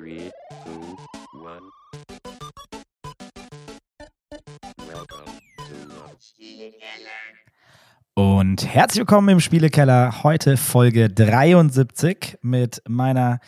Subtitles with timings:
[0.00, 0.30] Three,
[0.64, 0.96] two,
[1.44, 1.60] one.
[8.14, 10.22] Und herzlich willkommen im Spielekeller.
[10.22, 13.40] Heute Folge 73 mit meiner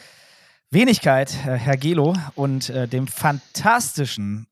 [0.71, 4.47] Wenigkeit, äh, Herr Gelo, und äh, dem fantastischen,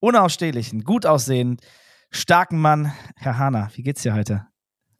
[0.00, 1.64] unausstehlichen, gut aussehenden,
[2.10, 3.70] starken Mann, Herr Hahner.
[3.74, 4.48] Wie geht's dir heute?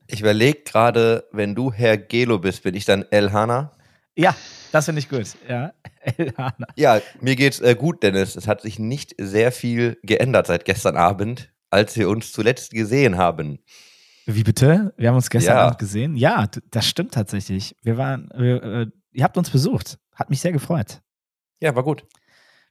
[0.06, 3.72] Ich überlege gerade, wenn du Herr Gelo bist, bin ich dann El Hana?
[4.16, 4.34] Ja,
[4.72, 5.36] das finde ich gut.
[5.48, 5.72] Ja.
[6.76, 8.36] Ja, mir geht's äh, gut, Dennis.
[8.36, 13.16] Es hat sich nicht sehr viel geändert seit gestern Abend, als wir uns zuletzt gesehen
[13.16, 13.58] haben.
[14.24, 14.94] Wie bitte?
[14.96, 15.66] Wir haben uns gestern Ja.
[15.66, 16.16] Abend gesehen.
[16.16, 17.76] Ja, das stimmt tatsächlich.
[17.82, 19.98] Wir waren, wir, äh, ihr habt uns besucht.
[20.14, 21.00] Hat mich sehr gefreut.
[21.60, 22.04] Ja, war gut.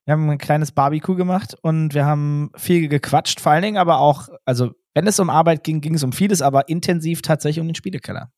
[0.05, 3.99] Wir haben ein kleines Barbecue gemacht und wir haben viel gequatscht, vor allen Dingen aber
[3.99, 7.67] auch, also wenn es um Arbeit ging, ging es um vieles, aber intensiv tatsächlich um
[7.67, 8.31] den Spielekeller.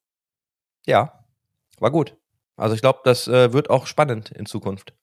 [0.85, 1.25] Ja,
[1.79, 2.15] war gut.
[2.57, 4.93] Also ich glaube, das äh, wird auch spannend in Zukunft.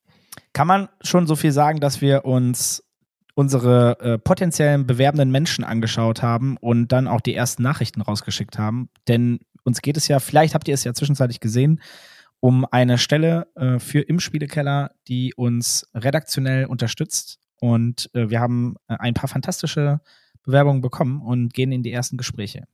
[0.53, 2.83] Kann man schon so viel sagen, dass wir uns
[3.33, 8.89] unsere äh, potenziellen bewerbenden Menschen angeschaut haben und dann auch die ersten Nachrichten rausgeschickt haben?
[9.07, 11.81] Denn uns geht es ja, vielleicht habt ihr es ja zwischenzeitlich gesehen,
[12.39, 17.39] um eine Stelle äh, für im Spielekeller, die uns redaktionell unterstützt.
[17.59, 20.01] Und äh, wir haben äh, ein paar fantastische
[20.43, 22.67] Bewerbungen bekommen und gehen in die ersten Gespräche.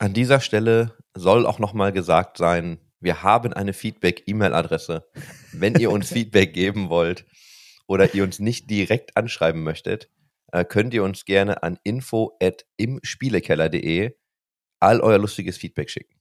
[0.00, 5.06] An dieser Stelle soll auch nochmal gesagt sein, wir haben eine Feedback-E-Mail-Adresse.
[5.52, 7.24] Wenn ihr uns Feedback geben wollt
[7.86, 10.10] oder ihr uns nicht direkt anschreiben möchtet,
[10.50, 14.16] äh, könnt ihr uns gerne an info@imspielekeller.de
[14.80, 16.18] all euer lustiges Feedback schicken.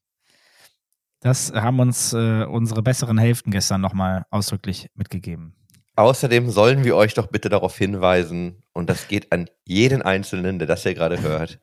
[1.21, 5.55] Das haben uns äh, unsere besseren Hälften gestern nochmal ausdrücklich mitgegeben.
[5.95, 10.67] Außerdem sollen wir euch doch bitte darauf hinweisen, und das geht an jeden Einzelnen, der
[10.67, 11.61] das hier gerade hört,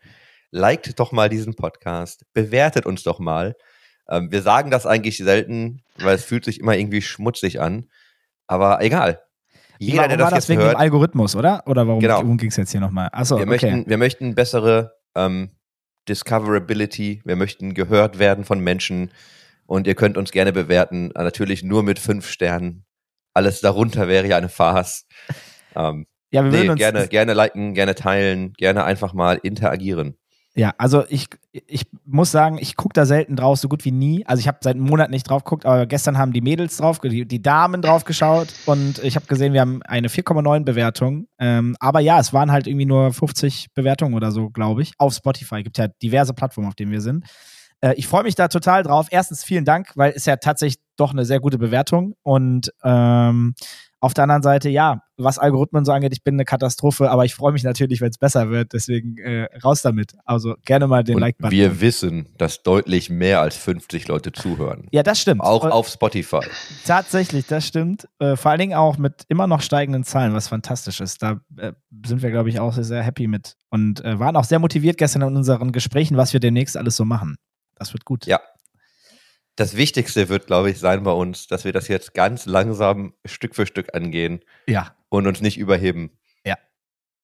[0.51, 3.55] liked doch mal diesen Podcast, bewertet uns doch mal.
[4.11, 7.89] Ähm, wir sagen das eigentlich selten, weil es fühlt sich immer irgendwie schmutzig an.
[8.47, 9.23] Aber egal.
[9.79, 11.63] Jeder, war, der war das das jetzt wegen hört, dem Algorithmus, oder?
[11.67, 12.17] Oder warum, Genau.
[12.17, 13.09] worum ging es jetzt hier nochmal?
[13.13, 13.51] Achso, wir, okay.
[13.51, 15.51] möchten, wir möchten bessere ähm,
[16.09, 19.11] Discoverability, wir möchten gehört werden von Menschen
[19.67, 22.85] und ihr könnt uns gerne bewerten, äh, natürlich nur mit fünf Sternen.
[23.33, 25.07] Alles darunter wäre ja eine Farce.
[25.77, 30.17] Ähm, ja, wir nee, würden uns gerne, gerne liken, gerne teilen, gerne einfach mal interagieren.
[30.57, 34.27] Ja, also ich, ich muss sagen, ich gucke da selten drauf, so gut wie nie.
[34.27, 36.99] Also ich habe seit einem Monat nicht drauf geguckt, aber gestern haben die Mädels drauf,
[36.99, 41.29] die, die Damen drauf geschaut und ich habe gesehen, wir haben eine 4,9 Bewertung.
[41.39, 44.93] Ähm, aber ja, es waren halt irgendwie nur 50 Bewertungen oder so, glaube ich.
[44.99, 47.25] Auf Spotify gibt ja diverse Plattformen, auf denen wir sind.
[47.81, 49.09] Äh, ich freue mich da total drauf.
[49.11, 53.55] Erstens vielen Dank, weil es ja tatsächlich doch eine sehr gute Bewertung und ähm,
[54.03, 57.35] auf der anderen Seite, ja, was Algorithmen so angeht, ich bin eine Katastrophe, aber ich
[57.35, 58.73] freue mich natürlich, wenn es besser wird.
[58.73, 60.15] Deswegen äh, raus damit.
[60.25, 61.51] Also gerne mal den Und Like-Button.
[61.51, 64.87] wir wissen, dass deutlich mehr als 50 Leute zuhören.
[64.91, 65.43] Ja, das stimmt.
[65.43, 66.41] Auch Äh, auf Spotify.
[66.87, 68.09] Tatsächlich, das stimmt.
[68.19, 71.23] Äh, vor allen Dingen auch mit immer noch steigenden Zahlen, was fantastisch ist.
[71.23, 71.73] Da äh,
[72.07, 73.57] sind wir, glaube ich, auch sehr, sehr happy mit.
[73.69, 77.05] Und äh, waren auch sehr motiviert gestern in unseren Gesprächen, was wir demnächst alles so
[77.05, 77.37] machen.
[77.81, 78.27] Das wird gut.
[78.27, 78.41] Ja.
[79.57, 83.55] Das Wichtigste wird, glaube ich, sein bei uns, dass wir das jetzt ganz langsam Stück
[83.57, 84.95] für Stück angehen Ja.
[85.09, 86.13] und uns nicht überheben.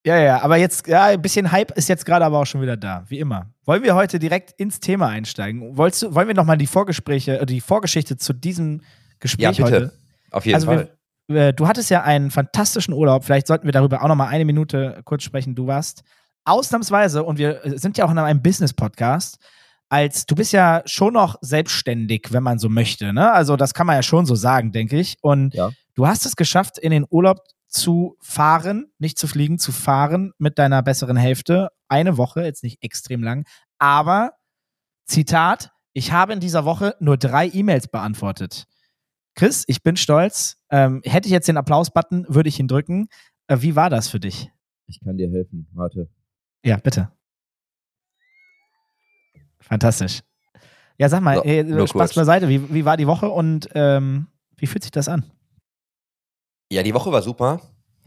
[0.05, 2.77] Ja, ja, aber jetzt, ja, ein bisschen Hype ist jetzt gerade aber auch schon wieder
[2.77, 3.50] da, wie immer.
[3.65, 5.77] Wollen wir heute direkt ins Thema einsteigen?
[5.77, 8.83] Wolltest du, wollen wir nochmal die Vorgespräche, äh, die Vorgeschichte zu diesem
[9.19, 9.65] Gespräch Ja, bitte.
[9.65, 9.93] heute?
[10.31, 10.97] Auf jeden Also Fall.
[11.27, 13.25] wir, äh, du hattest ja einen fantastischen Urlaub.
[13.25, 15.56] Vielleicht sollten wir darüber auch noch mal eine Minute kurz sprechen.
[15.56, 16.05] Du warst
[16.45, 19.41] ausnahmsweise und wir äh, sind ja auch in einem Business-Podcast.
[19.88, 23.12] Als du bist ja schon noch selbstständig, wenn man so möchte.
[23.12, 23.32] Ne?
[23.32, 25.16] Also das kann man ja schon so sagen, denke ich.
[25.22, 25.70] Und Ja.
[25.94, 27.38] du hast es geschafft, in den Urlaub
[27.69, 31.69] zu fahren, nicht zu fliegen, zu fahren mit deiner besseren Hälfte.
[31.88, 33.47] Eine Woche, jetzt nicht extrem lang,
[33.78, 34.32] aber
[35.06, 38.64] Zitat: Ich habe in dieser Woche nur drei E-Mails beantwortet.
[39.34, 40.56] Chris, ich bin stolz.
[40.70, 43.08] Ähm, hätte ich jetzt den Applaus-Button, würde ich ihn drücken.
[43.47, 44.50] Äh, wie war das für dich?
[44.86, 45.68] Ich kann dir helfen.
[45.74, 46.08] Warte.
[46.64, 47.12] Ja, bitte.
[49.61, 50.21] Fantastisch.
[50.99, 52.49] Ja, sag mal, So, äh, nur Spaß beiseite.
[52.49, 55.31] Wie, wie war die Woche und ähm, wie fühlt sich das an?
[56.71, 57.60] Ja, die Woche war super.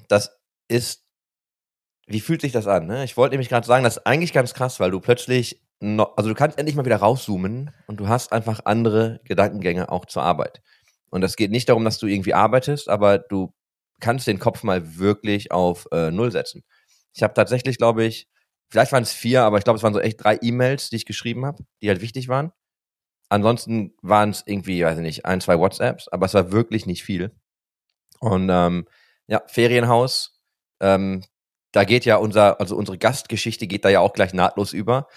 [0.07, 0.37] Das
[0.67, 1.05] ist.
[2.07, 2.87] Wie fühlt sich das an?
[2.87, 3.03] Ne?
[3.03, 5.61] Ich wollte nämlich gerade sagen, das ist eigentlich ganz krass, weil du plötzlich.
[5.81, 10.05] No, also, du kannst endlich mal wieder rauszoomen und du hast einfach andere Gedankengänge auch
[10.05, 10.61] zur Arbeit.
[11.09, 13.53] Und es geht nicht darum, dass du irgendwie arbeitest, aber du
[14.01, 16.63] kannst den Kopf mal wirklich auf äh, Null setzen.
[17.13, 18.27] Ich habe tatsächlich, glaube ich,
[18.69, 21.05] vielleicht waren es vier, aber ich glaube, es waren so echt drei E-Mails, die ich
[21.05, 22.51] geschrieben habe, die halt wichtig waren.
[23.29, 27.03] Ansonsten waren es irgendwie, weiß ich nicht, ein, zwei WhatsApps, aber es war wirklich nicht
[27.03, 27.31] viel.
[28.19, 28.87] Und ähm,
[29.27, 30.41] ja, Ferienhaus,
[30.81, 31.23] ähm,
[31.71, 35.07] da geht ja unser, also unsere Gastgeschichte geht da ja auch gleich nahtlos über.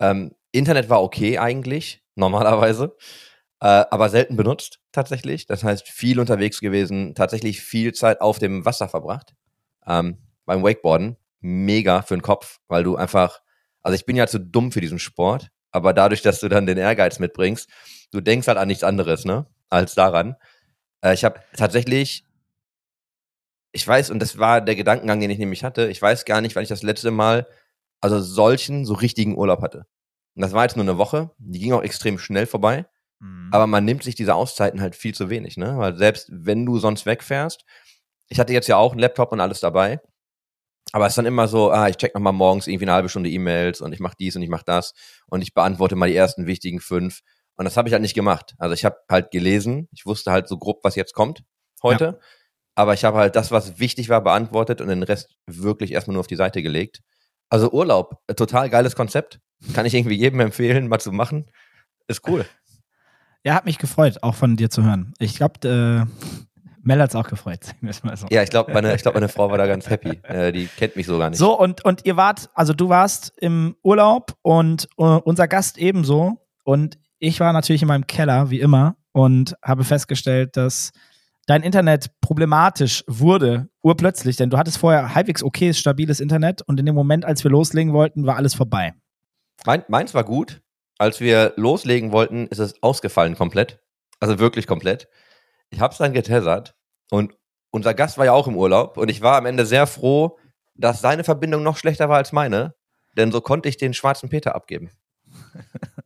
[0.00, 2.96] Ähm, Internet war okay eigentlich, normalerweise.
[3.60, 5.46] äh, aber selten benutzt tatsächlich.
[5.46, 9.34] Das heißt, viel unterwegs gewesen, tatsächlich viel Zeit auf dem Wasser verbracht.
[9.86, 11.16] Ähm, beim Wakeboarden,
[11.46, 13.40] mega für den Kopf, weil du einfach,
[13.82, 16.78] also ich bin ja zu dumm für diesen Sport, aber dadurch, dass du dann den
[16.78, 17.68] Ehrgeiz mitbringst,
[18.10, 20.36] du denkst halt an nichts anderes, ne, als daran.
[21.02, 22.24] Äh, ich habe tatsächlich,
[23.72, 26.56] ich weiß, und das war der Gedankengang, den ich nämlich hatte, ich weiß gar nicht,
[26.56, 27.46] wann ich das letzte Mal,
[28.00, 29.86] also solchen, so richtigen Urlaub hatte.
[30.34, 32.86] Und das war jetzt nur eine Woche, die ging auch extrem schnell vorbei.
[33.20, 33.48] Mhm.
[33.52, 35.78] Aber man nimmt sich diese Auszeiten halt viel zu wenig, ne?
[35.78, 37.64] Weil selbst wenn du sonst wegfährst,
[38.28, 40.00] ich hatte jetzt ja auch einen Laptop und alles dabei,
[40.96, 43.28] aber es ist dann immer so, ah, ich check nochmal morgens irgendwie eine halbe Stunde
[43.28, 44.94] E-Mails und ich mache dies und ich mache das
[45.26, 47.20] und ich beantworte mal die ersten wichtigen fünf.
[47.56, 48.54] Und das habe ich halt nicht gemacht.
[48.56, 51.44] Also ich habe halt gelesen, ich wusste halt so grob, was jetzt kommt
[51.82, 52.18] heute.
[52.74, 56.20] Aber ich habe halt das, was wichtig war, beantwortet und den Rest wirklich erstmal nur
[56.20, 57.02] auf die Seite gelegt.
[57.50, 59.38] Also Urlaub, äh, total geiles Konzept.
[59.74, 61.50] Kann ich irgendwie jedem empfehlen, mal zu machen.
[62.08, 62.46] Ist cool.
[63.44, 65.12] Ja, hat mich gefreut, auch von dir zu hören.
[65.18, 66.55] Ich glaube, äh,
[66.86, 68.28] Mel hat's auch gefreut, sagen wir es mal so.
[68.30, 70.20] Ja, ich glaube, meine, ich glaub, meine Frau war da ganz happy.
[70.22, 71.38] Äh, die kennt mich so gar nicht.
[71.38, 76.46] So, und, und ihr wart, also du warst im Urlaub und äh, unser Gast ebenso.
[76.62, 80.92] Und ich war natürlich in meinem Keller, wie immer, und habe festgestellt, dass
[81.46, 86.86] dein Internet problematisch wurde, urplötzlich, denn du hattest vorher halbwegs okayes, stabiles Internet und in
[86.86, 88.94] dem Moment, als wir loslegen wollten, war alles vorbei.
[89.64, 90.60] Mein, meins war gut.
[90.98, 93.80] Als wir loslegen wollten, ist es ausgefallen komplett.
[94.20, 95.08] Also wirklich komplett.
[95.70, 96.75] Ich habe es dann getesert
[97.10, 97.34] und
[97.70, 100.38] unser Gast war ja auch im Urlaub und ich war am Ende sehr froh,
[100.74, 102.74] dass seine Verbindung noch schlechter war als meine,
[103.16, 104.90] denn so konnte ich den schwarzen Peter abgeben.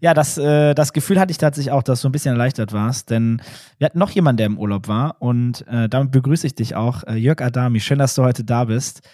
[0.00, 3.10] Ja, das, äh, das Gefühl hatte ich tatsächlich auch, dass du ein bisschen erleichtert warst,
[3.10, 3.42] denn
[3.78, 7.04] wir hatten noch jemanden, der im Urlaub war und äh, damit begrüße ich dich auch,
[7.04, 7.80] äh, Jörg Adami.
[7.80, 9.06] Schön, dass du heute da bist.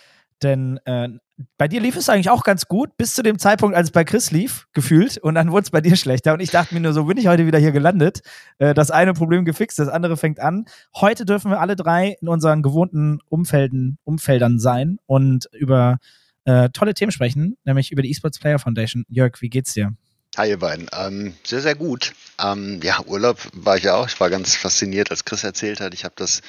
[0.43, 1.09] Denn äh,
[1.57, 4.05] bei dir lief es eigentlich auch ganz gut, bis zu dem Zeitpunkt, als es bei
[4.05, 5.19] Chris lief, gefühlt.
[5.19, 6.33] Und dann wurde es bei dir schlechter.
[6.35, 8.21] Und ich dachte mir nur, so bin ich heute wieder hier gelandet.
[8.59, 10.67] Äh, das eine Problem gefixt, das andere fängt an.
[10.95, 15.99] Heute dürfen wir alle drei in unseren gewohnten Umfelden, Umfeldern sein und über
[16.45, 19.05] äh, tolle Themen sprechen, nämlich über die Esports Player Foundation.
[19.09, 19.95] Jörg, wie geht's dir?
[20.37, 20.89] Hi ihr beiden.
[20.93, 22.13] Ähm, sehr, sehr gut.
[22.43, 24.09] Ähm, ja, Urlaub war ich auch.
[24.09, 25.95] Ich war ganz fasziniert, als Chris erzählt hat.
[25.95, 26.41] Ich habe das,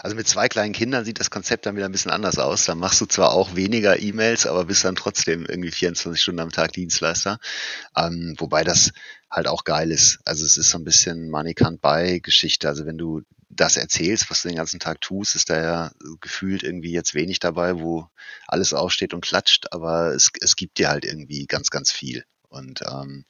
[0.00, 2.66] also mit zwei kleinen Kindern sieht das Konzept dann wieder ein bisschen anders aus.
[2.66, 6.52] Da machst du zwar auch weniger E-Mails, aber bist dann trotzdem irgendwie 24 Stunden am
[6.52, 7.40] Tag Dienstleister.
[7.96, 8.92] Ähm, wobei das
[9.28, 10.20] halt auch geil ist.
[10.24, 12.68] Also es ist so ein bisschen Money Can't Buy Geschichte.
[12.68, 15.90] Also wenn du das erzählst, was du den ganzen Tag tust, ist da ja
[16.20, 18.06] gefühlt irgendwie jetzt wenig dabei, wo
[18.46, 22.24] alles aufsteht und klatscht, aber es, es gibt dir halt irgendwie ganz, ganz viel.
[22.52, 23.24] Und ähm,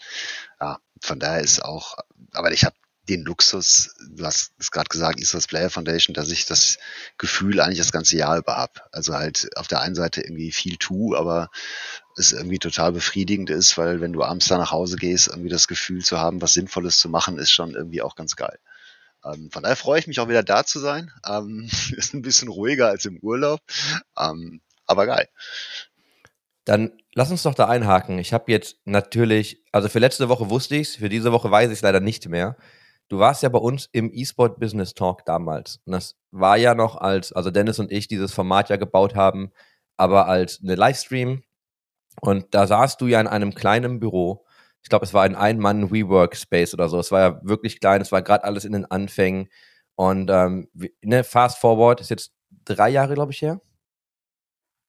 [0.60, 1.96] ja, von daher ist auch,
[2.32, 2.76] aber ich habe
[3.08, 6.78] den Luxus, du hast es gerade gesagt, Isras Player Foundation, dass ich das
[7.18, 8.80] Gefühl eigentlich das ganze Jahr über habe.
[8.92, 11.50] Also halt auf der einen Seite irgendwie viel tu, aber
[12.16, 15.66] es irgendwie total befriedigend ist, weil wenn du abends da nach Hause gehst, irgendwie das
[15.66, 18.58] Gefühl zu haben, was Sinnvolles zu machen, ist schon irgendwie auch ganz geil.
[19.24, 21.10] Ähm, von daher freue ich mich auch wieder da zu sein.
[21.26, 23.60] Ähm, ist ein bisschen ruhiger als im Urlaub,
[24.18, 25.28] ähm, aber geil.
[26.64, 28.18] Dann lass uns doch da einhaken.
[28.18, 31.78] Ich habe jetzt natürlich, also für letzte Woche wusste ich's, für diese Woche weiß ich
[31.78, 32.56] es leider nicht mehr.
[33.08, 35.80] Du warst ja bei uns im eSport Business Talk damals.
[35.84, 39.52] Und das war ja noch als, also Dennis und ich dieses Format ja gebaut haben,
[39.96, 41.42] aber als eine Livestream.
[42.20, 44.46] Und da saßt du ja in einem kleinen Büro.
[44.82, 46.98] Ich glaube, es war ein Ein-Mann-WeWork-Space oder so.
[46.98, 49.48] Es war ja wirklich klein, es war gerade alles in den Anfängen.
[49.94, 50.68] Und ähm,
[51.02, 52.32] ne, Fast Forward ist jetzt
[52.64, 53.60] drei Jahre, glaube ich, her.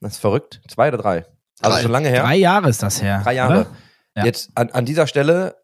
[0.01, 0.61] Das ist verrückt.
[0.67, 1.25] Zwei oder drei?
[1.63, 1.81] Also Drei.
[1.81, 2.23] schon lange her.
[2.23, 3.21] Drei Jahre ist das her.
[3.23, 3.67] Drei Jahre.
[4.15, 4.25] Ja.
[4.25, 5.55] Jetzt an, an dieser Stelle,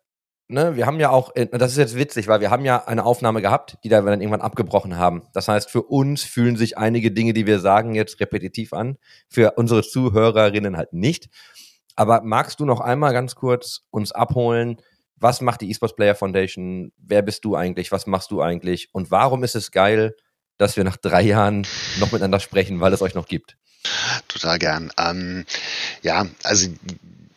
[0.48, 3.06] ne, wir haben ja auch, äh, das ist jetzt witzig, weil wir haben ja eine
[3.06, 5.24] Aufnahme gehabt, die da wir dann irgendwann abgebrochen haben.
[5.34, 9.53] Das heißt, für uns fühlen sich einige Dinge, die wir sagen, jetzt repetitiv an, für
[9.58, 11.29] unsere Zuhörerinnen halt nicht.
[11.96, 14.77] Aber magst du noch einmal ganz kurz uns abholen,
[15.18, 16.94] was macht die eSports Player Foundation?
[16.98, 17.91] Wer bist du eigentlich?
[17.91, 18.88] Was machst du eigentlich?
[18.94, 20.15] Und warum ist es geil,
[20.60, 21.66] dass wir nach drei Jahren
[21.98, 23.56] noch miteinander sprechen, weil es euch noch gibt?
[24.28, 24.92] Total gern.
[24.98, 25.46] Ähm,
[26.04, 26.68] ja, also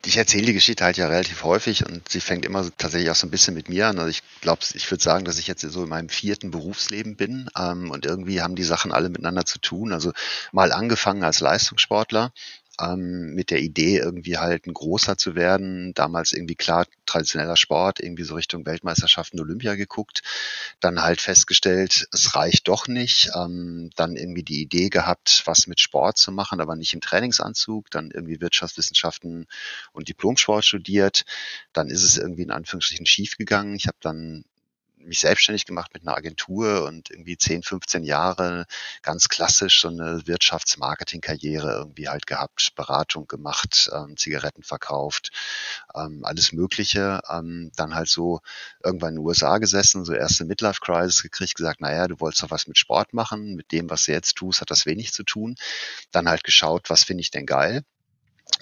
[0.05, 3.27] ich erzähle die Geschichte halt ja relativ häufig und sie fängt immer tatsächlich auch so
[3.27, 3.99] ein bisschen mit mir an.
[3.99, 7.49] Also ich glaube, ich würde sagen, dass ich jetzt so in meinem vierten Berufsleben bin
[7.57, 9.93] ähm, und irgendwie haben die Sachen alle miteinander zu tun.
[9.93, 10.13] Also
[10.51, 12.33] mal angefangen als Leistungssportler,
[12.81, 15.93] ähm, mit der Idee, irgendwie halt ein großer zu werden.
[15.95, 20.23] Damals irgendwie klar traditioneller Sport, irgendwie so Richtung Weltmeisterschaften, Olympia geguckt.
[20.81, 23.31] Dann halt festgestellt, es reicht doch nicht.
[23.35, 27.91] Ähm, dann irgendwie die Idee gehabt, was mit Sport zu machen, aber nicht im Trainingsanzug.
[27.91, 29.47] Dann irgendwie Wirtschaftswissenschaften
[29.93, 31.25] und Diplomsport studiert.
[31.73, 33.75] Dann ist es irgendwie in Anführungsstrichen schiefgegangen.
[33.75, 34.45] Ich habe dann
[35.07, 38.67] mich selbstständig gemacht mit einer Agentur und irgendwie 10, 15 Jahre
[39.03, 45.31] ganz klassisch so eine Wirtschaftsmarketing-Karriere irgendwie halt gehabt, Beratung gemacht, ähm, Zigaretten verkauft,
[45.95, 47.21] ähm, alles Mögliche.
[47.29, 48.41] Ähm, dann halt so
[48.83, 52.67] irgendwann in den USA gesessen, so erste Midlife-Crisis gekriegt, gesagt, naja, du wolltest doch was
[52.67, 55.57] mit Sport machen, mit dem, was du jetzt tust, hat das wenig zu tun.
[56.11, 57.83] Dann halt geschaut, was finde ich denn geil?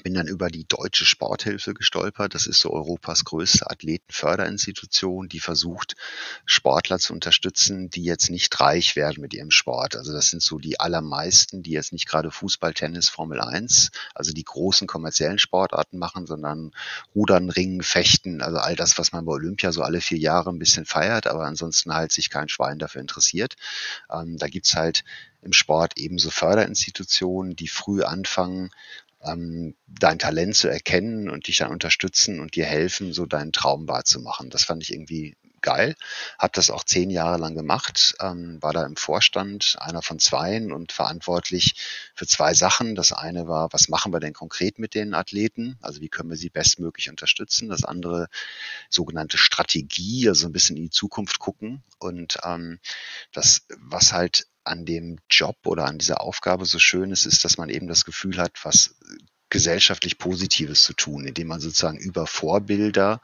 [0.03, 2.35] Bin dann über die Deutsche Sporthilfe gestolpert.
[2.35, 5.97] Das ist so Europas größte Athletenförderinstitution, die versucht,
[6.45, 9.97] Sportler zu unterstützen, die jetzt nicht reich werden mit ihrem Sport.
[9.97, 14.33] Also das sind so die allermeisten, die jetzt nicht gerade Fußball, Tennis, Formel 1, also
[14.33, 16.73] die großen kommerziellen Sportarten machen, sondern
[17.15, 20.59] Rudern, Ringen, Fechten, also all das, was man bei Olympia so alle vier Jahre ein
[20.59, 23.57] bisschen feiert, aber ansonsten halt sich kein Schwein dafür interessiert.
[24.11, 25.05] Ähm, da gibt's halt
[25.43, 28.71] im Sport ebenso Förderinstitutionen, die früh anfangen,
[29.23, 33.89] ähm, dein Talent zu erkennen und dich dann unterstützen und dir helfen, so deinen Traum
[33.89, 34.51] wahrzumachen.
[34.51, 35.95] Das fand ich irgendwie geil.
[36.39, 40.73] Habe das auch zehn Jahre lang gemacht, ähm, war da im Vorstand, einer von zweien
[40.73, 41.75] und verantwortlich
[42.15, 42.95] für zwei Sachen.
[42.95, 45.77] Das eine war, was machen wir denn konkret mit den Athleten?
[45.83, 47.69] Also wie können wir sie bestmöglich unterstützen?
[47.69, 48.29] Das andere
[48.89, 51.83] sogenannte Strategie, also ein bisschen in die Zukunft gucken.
[51.99, 52.79] Und ähm,
[53.33, 57.59] das, was halt an dem Job oder an dieser Aufgabe so schön ist, ist, dass
[57.59, 58.95] man eben das Gefühl hat, was
[59.51, 63.21] gesellschaftlich Positives zu tun, indem man sozusagen über Vorbilder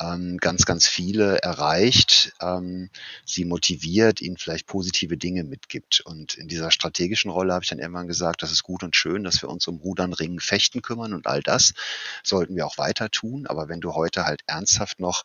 [0.00, 2.90] ähm, ganz, ganz viele erreicht, ähm,
[3.24, 6.00] sie motiviert, ihnen vielleicht positive Dinge mitgibt.
[6.00, 9.22] Und in dieser strategischen Rolle habe ich dann irgendwann gesagt, das ist gut und schön,
[9.22, 11.74] dass wir uns um Rudern, Ringen, Fechten kümmern und all das
[12.22, 13.46] sollten wir auch weiter tun.
[13.46, 15.24] Aber wenn du heute halt ernsthaft noch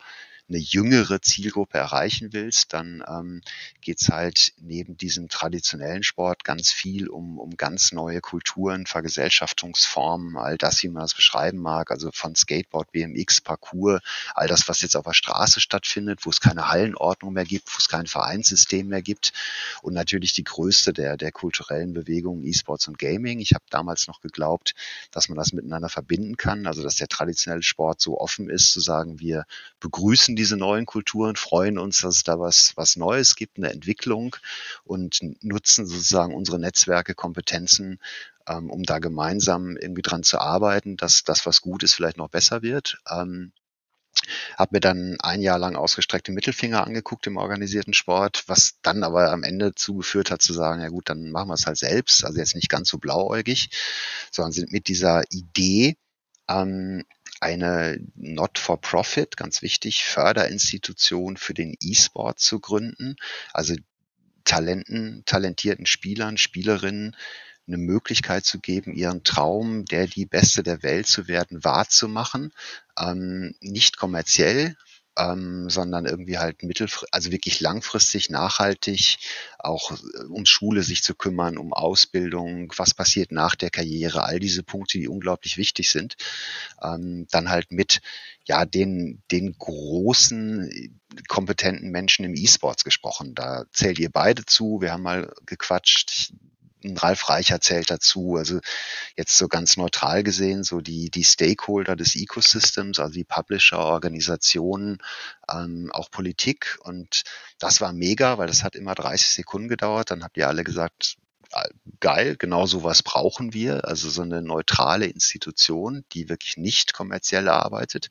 [0.51, 3.41] eine jüngere Zielgruppe erreichen willst, dann ähm,
[3.79, 10.57] geht halt neben diesem traditionellen Sport ganz viel um, um ganz neue Kulturen, Vergesellschaftungsformen, all
[10.57, 14.01] das, wie man das beschreiben mag, also von Skateboard, BMX, Parkour,
[14.35, 17.77] all das, was jetzt auf der Straße stattfindet, wo es keine Hallenordnung mehr gibt, wo
[17.77, 19.31] es kein Vereinssystem mehr gibt
[19.81, 23.39] und natürlich die größte der, der kulturellen Bewegungen E-Sports und Gaming.
[23.39, 24.73] Ich habe damals noch geglaubt,
[25.11, 28.81] dass man das miteinander verbinden kann, also dass der traditionelle Sport so offen ist, zu
[28.81, 29.45] sagen, wir
[29.79, 34.35] begrüßen diese neuen Kulturen, freuen uns, dass es da was, was Neues gibt, eine Entwicklung
[34.83, 37.99] und nutzen sozusagen unsere Netzwerke, Kompetenzen,
[38.47, 42.29] ähm, um da gemeinsam irgendwie dran zu arbeiten, dass das, was gut ist, vielleicht noch
[42.29, 42.97] besser wird.
[43.07, 43.51] Ähm,
[44.57, 49.31] habe mir dann ein Jahr lang ausgestreckte Mittelfinger angeguckt im organisierten Sport, was dann aber
[49.31, 52.39] am Ende zugeführt hat zu sagen, ja gut, dann machen wir es halt selbst, also
[52.39, 53.69] jetzt nicht ganz so blauäugig,
[54.31, 55.97] sondern sind mit dieser Idee
[56.49, 57.03] ähm,
[57.41, 63.15] eine Not-for-Profit, ganz wichtig, Förderinstitution für den E-Sport zu gründen.
[63.51, 63.75] Also
[64.43, 67.15] Talenten, talentierten Spielern, Spielerinnen
[67.67, 72.53] eine Möglichkeit zu geben, ihren Traum, der die Beste der Welt zu werden, wahrzumachen.
[72.99, 74.75] Ähm, nicht kommerziell,
[75.17, 79.17] ähm, sondern irgendwie halt mittelfristig, also wirklich langfristig, nachhaltig,
[79.59, 84.39] auch äh, um Schule sich zu kümmern, um Ausbildung, was passiert nach der Karriere, all
[84.39, 86.15] diese Punkte, die unglaublich wichtig sind.
[86.81, 88.01] Ähm, dann halt mit
[88.45, 93.35] ja den den großen kompetenten Menschen im E-Sports gesprochen.
[93.35, 94.81] Da zählt ihr beide zu.
[94.81, 96.33] Wir haben mal gequatscht.
[96.83, 98.35] Ralf Reicher zählt dazu.
[98.37, 98.59] Also
[99.15, 104.99] jetzt so ganz neutral gesehen, so die, die Stakeholder des Ecosystems, also die Publisher, Organisationen,
[105.51, 106.77] ähm, auch Politik.
[106.83, 107.23] Und
[107.59, 110.11] das war mega, weil das hat immer 30 Sekunden gedauert.
[110.11, 111.17] Dann habt ihr alle gesagt,
[111.53, 111.69] äh,
[111.99, 118.09] geil, genau sowas brauchen wir, also so eine neutrale Institution, die wirklich nicht kommerziell arbeitet.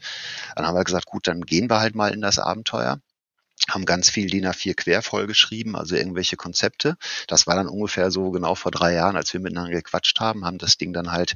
[0.57, 3.01] Dann haben wir gesagt, gut, dann gehen wir halt mal in das Abenteuer
[3.69, 6.97] haben ganz viel DIN A4 quer vollgeschrieben, also irgendwelche Konzepte.
[7.27, 10.59] Das war dann ungefähr so genau vor drei Jahren, als wir miteinander gequatscht haben, haben
[10.59, 11.35] das Ding dann halt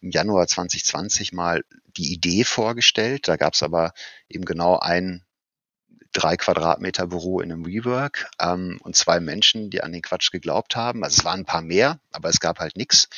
[0.00, 1.64] im Januar 2020 mal
[1.96, 3.28] die Idee vorgestellt.
[3.28, 3.92] Da gab es aber
[4.28, 5.24] eben genau ein
[6.12, 10.76] drei Quadratmeter Büro in einem Rework ähm, und zwei Menschen, die an den Quatsch geglaubt
[10.76, 11.04] haben.
[11.04, 13.08] Also es waren ein paar mehr, aber es gab halt nichts.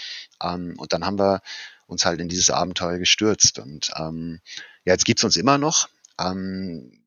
[0.43, 1.43] Ähm, und dann haben wir
[1.87, 3.59] uns halt in dieses Abenteuer gestürzt.
[3.59, 4.41] Und ähm,
[4.85, 5.89] ja, jetzt gibt's uns immer noch.
[6.19, 7.06] Ähm,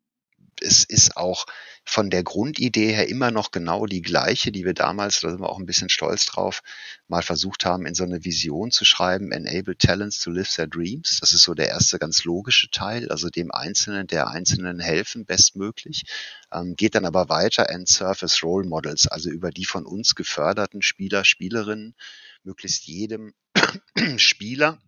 [0.61, 1.45] es ist auch
[1.85, 5.49] von der Grundidee her immer noch genau die gleiche, die wir damals, da sind wir
[5.49, 6.61] auch ein bisschen stolz drauf,
[7.07, 11.19] mal versucht haben, in so eine Vision zu schreiben, enable talents to live their dreams.
[11.19, 16.03] Das ist so der erste ganz logische Teil, also dem Einzelnen, der Einzelnen helfen, bestmöglich.
[16.51, 20.81] Ähm, geht dann aber weiter and surface role models, also über die von uns geförderten
[20.81, 21.95] Spieler, Spielerinnen,
[22.43, 23.33] möglichst jedem
[24.17, 24.79] Spieler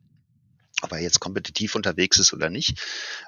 [0.81, 2.81] ob er jetzt kompetitiv unterwegs ist oder nicht,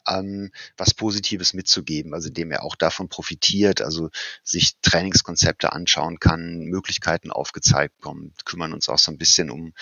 [0.08, 4.10] ähm, was Positives mitzugeben, also dem er auch davon profitiert, also
[4.44, 9.74] sich Trainingskonzepte anschauen kann, Möglichkeiten aufgezeigt kommen, kümmern uns auch so ein bisschen um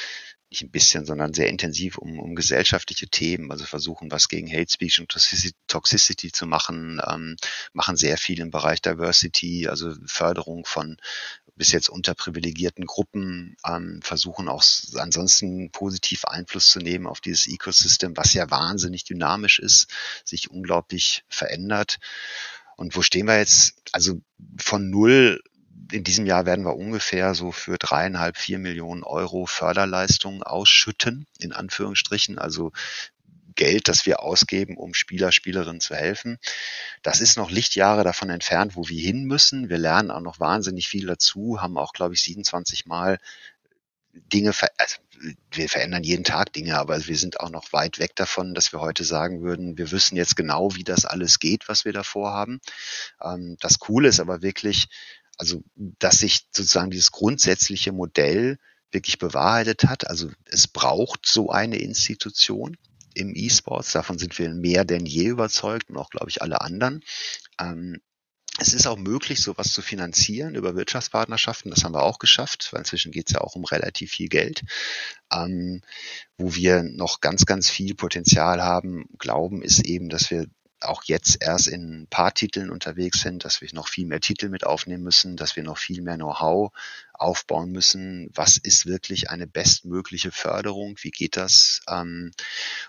[0.52, 4.70] nicht ein bisschen, sondern sehr intensiv um, um gesellschaftliche Themen, also versuchen, was gegen Hate
[4.70, 5.10] Speech und
[5.68, 7.38] Toxicity zu machen, ähm,
[7.72, 10.98] machen sehr viel im Bereich Diversity, also Förderung von
[11.56, 14.64] bis jetzt unterprivilegierten Gruppen, ähm, versuchen auch
[14.96, 19.88] ansonsten positiv Einfluss zu nehmen auf dieses Ecosystem, was ja wahnsinnig dynamisch ist,
[20.26, 22.00] sich unglaublich verändert.
[22.78, 23.76] Und wo stehen wir jetzt?
[23.92, 24.22] Also
[24.58, 25.42] von null
[25.92, 31.52] in diesem Jahr werden wir ungefähr so für dreieinhalb, vier Millionen Euro Förderleistungen ausschütten, in
[31.52, 32.40] Anführungsstrichen.
[32.40, 32.72] Also
[33.56, 36.38] Geld, das wir ausgeben, um Spieler, Spielerinnen zu helfen.
[37.02, 39.70] Das ist noch Lichtjahre davon entfernt, wo wir hin müssen.
[39.70, 43.18] Wir lernen auch noch wahnsinnig viel dazu, haben auch, glaube ich, 27 Mal
[44.14, 44.98] Dinge, also
[45.52, 48.82] wir verändern jeden Tag Dinge, aber wir sind auch noch weit weg davon, dass wir
[48.82, 52.60] heute sagen würden, wir wissen jetzt genau, wie das alles geht, was wir da vorhaben.
[53.22, 54.88] Ähm, das Coole ist aber wirklich,
[55.38, 58.58] also, dass sich sozusagen dieses grundsätzliche Modell
[58.92, 60.08] wirklich bewahrheitet hat.
[60.08, 62.78] Also es braucht so eine Institution
[63.14, 63.92] im E-Sports.
[63.92, 67.04] Davon sind wir mehr denn je überzeugt und auch, glaube ich, alle anderen.
[67.60, 68.02] Ähm,
[68.60, 71.72] es ist auch möglich, sowas zu finanzieren über Wirtschaftspartnerschaften.
[71.72, 74.64] Das haben wir auch geschafft, weil inzwischen geht es ja auch um relativ viel Geld.
[75.34, 75.82] Ähm,
[76.38, 80.48] wo wir noch ganz, ganz viel Potenzial haben, glauben, ist eben, dass wir
[80.84, 84.50] auch jetzt erst in ein paar Titeln unterwegs sind, dass wir noch viel mehr Titel
[84.50, 86.72] mit aufnehmen müssen, dass wir noch viel mehr Know-how
[87.14, 88.30] aufbauen müssen.
[88.34, 90.96] Was ist wirklich eine bestmögliche Förderung?
[91.02, 91.82] Wie geht das?
[91.88, 92.32] Ähm,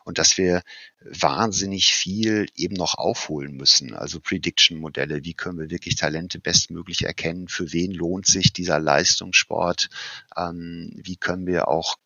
[0.05, 0.63] und dass wir
[1.01, 3.95] wahnsinnig viel eben noch aufholen müssen.
[3.95, 5.25] Also Prediction-Modelle.
[5.25, 7.49] Wie können wir wirklich Talente bestmöglich erkennen?
[7.49, 9.91] Für wen lohnt sich dieser Leistungssport?
[10.37, 11.97] Ähm, wie können wir auch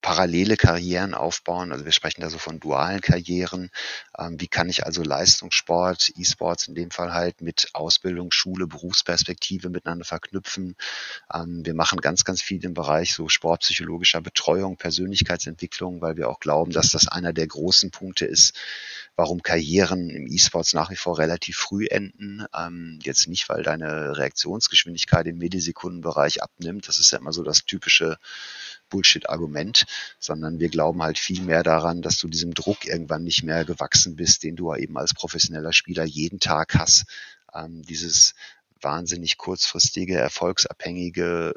[0.00, 1.72] parallele Karrieren aufbauen.
[1.72, 3.70] Also wir sprechen da so von dualen Karrieren.
[4.18, 9.68] Ähm, wie kann ich also Leistungssport, E-Sports in dem Fall halt mit Ausbildung, Schule, Berufsperspektive
[9.68, 10.76] miteinander verknüpfen.
[11.32, 16.40] Ähm, wir machen ganz, ganz viel im Bereich so sportpsychologischer Betreuung, Persönlichkeitsentwicklung, weil wir auch
[16.40, 18.54] glauben, dass das einer der großen Punkte ist,
[19.16, 22.46] warum Karrieren im E-Sports nach wie vor relativ früh enden.
[22.56, 26.88] Ähm, jetzt nicht, weil deine Reaktionsgeschwindigkeit im Millisekundenbereich abnimmt.
[26.88, 28.16] Das ist ja immer so das typische
[28.90, 29.86] Bullshit-Argument,
[30.18, 34.16] sondern wir glauben halt viel mehr daran, dass du diesem Druck irgendwann nicht mehr gewachsen
[34.16, 37.06] bist, den du eben als professioneller Spieler jeden Tag hast.
[37.54, 38.34] Ähm, dieses
[38.82, 41.54] wahnsinnig kurzfristige, erfolgsabhängige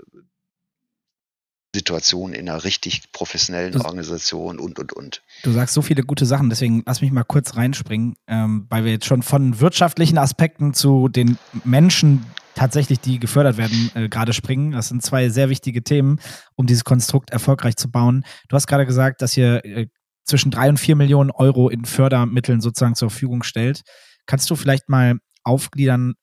[1.76, 5.24] Situation in einer richtig professionellen Organisation und, und, und.
[5.42, 8.92] Du sagst so viele gute Sachen, deswegen lass mich mal kurz reinspringen, ähm, weil wir
[8.92, 14.72] jetzt schon von wirtschaftlichen Aspekten zu den Menschen tatsächlich, die gefördert werden, äh, gerade springen.
[14.72, 16.20] Das sind zwei sehr wichtige Themen,
[16.56, 18.24] um dieses Konstrukt erfolgreich zu bauen.
[18.50, 19.88] Du hast gerade gesagt, dass ihr äh,
[20.26, 23.82] zwischen drei und vier Millionen Euro in Fördermitteln sozusagen zur Verfügung stellt.
[24.26, 26.14] Kannst du vielleicht mal aufgliedern,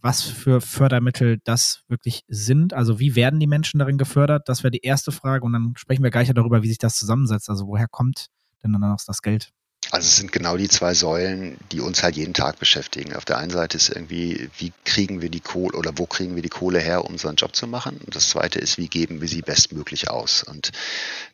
[0.00, 2.72] was für Fördermittel das wirklich sind?
[2.72, 4.48] Also wie werden die Menschen darin gefördert?
[4.48, 7.50] Das wäre die erste Frage und dann sprechen wir gleich darüber, wie sich das zusammensetzt.
[7.50, 8.28] Also woher kommt
[8.62, 9.50] denn dann noch das Geld?
[9.90, 13.16] Also es sind genau die zwei Säulen, die uns halt jeden Tag beschäftigen.
[13.16, 16.42] Auf der einen Seite ist irgendwie, wie kriegen wir die Kohle oder wo kriegen wir
[16.42, 17.98] die Kohle her, um unseren Job zu machen?
[18.04, 20.42] Und das zweite ist, wie geben wir sie bestmöglich aus?
[20.42, 20.72] Und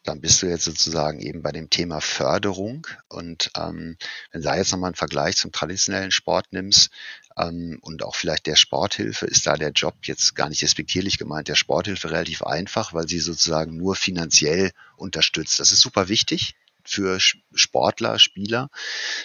[0.05, 2.87] dann bist du jetzt sozusagen eben bei dem Thema Förderung.
[3.09, 3.97] Und ähm,
[4.31, 6.91] wenn du da jetzt nochmal einen Vergleich zum traditionellen Sport nimmst,
[7.37, 11.49] ähm, und auch vielleicht der Sporthilfe ist da der Job jetzt gar nicht respektierlich gemeint,
[11.49, 15.59] der Sporthilfe relativ einfach, weil sie sozusagen nur finanziell unterstützt.
[15.59, 18.69] Das ist super wichtig für Sportler, Spieler.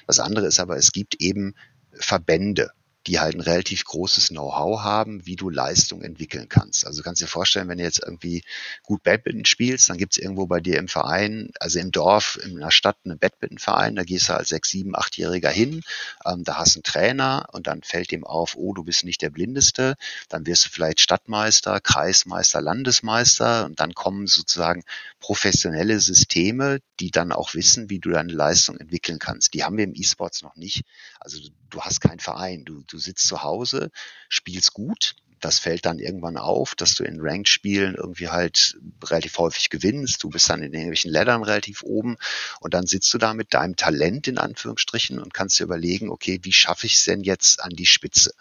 [0.07, 1.55] Das andere ist aber, es gibt eben
[1.93, 2.71] Verbände,
[3.09, 6.85] die halt ein relativ großes Know-how haben, wie du Leistung entwickeln kannst.
[6.85, 8.43] Also kannst dir vorstellen, wenn du jetzt irgendwie
[8.83, 12.69] gut Badminton spielst, dann gibt's irgendwo bei dir im Verein, also im Dorf, in einer
[12.69, 15.81] Stadt einen Badmintonverein, da gehst du als sechs, sieben, achtjähriger hin,
[16.23, 19.31] ähm, da hast einen Trainer und dann fällt dem auf, oh, du bist nicht der
[19.31, 19.95] Blindeste,
[20.27, 24.83] dann wirst du vielleicht Stadtmeister, Kreismeister, Landesmeister und dann kommen sozusagen
[25.19, 29.55] professionelle Systeme, die dann auch wissen, wie du deine Leistung entwickeln kannst.
[29.55, 30.83] Die haben wir im E-Sports noch nicht.
[31.19, 33.91] Also du hast keinen Verein, du, du sitzt zu Hause,
[34.29, 39.69] spielst gut, das fällt dann irgendwann auf, dass du in Ranked-Spielen irgendwie halt relativ häufig
[39.69, 40.23] gewinnst.
[40.23, 42.17] Du bist dann in irgendwelchen Leddern relativ oben
[42.59, 46.39] und dann sitzt du da mit deinem Talent in Anführungsstrichen und kannst dir überlegen, okay,
[46.43, 48.33] wie schaffe ich es denn jetzt an die Spitze?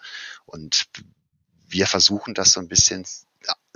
[0.45, 0.87] Und
[1.67, 3.05] wir versuchen das so ein bisschen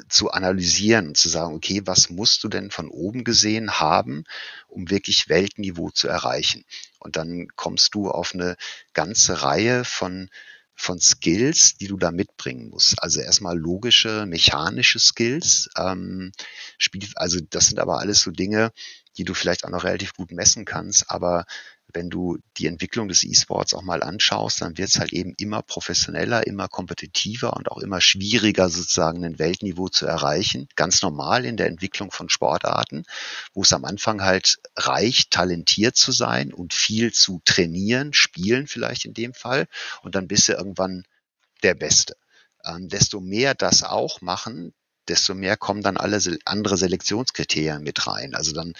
[0.09, 4.25] zu analysieren und zu sagen, okay, was musst du denn von oben gesehen haben,
[4.67, 6.65] um wirklich Weltniveau zu erreichen?
[6.99, 8.57] Und dann kommst du auf eine
[8.93, 10.29] ganze Reihe von
[10.75, 13.01] von Skills, die du da mitbringen musst.
[13.01, 15.69] Also erstmal logische, mechanische Skills.
[15.77, 16.31] Ähm,
[16.77, 18.71] Spiel, also das sind aber alles so Dinge,
[19.17, 21.09] die du vielleicht auch noch relativ gut messen kannst.
[21.09, 21.45] Aber
[21.93, 25.61] wenn du die Entwicklung des E-Sports auch mal anschaust, dann wird es halt eben immer
[25.61, 30.67] professioneller, immer kompetitiver und auch immer schwieriger, sozusagen ein Weltniveau zu erreichen.
[30.75, 33.03] Ganz normal in der Entwicklung von Sportarten,
[33.53, 39.05] wo es am Anfang halt reicht, talentiert zu sein und viel zu trainieren, spielen vielleicht
[39.05, 39.67] in dem Fall.
[40.01, 41.03] Und dann bist du irgendwann
[41.61, 42.15] der Beste.
[42.65, 44.73] Ähm, desto mehr das auch machen,
[45.07, 48.35] desto mehr kommen dann alle andere Selektionskriterien mit rein.
[48.35, 48.73] Also dann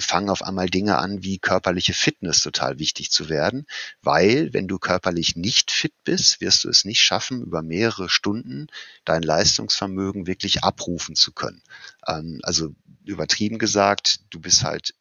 [0.00, 3.66] fangen auf einmal Dinge an, wie körperliche Fitness total wichtig zu werden,
[4.02, 8.66] weil wenn du körperlich nicht fit bist, wirst du es nicht schaffen, über mehrere Stunden
[9.04, 11.62] dein Leistungsvermögen wirklich abrufen zu können.
[12.06, 14.94] Ähm, also übertrieben gesagt, du bist halt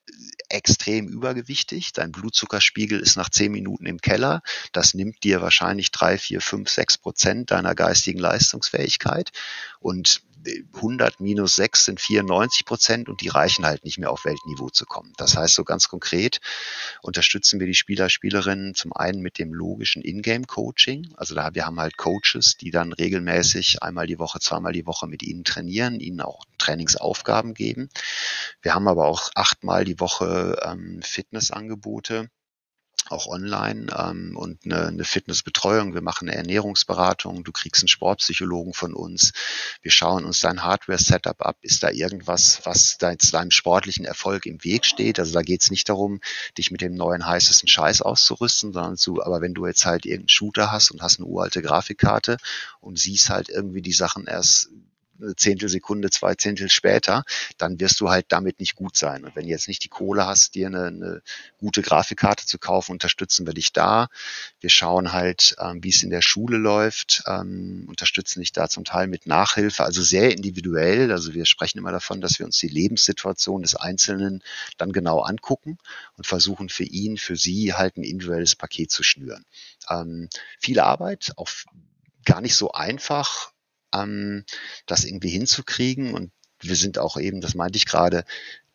[0.49, 6.17] extrem übergewichtig, dein Blutzuckerspiegel ist nach zehn Minuten im Keller, das nimmt dir wahrscheinlich drei,
[6.17, 9.31] vier, fünf, sechs Prozent deiner geistigen Leistungsfähigkeit.
[9.79, 10.21] Und
[10.75, 14.85] 100 minus 6 sind 94 Prozent und die reichen halt nicht mehr auf Weltniveau zu
[14.85, 15.13] kommen.
[15.17, 16.39] Das heißt, so ganz konkret
[17.01, 21.13] unterstützen wir die Spieler, Spielerinnen zum einen mit dem logischen Ingame-Coaching.
[21.17, 25.07] Also da, wir haben halt Coaches, die dann regelmäßig einmal die Woche, zweimal die Woche
[25.07, 27.89] mit ihnen trainieren, ihnen auch Trainingsaufgaben geben.
[28.61, 32.29] Wir haben aber auch achtmal die Woche ähm, Fitnessangebote
[33.11, 35.93] auch online ähm, und eine, eine Fitnessbetreuung.
[35.93, 37.43] Wir machen eine Ernährungsberatung.
[37.43, 39.33] Du kriegst einen Sportpsychologen von uns.
[39.81, 41.57] Wir schauen uns dein Hardware-Setup ab.
[41.61, 45.19] Ist da irgendwas, was deinem sportlichen Erfolg im Weg steht?
[45.19, 46.19] Also da geht es nicht darum,
[46.57, 50.29] dich mit dem neuen heißesten Scheiß auszurüsten, sondern zu, aber wenn du jetzt halt irgendeinen
[50.29, 52.37] Shooter hast und hast eine uralte Grafikkarte
[52.81, 54.69] und siehst halt irgendwie die Sachen erst
[55.35, 57.23] Zehntelsekunde, zwei Zehntel später,
[57.57, 59.23] dann wirst du halt damit nicht gut sein.
[59.23, 61.21] Und wenn du jetzt nicht die Kohle hast, dir eine, eine
[61.57, 64.07] gute Grafikkarte zu kaufen, unterstützen wir dich da.
[64.59, 68.83] Wir schauen halt, ähm, wie es in der Schule läuft, ähm, unterstützen dich da zum
[68.83, 71.11] Teil mit Nachhilfe, also sehr individuell.
[71.11, 74.43] Also wir sprechen immer davon, dass wir uns die Lebenssituation des Einzelnen
[74.77, 75.77] dann genau angucken
[76.17, 79.45] und versuchen für ihn, für sie halt ein individuelles Paket zu schnüren.
[79.89, 81.49] Ähm, viel Arbeit, auch
[82.25, 83.51] gar nicht so einfach,
[83.95, 84.43] ähm,
[84.85, 86.13] das irgendwie hinzukriegen.
[86.13, 86.31] Und
[86.61, 88.25] wir sind auch eben, das meinte ich gerade,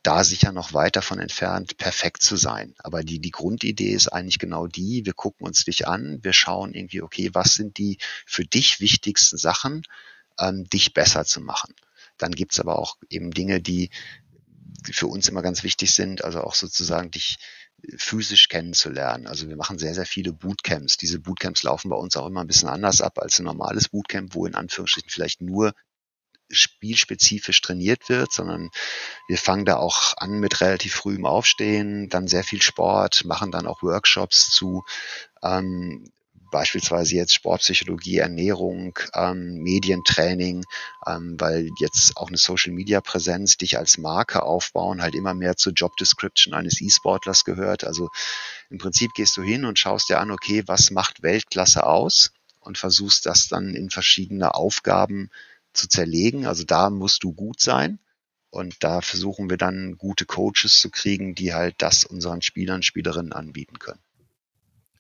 [0.03, 2.75] da sicher noch weit davon entfernt, perfekt zu sein.
[2.79, 6.73] Aber die, die Grundidee ist eigentlich genau die, wir gucken uns dich an, wir schauen
[6.73, 9.83] irgendwie, okay, was sind die für dich wichtigsten Sachen,
[10.39, 11.75] ähm, dich besser zu machen.
[12.17, 13.91] Dann gibt's aber auch eben Dinge, die
[14.91, 17.39] für uns immer ganz wichtig sind, also auch sozusagen dich
[17.97, 19.27] physisch kennenzulernen.
[19.27, 20.97] Also wir machen sehr, sehr viele Bootcamps.
[20.97, 24.35] Diese Bootcamps laufen bei uns auch immer ein bisschen anders ab als ein normales Bootcamp,
[24.35, 25.75] wo in Anführungsstrichen vielleicht nur
[26.51, 28.71] spielspezifisch trainiert wird, sondern
[29.29, 33.67] wir fangen da auch an mit relativ frühem Aufstehen, dann sehr viel Sport, machen dann
[33.67, 34.85] auch Workshops zu
[35.43, 36.11] ähm,
[36.51, 40.65] beispielsweise jetzt Sportpsychologie, Ernährung, ähm, Medientraining,
[41.07, 45.97] ähm, weil jetzt auch eine Social-Media-Präsenz, dich als Marke aufbauen, halt immer mehr zur Job
[45.97, 47.85] Description eines E-Sportlers gehört.
[47.85, 48.11] Also
[48.69, 52.79] im Prinzip gehst du hin und schaust dir an, okay, was macht Weltklasse aus und
[52.79, 55.31] versuchst das dann in verschiedene Aufgaben
[55.73, 56.47] zu zerlegen.
[56.47, 57.99] Also da musst du gut sein.
[58.51, 63.33] Und da versuchen wir dann gute Coaches zu kriegen, die halt das unseren Spielern, Spielerinnen
[63.33, 64.01] anbieten können.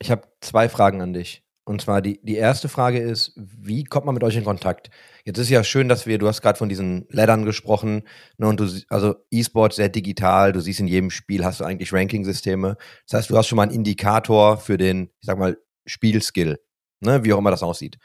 [0.00, 1.44] Ich habe zwei Fragen an dich.
[1.64, 4.90] Und zwar die, die erste Frage ist, wie kommt man mit euch in Kontakt?
[5.24, 8.02] Jetzt ist ja schön, dass wir, du hast gerade von diesen Leddern gesprochen,
[8.38, 11.92] ne, und du, also E-Sport sehr digital, du siehst in jedem Spiel hast du eigentlich
[11.92, 12.76] Ranking-Systeme.
[13.06, 16.58] Das heißt, du hast schon mal einen Indikator für den, ich sag mal, Spielskill,
[17.00, 17.98] ne, wie auch immer das aussieht.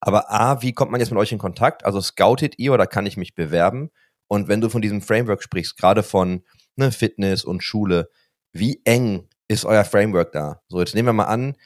[0.00, 1.84] Aber A, wie kommt man jetzt mit euch in Kontakt?
[1.84, 3.90] Also scoutet ihr oder kann ich mich bewerben?
[4.28, 6.44] Und wenn du von diesem Framework sprichst, gerade von
[6.76, 8.08] ne, Fitness und Schule,
[8.52, 10.60] wie eng ist euer Framework da?
[10.68, 11.56] So, jetzt nehmen wir mal an,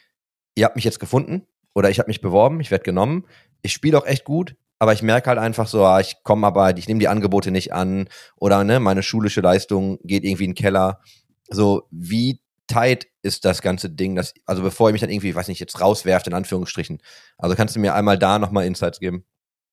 [0.54, 3.24] ihr habt mich jetzt gefunden oder ich habe mich beworben, ich werde genommen.
[3.62, 6.76] Ich spiele auch echt gut, aber ich merke halt einfach so, ah, ich komme aber,
[6.76, 10.56] ich nehme die Angebote nicht an oder ne, meine schulische Leistung geht irgendwie in den
[10.56, 11.00] Keller.
[11.48, 14.14] So, wie tight ist das ganze Ding?
[14.14, 17.00] Das, also bevor ich mich dann irgendwie, weiß nicht, jetzt rauswerft, in Anführungsstrichen.
[17.38, 19.24] Also kannst du mir einmal da nochmal Insights geben?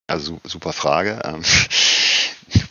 [0.06, 1.20] Also super Frage.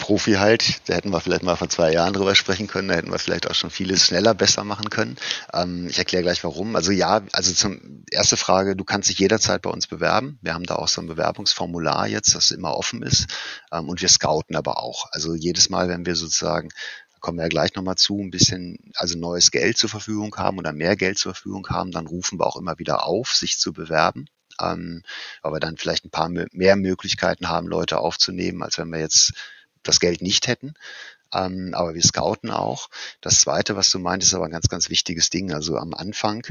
[0.05, 3.09] Profi halt, da hätten wir vielleicht mal vor zwei Jahren drüber sprechen können, da hätten
[3.09, 5.15] wir vielleicht auch schon vieles schneller besser machen können.
[5.51, 6.75] Ähm, ich erkläre gleich warum.
[6.75, 10.37] Also ja, also zum erste Frage, du kannst dich jederzeit bei uns bewerben.
[10.43, 13.25] Wir haben da auch so ein Bewerbungsformular jetzt, das immer offen ist.
[13.71, 15.07] Ähm, und wir scouten aber auch.
[15.11, 16.69] Also jedes Mal, wenn wir sozusagen
[17.19, 20.71] kommen wir ja gleich nochmal zu, ein bisschen, also neues Geld zur Verfügung haben oder
[20.71, 24.27] mehr Geld zur Verfügung haben, dann rufen wir auch immer wieder auf, sich zu bewerben.
[24.61, 25.01] Ähm,
[25.43, 29.33] wir dann vielleicht ein paar mehr Möglichkeiten haben, Leute aufzunehmen, als wenn wir jetzt
[29.87, 30.73] das Geld nicht hätten.
[31.33, 32.89] Ähm, aber wir scouten auch.
[33.21, 35.53] Das Zweite, was du meintest, ist aber ein ganz, ganz wichtiges Ding.
[35.53, 36.45] Also am Anfang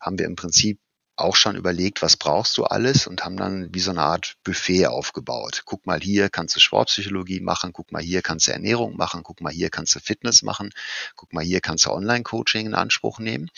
[0.00, 0.78] haben wir im Prinzip
[1.16, 4.86] auch schon überlegt, was brauchst du alles und haben dann wie so eine Art Buffet
[4.86, 5.62] aufgebaut.
[5.66, 9.40] Guck mal hier kannst du Sportpsychologie machen, guck mal hier kannst du Ernährung machen, guck
[9.42, 10.70] mal hier kannst du Fitness machen,
[11.16, 13.50] guck mal hier kannst du Online-Coaching in Anspruch nehmen.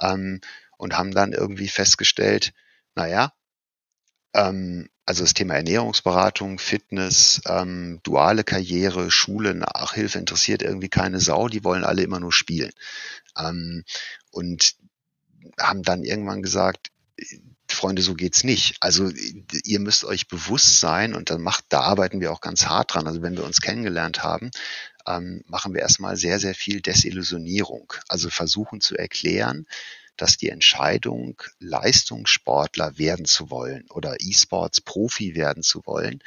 [0.00, 0.40] ähm,
[0.76, 2.52] und haben dann irgendwie festgestellt,
[2.94, 3.32] naja,
[4.34, 11.48] ähm, also das Thema Ernährungsberatung, Fitness, ähm, duale Karriere, Schule, Nachhilfe interessiert irgendwie keine Sau,
[11.48, 12.72] die wollen alle immer nur spielen.
[13.34, 13.84] Ähm,
[14.30, 14.74] und
[15.58, 16.90] haben dann irgendwann gesagt,
[17.70, 18.76] Freunde, so geht's nicht.
[18.80, 19.10] Also
[19.64, 23.06] ihr müsst euch bewusst sein und dann macht, da arbeiten wir auch ganz hart dran.
[23.06, 24.50] Also wenn wir uns kennengelernt haben,
[25.06, 27.94] ähm, machen wir erstmal sehr, sehr viel Desillusionierung.
[28.08, 29.66] Also versuchen zu erklären,
[30.18, 36.22] dass die Entscheidung, Leistungssportler werden zu wollen oder E-Sports-Profi werden zu wollen,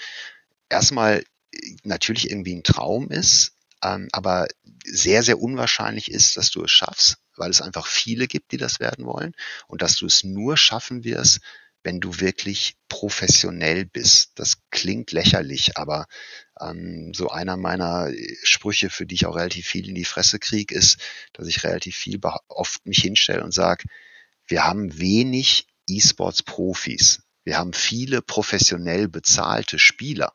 [0.70, 1.24] erstmal
[1.54, 4.48] äh, natürlich irgendwie ein Traum ist, ähm, aber
[4.86, 8.80] sehr, sehr unwahrscheinlich ist, dass du es schaffst, weil es einfach viele gibt, die das
[8.80, 9.34] werden wollen
[9.68, 11.40] und dass du es nur schaffen wirst,
[11.84, 14.32] wenn du wirklich professionell bist.
[14.36, 16.06] Das klingt lächerlich, aber
[16.62, 20.40] ähm, so einer meiner äh, Sprüche, für die ich auch relativ viel in die Fresse
[20.40, 20.98] kriege, ist,
[21.34, 23.86] dass ich relativ viel oft mich hinstelle und sage,
[24.48, 27.24] wir haben wenig E-Sports-Profis.
[27.44, 30.34] Wir haben viele professionell bezahlte Spieler.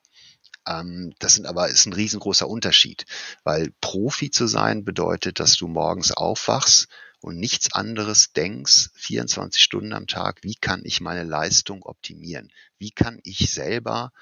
[0.66, 3.06] Ähm, das sind aber ist ein riesengroßer Unterschied,
[3.44, 6.88] weil Profi zu sein bedeutet, dass du morgens aufwachst
[7.20, 12.52] und nichts anderes denkst 24 Stunden am Tag, wie kann ich meine Leistung optimieren?
[12.78, 14.12] Wie kann ich selber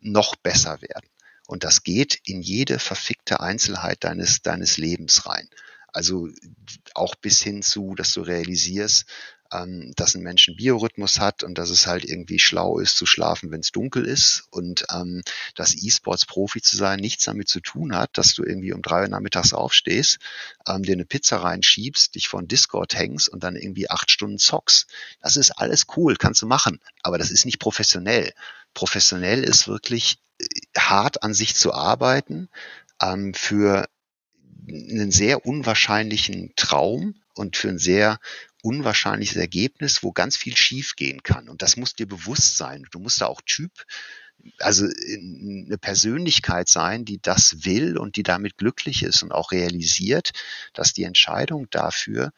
[0.00, 1.08] noch besser werden?
[1.46, 5.48] Und das geht in jede verfickte Einzelheit deines, deines Lebens rein.
[5.92, 6.28] Also
[6.94, 9.06] auch bis hin zu, dass du realisierst,
[9.52, 13.06] ähm, dass ein Mensch einen Biorhythmus hat und dass es halt irgendwie schlau ist zu
[13.06, 15.22] schlafen, wenn es dunkel ist und ähm,
[15.54, 19.08] dass E-Sports-Profi zu sein nichts damit zu tun hat, dass du irgendwie um drei Uhr
[19.08, 20.18] nachmittags aufstehst,
[20.68, 24.88] ähm, dir eine Pizza reinschiebst, dich von Discord hängst und dann irgendwie acht Stunden zockst.
[25.20, 28.32] Das ist alles cool, kannst du machen, aber das ist nicht professionell.
[28.74, 30.18] Professionell ist wirklich
[30.76, 32.48] hart an sich zu arbeiten
[33.00, 33.88] ähm, für
[34.68, 38.18] einen sehr unwahrscheinlichen Traum und für ein sehr
[38.62, 41.48] unwahrscheinliches Ergebnis, wo ganz viel schief gehen kann.
[41.48, 42.86] Und das muss dir bewusst sein.
[42.90, 43.70] Du musst da auch Typ,
[44.58, 50.32] also eine Persönlichkeit sein, die das will und die damit glücklich ist und auch realisiert,
[50.72, 52.32] dass die Entscheidung dafür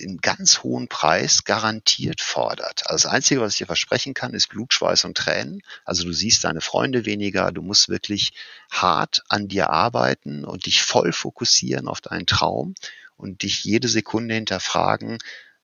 [0.00, 2.88] einen ganz hohen Preis garantiert fordert.
[2.90, 5.62] Also das Einzige, was ich dir versprechen kann, ist Blut, Schweiß und Tränen.
[5.84, 8.32] Also du siehst deine Freunde weniger, du musst wirklich
[8.70, 12.74] hart an dir arbeiten und dich voll fokussieren auf deinen Traum
[13.16, 15.18] und dich jede Sekunde hinterfragen,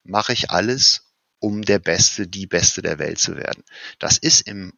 [0.04, 1.02] mache ich alles,
[1.40, 3.64] um der Beste, die Beste der Welt zu werden.
[3.98, 4.72] Das ist im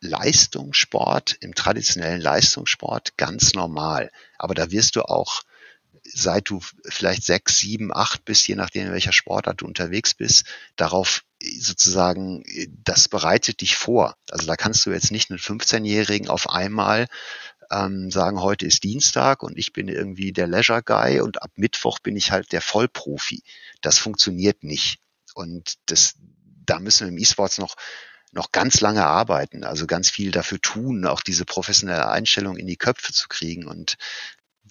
[0.00, 4.10] Leistungssport, im traditionellen Leistungssport ganz normal.
[4.38, 5.42] Aber da wirst du auch,
[6.04, 10.44] seit du vielleicht sechs, sieben, acht bist, je nachdem in welcher Sportart du unterwegs bist,
[10.76, 11.24] darauf
[11.58, 12.44] sozusagen,
[12.84, 14.16] das bereitet dich vor.
[14.30, 17.06] Also da kannst du jetzt nicht einen 15-Jährigen auf einmal
[17.70, 21.98] ähm, sagen, heute ist Dienstag und ich bin irgendwie der Leisure Guy und ab Mittwoch
[21.98, 23.42] bin ich halt der Vollprofi.
[23.80, 25.00] Das funktioniert nicht.
[25.34, 26.14] Und das,
[26.66, 27.76] da müssen wir im E-Sports noch
[28.32, 32.76] noch ganz lange arbeiten, also ganz viel dafür tun, auch diese professionelle Einstellung in die
[32.76, 33.64] Köpfe zu kriegen.
[33.66, 33.96] Und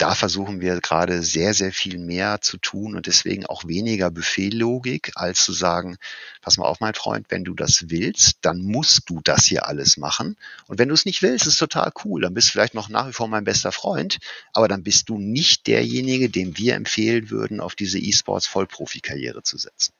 [0.03, 5.13] da versuchen wir gerade sehr, sehr viel mehr zu tun und deswegen auch weniger Befehllogik,
[5.15, 5.95] als zu sagen,
[6.41, 9.95] pass mal auf, mein Freund, wenn du das willst, dann musst du das hier alles
[9.95, 10.35] machen.
[10.67, 12.19] Und wenn du es nicht willst, ist total cool.
[12.19, 14.17] Dann bist du vielleicht noch nach wie vor mein bester Freund,
[14.51, 19.57] aber dann bist du nicht derjenige, dem wir empfehlen würden, auf diese E-Sports Vollprofikarriere zu
[19.57, 19.93] setzen.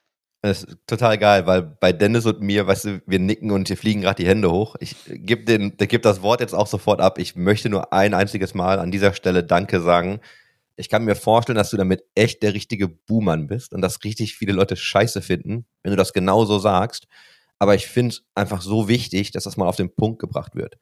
[0.45, 3.77] Das ist total geil, weil bei Dennis und mir, weißt du, wir nicken und hier
[3.77, 4.75] fliegen gerade die Hände hoch.
[4.81, 7.17] Ich gebe den, der gibt das Wort jetzt auch sofort ab.
[7.17, 10.19] Ich möchte nur ein einziges Mal an dieser Stelle Danke sagen.
[10.75, 14.35] Ich kann mir vorstellen, dass du damit echt der richtige Buhmann bist und dass richtig
[14.35, 17.07] viele Leute Scheiße finden, wenn du das genau so sagst.
[17.57, 20.75] Aber ich finde es einfach so wichtig, dass das mal auf den Punkt gebracht wird.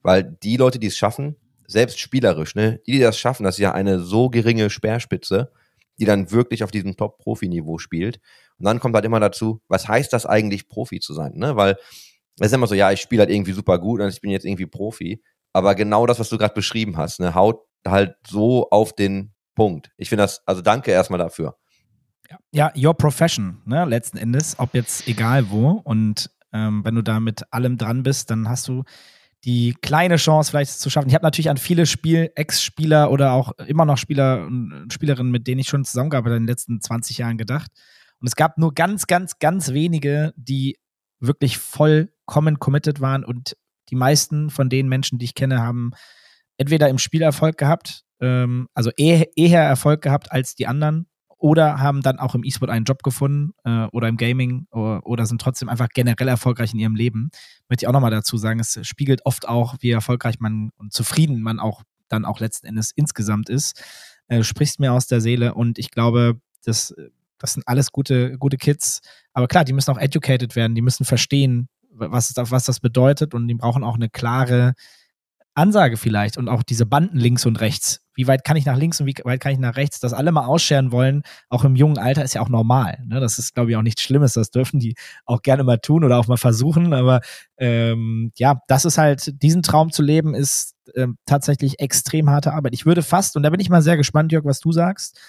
[0.00, 1.34] Weil die Leute, die es schaffen,
[1.66, 5.50] selbst spielerisch, ne, die, die das schaffen, das ist ja eine so geringe Speerspitze,
[5.98, 8.20] die dann wirklich auf diesem Top-Profi-Niveau spielt.
[8.58, 11.32] Und dann kommt halt immer dazu, was heißt das eigentlich, Profi zu sein?
[11.34, 11.56] Ne?
[11.56, 11.76] Weil
[12.40, 14.44] es ist immer so, ja, ich spiele halt irgendwie super gut und ich bin jetzt
[14.44, 15.22] irgendwie Profi.
[15.52, 19.90] Aber genau das, was du gerade beschrieben hast, ne, haut halt so auf den Punkt.
[19.96, 21.56] Ich finde das, also danke erstmal dafür.
[22.52, 25.80] Ja, your profession, ne, letzten Endes, ob jetzt egal wo.
[25.82, 28.84] Und ähm, wenn du da mit allem dran bist, dann hast du
[29.44, 31.08] die kleine Chance vielleicht zu schaffen.
[31.08, 35.46] Ich habe natürlich an viele Spiel Ex-Spieler oder auch immer noch Spieler und Spielerinnen, mit
[35.46, 37.70] denen ich schon zusammengearbeitet habe in den letzten 20 Jahren gedacht.
[38.20, 40.76] Und es gab nur ganz, ganz, ganz wenige, die
[41.20, 43.24] wirklich vollkommen committed waren.
[43.24, 43.56] Und
[43.90, 45.92] die meisten von den Menschen, die ich kenne, haben
[46.56, 51.06] entweder im Spiel Erfolg gehabt, ähm, also eher, eher Erfolg gehabt als die anderen,
[51.38, 55.26] oder haben dann auch im E-Sport einen Job gefunden äh, oder im Gaming oder, oder,
[55.26, 57.30] sind trotzdem einfach generell erfolgreich in ihrem Leben.
[57.68, 61.40] Möchte ich auch nochmal dazu sagen, es spiegelt oft auch, wie erfolgreich man und zufrieden
[61.40, 63.82] man auch dann auch letzten Endes insgesamt ist.
[64.26, 66.94] Äh, sprichst mir aus der Seele und ich glaube, das
[67.38, 69.00] das sind alles gute, gute Kids.
[69.32, 73.48] Aber klar, die müssen auch educated werden, die müssen verstehen, was, was das bedeutet und
[73.48, 74.74] die brauchen auch eine klare
[75.54, 78.00] Ansage vielleicht und auch diese Banden links und rechts.
[78.18, 80.00] Wie weit kann ich nach links und wie weit kann ich nach rechts?
[80.00, 82.98] Das alle mal ausscheren wollen, auch im jungen Alter, ist ja auch normal.
[83.06, 83.20] Ne?
[83.20, 84.32] Das ist, glaube ich, auch nichts Schlimmes.
[84.32, 86.94] Das dürfen die auch gerne mal tun oder auch mal versuchen.
[86.94, 87.20] Aber
[87.58, 92.74] ähm, ja, das ist halt, diesen Traum zu leben, ist ähm, tatsächlich extrem harte Arbeit.
[92.74, 95.20] Ich würde fast, und da bin ich mal sehr gespannt, Jörg, was du sagst,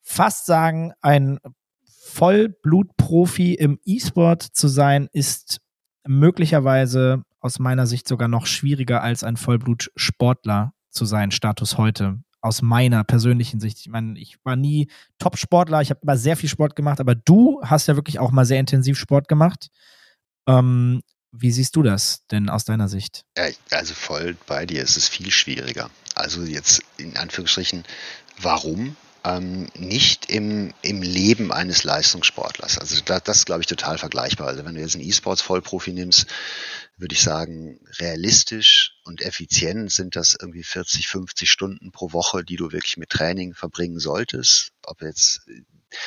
[0.00, 1.40] fast sagen, ein
[1.84, 5.58] Vollblutprofi im E-Sport zu sein, ist
[6.06, 12.18] möglicherweise aus meiner Sicht sogar noch schwieriger als ein Vollblutsportler zu sein, Status heute.
[12.40, 13.78] Aus meiner persönlichen Sicht.
[13.80, 17.60] Ich meine, ich war nie Top-Sportler, ich habe immer sehr viel Sport gemacht, aber du
[17.64, 19.68] hast ja wirklich auch mal sehr intensiv Sport gemacht.
[20.46, 21.00] Ähm,
[21.32, 23.24] wie siehst du das denn aus deiner Sicht?
[23.36, 24.82] Ja, also voll bei dir.
[24.82, 25.90] Es ist viel schwieriger.
[26.14, 27.84] Also jetzt in Anführungsstrichen,
[28.40, 28.96] warum?
[29.24, 32.78] ähm, nicht im, im Leben eines Leistungssportlers.
[32.78, 34.48] Also das, das ist, glaube ich, total vergleichbar.
[34.48, 36.26] Also wenn du jetzt einen E-Sports-Vollprofi nimmst,
[36.96, 42.56] würde ich sagen, realistisch und effizient sind das irgendwie 40, 50 Stunden pro Woche, die
[42.56, 44.72] du wirklich mit Training verbringen solltest.
[44.84, 45.42] Ob jetzt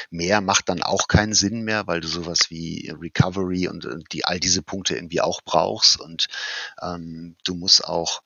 [0.10, 4.26] mehr macht dann auch keinen Sinn mehr, weil du sowas wie Recovery und, und die
[4.26, 6.28] all diese Punkte irgendwie auch brauchst und
[6.82, 8.21] ähm, du musst auch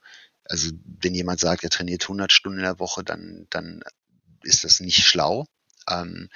[0.52, 3.82] also wenn jemand sagt, er trainiert 100 Stunden in der Woche, dann, dann
[4.43, 5.45] ist das nicht schlau.
[5.89, 6.30] Ähm,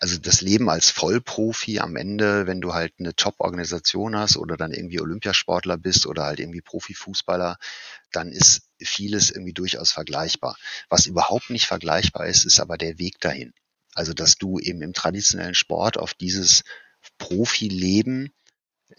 [0.00, 4.72] also das Leben als Vollprofi am Ende, wenn du halt eine Top-Organisation hast oder dann
[4.72, 7.58] irgendwie Olympiasportler bist oder halt irgendwie Profifußballer,
[8.12, 10.56] dann ist vieles irgendwie durchaus vergleichbar.
[10.88, 13.52] Was überhaupt nicht vergleichbar ist, ist aber der Weg dahin.
[13.94, 16.64] Also dass du eben im traditionellen Sport auf dieses
[17.18, 18.32] Profileben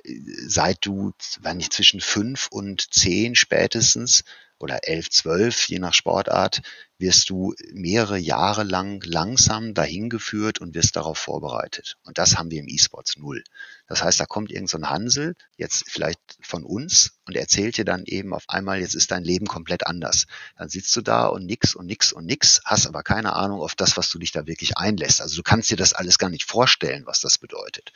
[0.03, 4.23] äh, seit du, wenn nicht zwischen fünf und zehn spätestens
[4.60, 6.62] oder elf, zwölf, je nach Sportart,
[6.99, 11.97] wirst du mehrere Jahre lang langsam dahin geführt und wirst darauf vorbereitet.
[12.03, 13.43] Und das haben wir im E-Sports null.
[13.88, 17.86] Das heißt, da kommt irgend so ein Hansel, jetzt vielleicht von uns, und erzählt dir
[17.86, 20.27] dann eben auf einmal, jetzt ist dein Leben komplett anders.
[20.57, 23.75] Dann sitzt du da und nix und nix und nix, hast aber keine Ahnung auf
[23.75, 25.21] das, was du dich da wirklich einlässt.
[25.21, 27.91] Also du kannst dir das alles gar nicht vorstellen, was das bedeutet.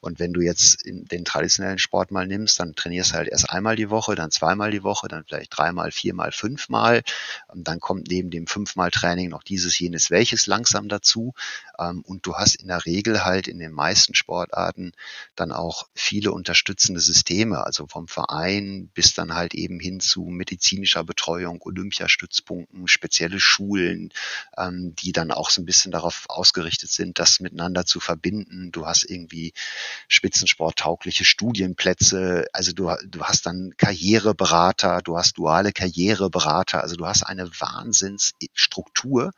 [0.00, 3.76] Und wenn du jetzt den traditionellen Sport mal nimmst, dann trainierst du halt erst einmal
[3.76, 7.02] die Woche, dann zweimal die Woche, dann vielleicht dreimal, viermal, fünfmal.
[7.48, 11.34] Und dann kommt neben dem fünfmal Training noch dieses, jenes, welches langsam dazu.
[11.78, 14.92] Ähm, und du hast in der Regel halt in den meisten Sportarten
[15.36, 21.04] dann auch viele unterstützende Systeme, also vom Verein bis dann halt eben hin zu medizinischer
[21.04, 24.10] Betreuung, Olympiastützpunkten, spezielle Schulen,
[24.56, 28.72] ähm, die dann auch so ein bisschen darauf ausgerichtet sind, das miteinander zu verbinden.
[28.72, 29.52] Du hast irgendwie
[30.08, 37.22] spitzensporttaugliche Studienplätze, also du, du hast dann Karriereberater, du hast duale Karriereberater, also du hast
[37.22, 37.60] eine
[38.42, 39.32] Wahnsinnsstruktur,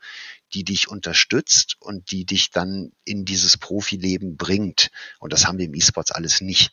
[0.53, 4.89] die dich unterstützt und die dich dann in dieses Profileben bringt.
[5.19, 6.71] Und das haben wir im E-Sports alles nicht.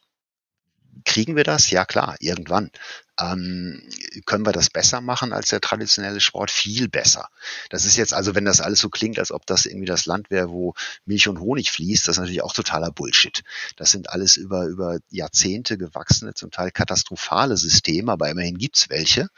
[1.04, 1.70] Kriegen wir das?
[1.70, 2.70] Ja klar, irgendwann.
[3.18, 3.82] Ähm,
[4.26, 6.50] können wir das besser machen als der traditionelle Sport?
[6.50, 7.28] Viel besser.
[7.70, 10.30] Das ist jetzt also, wenn das alles so klingt, als ob das irgendwie das Land
[10.30, 10.74] wäre, wo
[11.06, 13.42] Milch und Honig fließt, das ist natürlich auch totaler Bullshit.
[13.76, 19.28] Das sind alles über, über Jahrzehnte gewachsene, zum Teil katastrophale Systeme, aber immerhin gibt's welche.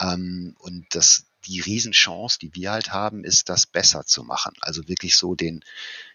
[0.00, 4.52] Ähm, und das, die Riesenchance, die wir halt haben, ist, das besser zu machen.
[4.60, 5.64] Also wirklich so den,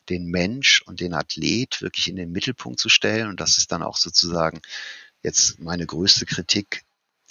[0.09, 3.27] den Mensch und den Athlet wirklich in den Mittelpunkt zu stellen.
[3.27, 4.61] Und das ist dann auch sozusagen
[5.23, 6.84] jetzt meine größte Kritik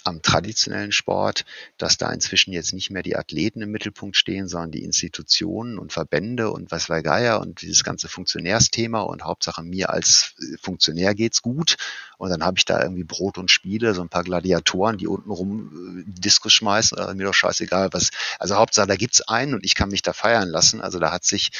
[0.05, 1.45] am traditionellen Sport,
[1.77, 5.91] dass da inzwischen jetzt nicht mehr die Athleten im Mittelpunkt stehen, sondern die Institutionen und
[5.91, 11.13] Verbände und was weiß Geier und dieses ganze Funktionärsthema und Hauptsache mir als äh, Funktionär
[11.13, 11.75] geht's gut
[12.17, 15.31] und dann habe ich da irgendwie Brot und Spiele, so ein paar Gladiatoren, die unten
[15.31, 18.11] rum äh, Diskus schmeißen, äh, mir doch scheißegal was.
[18.39, 20.81] Also Hauptsache, da gibt's einen und ich kann mich da feiern lassen.
[20.81, 21.51] Also da hat sich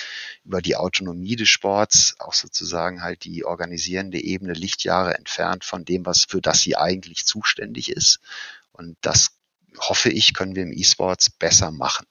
[0.46, 6.06] über die Autonomie des Sports auch sozusagen halt die organisierende Ebene Lichtjahre entfernt von dem,
[6.06, 8.20] was für das sie eigentlich zuständig ist.
[8.76, 9.30] Und das
[9.80, 12.06] hoffe ich, können wir im E-Sports besser machen.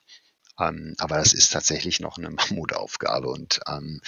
[0.59, 4.01] Ähm, aber das ist tatsächlich noch eine Mammutaufgabe und ähm,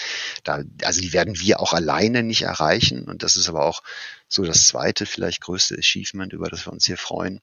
[0.44, 3.04] da, also die werden wir auch alleine nicht erreichen.
[3.04, 3.84] Und das ist aber auch
[4.28, 7.42] so das zweite, vielleicht größte Achievement, über das wir uns hier freuen,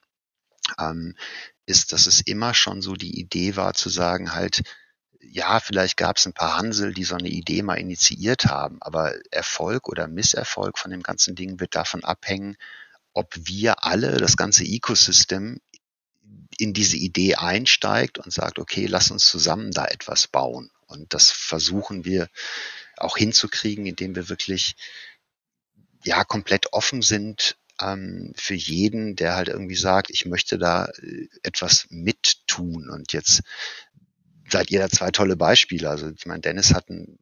[0.78, 1.16] ähm,
[1.66, 4.62] ist, dass es immer schon so die Idee war zu sagen halt,
[5.20, 9.14] ja, vielleicht gab es ein paar Hansel, die so eine Idee mal initiiert haben, aber
[9.32, 12.56] Erfolg oder Misserfolg von dem ganzen Ding wird davon abhängen,
[13.14, 15.60] ob wir alle, das ganze Ecosystem,
[16.58, 20.70] in diese Idee einsteigt und sagt, okay, lass uns zusammen da etwas bauen.
[20.86, 22.28] Und das versuchen wir
[22.96, 24.76] auch hinzukriegen, indem wir wirklich
[26.04, 31.28] ja komplett offen sind ähm, für jeden, der halt irgendwie sagt, ich möchte da äh,
[31.42, 32.88] etwas mittun.
[32.88, 33.42] Und jetzt
[34.48, 35.88] seid ihr da zwei tolle Beispiele.
[35.88, 37.18] Also ich meine, Dennis hat ein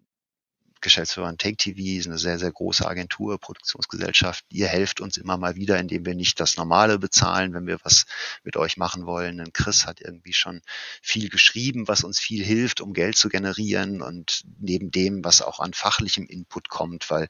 [0.83, 4.45] Geschäftsführer von Take TV, ist eine sehr, sehr große Agentur, Produktionsgesellschaft.
[4.51, 8.05] Ihr helft uns immer mal wieder, indem wir nicht das Normale bezahlen, wenn wir was
[8.45, 9.41] mit euch machen wollen.
[9.41, 10.61] Und Chris hat irgendwie schon
[11.01, 15.61] viel geschrieben, was uns viel hilft, um Geld zu generieren und neben dem, was auch
[15.61, 17.28] an fachlichem Input kommt, weil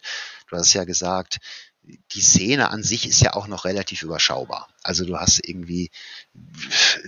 [0.49, 1.39] du hast ja gesagt,
[1.83, 4.69] die Szene an sich ist ja auch noch relativ überschaubar.
[4.83, 5.91] Also du hast irgendwie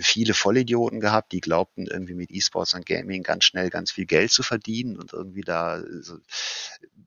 [0.01, 4.31] viele Vollidioten gehabt, die glaubten irgendwie mit E-Sports und Gaming ganz schnell ganz viel Geld
[4.31, 6.19] zu verdienen und irgendwie da so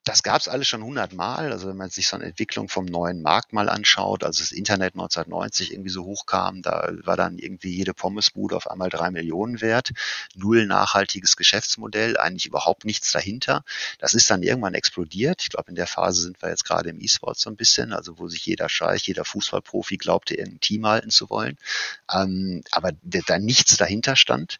[0.07, 1.51] das gab es alles schon hundertmal.
[1.51, 4.93] Also wenn man sich so eine Entwicklung vom neuen Markt mal anschaut, als das Internet
[4.93, 9.91] 1990 irgendwie so hochkam, da war dann irgendwie jede Pommesbude auf einmal drei Millionen wert.
[10.35, 13.63] Null nachhaltiges Geschäftsmodell, eigentlich überhaupt nichts dahinter.
[13.99, 15.41] Das ist dann irgendwann explodiert.
[15.41, 18.17] Ich glaube, in der Phase sind wir jetzt gerade im E-Sport so ein bisschen, also
[18.17, 21.57] wo sich jeder Scheich, jeder Fußballprofi glaubte, irgendein Team halten zu wollen.
[22.11, 24.57] Ähm, aber da nichts dahinter stand.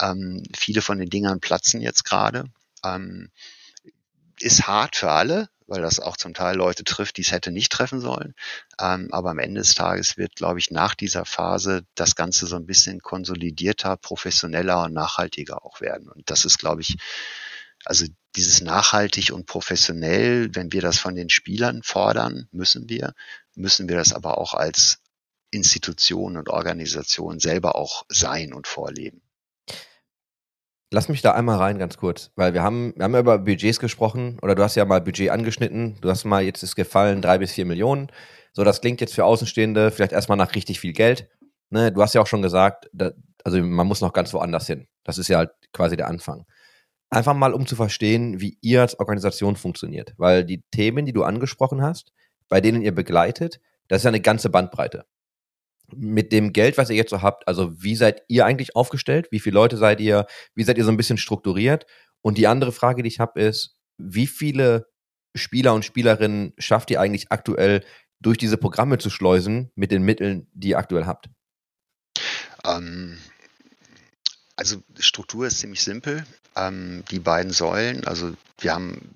[0.00, 2.44] Ähm, viele von den Dingern platzen jetzt gerade.
[2.84, 3.30] Ähm,
[4.40, 7.72] ist hart für alle, weil das auch zum Teil Leute trifft, die es hätte nicht
[7.72, 8.34] treffen sollen.
[8.80, 12.56] Ähm, aber am Ende des Tages wird, glaube ich, nach dieser Phase das Ganze so
[12.56, 16.08] ein bisschen konsolidierter, professioneller und nachhaltiger auch werden.
[16.08, 16.96] Und das ist, glaube ich,
[17.84, 23.14] also dieses nachhaltig und professionell, wenn wir das von den Spielern fordern, müssen wir,
[23.54, 25.00] müssen wir das aber auch als
[25.50, 29.22] Institution und Organisation selber auch sein und vorleben.
[30.90, 33.78] Lass mich da einmal rein, ganz kurz, weil wir haben, wir haben ja über Budgets
[33.78, 35.98] gesprochen oder du hast ja mal Budget angeschnitten.
[36.00, 38.10] Du hast mal jetzt ist gefallen drei bis vier Millionen.
[38.54, 41.28] So, das klingt jetzt für Außenstehende vielleicht erstmal nach richtig viel Geld.
[41.68, 43.10] Ne, du hast ja auch schon gesagt, da,
[43.44, 44.88] also man muss noch ganz woanders hin.
[45.04, 46.46] Das ist ja halt quasi der Anfang.
[47.10, 51.24] Einfach mal, um zu verstehen, wie ihr als Organisation funktioniert, weil die Themen, die du
[51.24, 52.12] angesprochen hast,
[52.48, 55.04] bei denen ihr begleitet, das ist ja eine ganze Bandbreite
[55.94, 59.28] mit dem Geld, was ihr jetzt so habt, also wie seid ihr eigentlich aufgestellt?
[59.30, 60.26] Wie viele Leute seid ihr?
[60.54, 61.86] Wie seid ihr so ein bisschen strukturiert?
[62.20, 64.86] Und die andere Frage, die ich habe, ist, wie viele
[65.34, 67.84] Spieler und Spielerinnen schafft ihr eigentlich aktuell
[68.20, 71.30] durch diese Programme zu schleusen mit den Mitteln, die ihr aktuell habt?
[72.64, 73.18] Ähm,
[74.56, 76.26] also Struktur ist ziemlich simpel.
[76.56, 79.14] Ähm, die beiden Säulen, also wir haben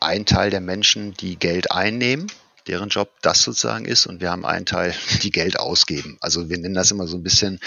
[0.00, 2.30] einen Teil der Menschen, die Geld einnehmen
[2.68, 6.16] deren Job das sozusagen ist und wir haben einen Teil, die Geld ausgeben.
[6.20, 7.60] Also wir nennen das immer so ein bisschen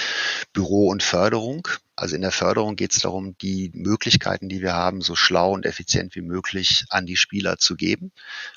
[0.54, 1.68] Büro und Förderung.
[1.96, 5.66] Also in der Förderung geht es darum, die Möglichkeiten, die wir haben, so schlau und
[5.66, 8.12] effizient wie möglich an die Spieler zu geben.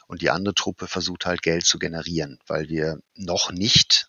[0.07, 4.09] Und die andere Truppe versucht halt Geld zu generieren, weil wir noch nicht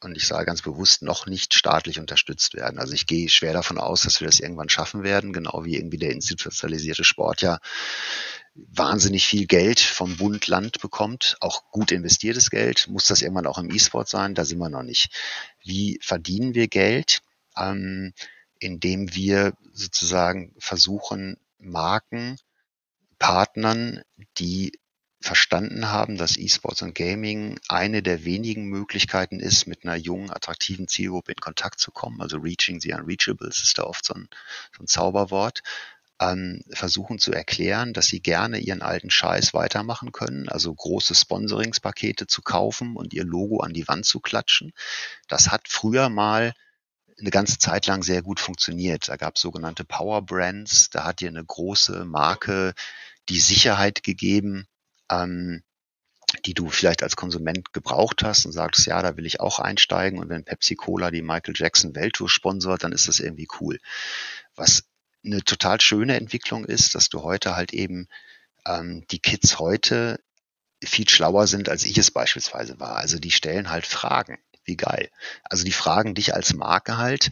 [0.00, 2.78] und ich sage ganz bewusst noch nicht staatlich unterstützt werden.
[2.78, 5.98] Also ich gehe schwer davon aus, dass wir das irgendwann schaffen werden, genau wie irgendwie
[5.98, 7.58] der institutionalisierte Sport ja
[8.66, 13.58] wahnsinnig viel Geld vom Bund Land bekommt, auch gut investiertes Geld, muss das irgendwann auch
[13.58, 15.12] im E-Sport sein, da sind wir noch nicht.
[15.62, 17.22] Wie verdienen wir Geld?
[17.56, 18.12] Ähm,
[18.60, 22.36] indem wir sozusagen versuchen, Marken,
[23.18, 24.02] Partnern,
[24.38, 24.72] die
[25.20, 30.86] verstanden haben, dass E-Sports und Gaming eine der wenigen Möglichkeiten ist, mit einer jungen, attraktiven
[30.86, 32.20] Zielgruppe in Kontakt zu kommen.
[32.20, 34.28] Also Reaching the Unreachables ist da oft so ein,
[34.76, 35.62] so ein Zauberwort
[36.20, 42.26] ähm, versuchen zu erklären, dass sie gerne ihren alten Scheiß weitermachen können, also große Sponsoringspakete
[42.26, 44.72] zu kaufen und ihr Logo an die Wand zu klatschen.
[45.28, 46.54] Das hat früher mal
[47.20, 49.08] eine ganze Zeit lang sehr gut funktioniert.
[49.08, 52.74] Da gab es sogenannte Power Brands, da hat dir eine große Marke
[53.28, 54.66] die Sicherheit gegeben,
[55.10, 55.62] ähm,
[56.44, 60.18] die du vielleicht als Konsument gebraucht hast und sagst, ja, da will ich auch einsteigen.
[60.18, 63.78] Und wenn Pepsi Cola die Michael Jackson Welttour sponsort, dann ist das irgendwie cool.
[64.54, 64.84] Was
[65.24, 68.08] eine total schöne Entwicklung ist, dass du heute halt eben
[68.66, 70.20] ähm, die Kids heute
[70.82, 72.96] viel schlauer sind, als ich es beispielsweise war.
[72.96, 74.38] Also die stellen halt Fragen.
[74.64, 75.10] Wie geil.
[75.44, 77.30] Also die fragen dich als Marke halt,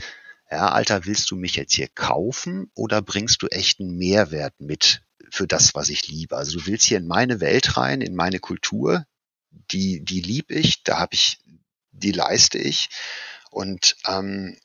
[0.51, 5.47] ja, Alter, willst du mich jetzt hier kaufen oder bringst du echten Mehrwert mit für
[5.47, 6.37] das, was ich liebe?
[6.37, 9.05] Also du willst hier in meine Welt rein, in meine Kultur,
[9.51, 11.39] die, die lieb ich, da habe ich,
[11.91, 12.89] die leiste ich.
[13.51, 14.57] Und ähm,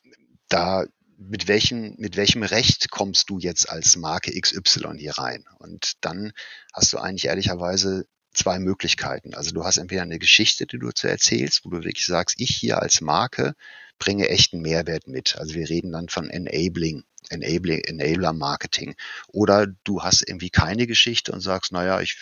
[0.48, 0.86] da
[1.28, 5.44] mit welchem, mit welchem Recht kommst du jetzt als Marke XY hier rein?
[5.58, 6.32] Und dann
[6.72, 9.34] hast du eigentlich ehrlicherweise zwei Möglichkeiten.
[9.34, 12.56] Also du hast entweder eine Geschichte, die du zu erzählst, wo du wirklich sagst, ich
[12.56, 13.54] hier als Marke
[13.98, 15.36] bringe echten Mehrwert mit.
[15.36, 18.94] Also wir reden dann von Enabling, Enabling, Enabler Marketing.
[19.28, 22.18] Oder du hast irgendwie keine Geschichte und sagst, naja, ich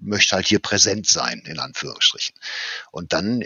[0.00, 2.34] möchte halt hier präsent sein, in Anführungsstrichen.
[2.90, 3.44] Und dann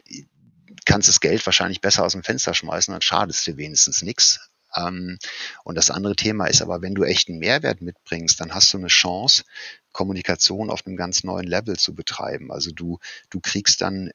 [0.84, 4.40] kannst das Geld wahrscheinlich besser aus dem Fenster schmeißen, dann schadest du wenigstens nichts,
[4.76, 5.18] ähm,
[5.64, 8.88] und das andere Thema ist aber, wenn du echten Mehrwert mitbringst, dann hast du eine
[8.88, 9.44] Chance,
[9.92, 12.52] Kommunikation auf einem ganz neuen Level zu betreiben.
[12.52, 12.98] Also du,
[13.30, 14.10] du kriegst dann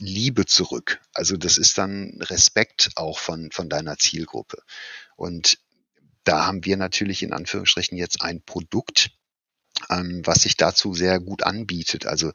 [0.00, 1.00] Liebe zurück.
[1.12, 4.62] Also das ist dann Respekt auch von, von deiner Zielgruppe.
[5.16, 5.58] Und
[6.24, 9.10] da haben wir natürlich in Anführungsstrichen jetzt ein Produkt,
[9.88, 12.06] ähm, was sich dazu sehr gut anbietet.
[12.06, 12.32] Also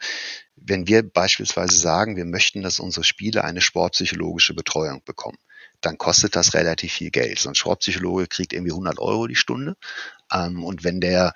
[0.56, 5.38] wenn wir beispielsweise sagen, wir möchten, dass unsere Spieler eine sportpsychologische Betreuung bekommen,
[5.86, 7.40] dann kostet das relativ viel Geld.
[7.40, 9.76] So ein Sportpsychologe kriegt irgendwie 100 Euro die Stunde.
[10.32, 11.34] Ähm, und wenn der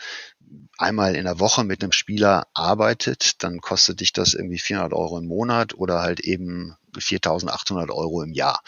[0.77, 5.19] einmal in der Woche mit einem Spieler arbeitet, dann kostet dich das irgendwie 400 Euro
[5.19, 8.61] im Monat oder halt eben 4.800 Euro im Jahr.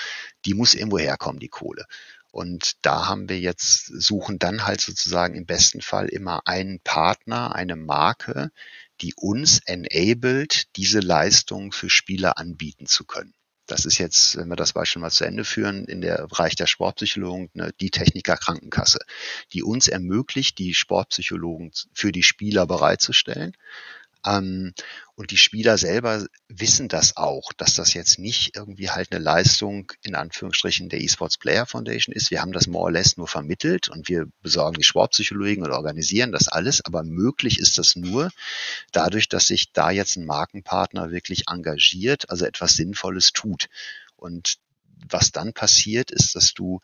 [0.46, 1.86] Die muss irgendwo herkommen, die Kohle.
[2.32, 7.56] Und da haben wir jetzt, suchen dann halt sozusagen im besten Fall immer einen Partner,
[7.56, 8.52] eine Marke,
[9.02, 13.34] die uns enabled, diese Leistung für Spieler anbieten zu können.
[13.72, 16.68] Das ist jetzt, wenn wir das Beispiel mal zu Ende führen, in der Bereich der
[16.68, 19.00] Sportpsychologen ne, die Techniker Krankenkasse,
[19.54, 23.56] die uns ermöglicht, die Sportpsychologen für die Spieler bereitzustellen
[24.26, 24.74] ähm,
[25.16, 29.92] und die Spieler selber wissen das auch, dass das jetzt nicht irgendwie halt eine Leistung
[30.04, 32.32] in Anführungsstrichen der eSports Player Foundation ist.
[32.32, 36.32] Wir haben das more or less nur vermittelt und wir besorgen die Sportpsychologen und organisieren
[36.32, 36.84] das alles.
[36.86, 38.30] Aber möglich ist das nur
[38.92, 43.68] dadurch, dass sich da jetzt ein Markenpartner wirklich engagiert, also etwas Sinnvolles tut.
[44.16, 44.58] Und
[45.10, 46.80] was dann passiert, ist, dass du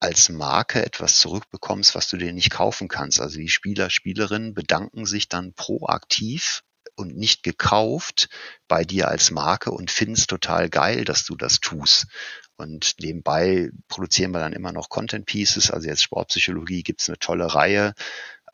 [0.00, 3.20] als Marke etwas zurückbekommst, was du dir nicht kaufen kannst.
[3.20, 6.62] Also die Spieler, Spielerinnen bedanken sich dann proaktiv
[7.00, 8.28] und nicht gekauft
[8.68, 12.06] bei dir als Marke und finden es total geil, dass du das tust.
[12.56, 15.70] Und nebenbei produzieren wir dann immer noch Content Pieces.
[15.70, 17.94] Also jetzt Sportpsychologie gibt's eine tolle Reihe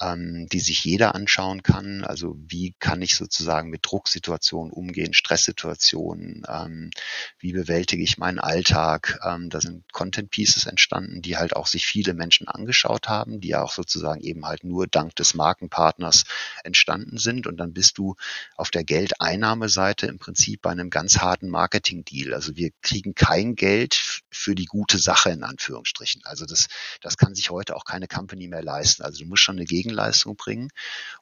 [0.01, 2.05] ähm, die sich jeder anschauen kann.
[2.05, 6.91] Also wie kann ich sozusagen mit Drucksituationen umgehen, Stresssituationen, ähm,
[7.39, 9.19] wie bewältige ich meinen Alltag.
[9.25, 13.55] Ähm, da sind Content Pieces entstanden, die halt auch sich viele Menschen angeschaut haben, die
[13.55, 16.25] auch sozusagen eben halt nur dank des Markenpartners
[16.65, 17.47] entstanden sind.
[17.47, 18.17] Und dann bist du
[18.57, 22.35] auf der Geldeinnahmeseite im Prinzip bei einem ganz harten Marketing-Deal.
[22.35, 26.23] Also wir kriegen kein Geld für die gute Sache in Anführungsstrichen.
[26.25, 26.69] Also das,
[27.01, 29.03] das kann sich heute auch keine Company mehr leisten.
[29.03, 30.71] Also du musst schon eine Gegen Gegenleistung bringen.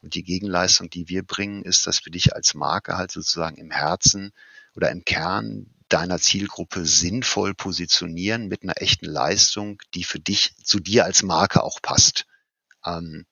[0.01, 3.71] Und die Gegenleistung, die wir bringen, ist, dass wir dich als Marke halt sozusagen im
[3.71, 4.33] Herzen
[4.75, 10.81] oder im Kern deiner Zielgruppe sinnvoll positionieren mit einer echten Leistung, die für dich, zu
[10.81, 12.27] dir als Marke auch passt.
[12.85, 13.27] Ähm,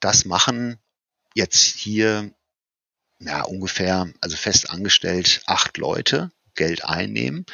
[0.00, 0.78] das machen
[1.34, 2.32] jetzt hier
[3.20, 7.46] ja, ungefähr, also fest angestellt, acht Leute Geld einnehmen.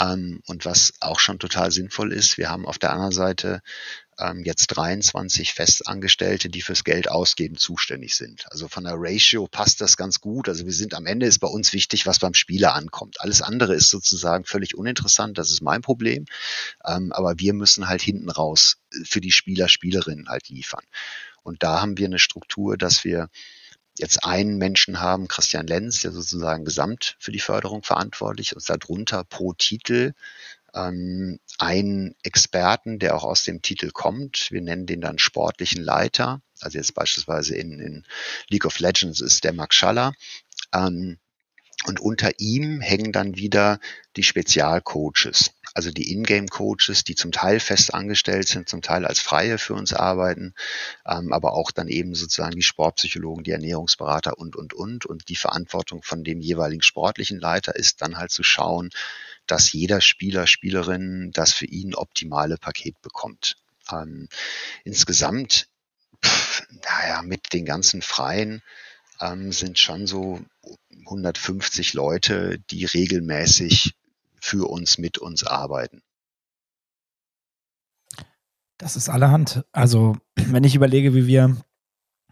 [0.00, 3.60] Ähm, und was auch schon total sinnvoll ist, wir haben auf der anderen Seite
[4.18, 8.44] ähm, jetzt 23 Festangestellte, die fürs Geld ausgeben zuständig sind.
[8.50, 10.48] Also von der Ratio passt das ganz gut.
[10.48, 13.20] Also wir sind am Ende ist bei uns wichtig, was beim Spieler ankommt.
[13.20, 15.38] Alles andere ist sozusagen völlig uninteressant.
[15.38, 16.26] Das ist mein Problem.
[16.84, 20.84] Ähm, aber wir müssen halt hinten raus für die Spieler, Spielerinnen halt liefern.
[21.42, 23.28] Und da haben wir eine Struktur, dass wir
[23.98, 29.24] jetzt einen Menschen haben, Christian Lenz, der sozusagen gesamt für die Förderung verantwortlich ist, darunter
[29.24, 30.12] pro Titel
[30.74, 34.50] ähm, einen Experten, der auch aus dem Titel kommt.
[34.50, 36.40] Wir nennen den dann sportlichen Leiter.
[36.60, 38.06] Also jetzt beispielsweise in, in
[38.48, 40.14] League of Legends ist der Max Schaller.
[40.74, 41.18] Ähm,
[41.84, 43.80] und unter ihm hängen dann wieder
[44.16, 49.58] die Spezialcoaches, also die Ingame-Coaches, die zum Teil fest angestellt sind, zum Teil als Freie
[49.58, 50.54] für uns arbeiten,
[51.06, 55.06] ähm, aber auch dann eben sozusagen die Sportpsychologen, die Ernährungsberater und, und, und.
[55.06, 58.90] Und die Verantwortung von dem jeweiligen sportlichen Leiter ist dann halt zu schauen,
[59.46, 63.56] dass jeder Spieler, Spielerin das für ihn optimale Paket bekommt.
[63.90, 64.28] Ähm,
[64.84, 65.68] insgesamt,
[66.24, 68.62] pff, naja, mit den ganzen Freien
[69.20, 70.40] ähm, sind schon so
[71.06, 73.94] 150 Leute, die regelmäßig
[74.40, 76.02] für uns, mit uns arbeiten.
[78.78, 79.64] Das ist allerhand.
[79.70, 81.56] Also, wenn ich überlege, wie wir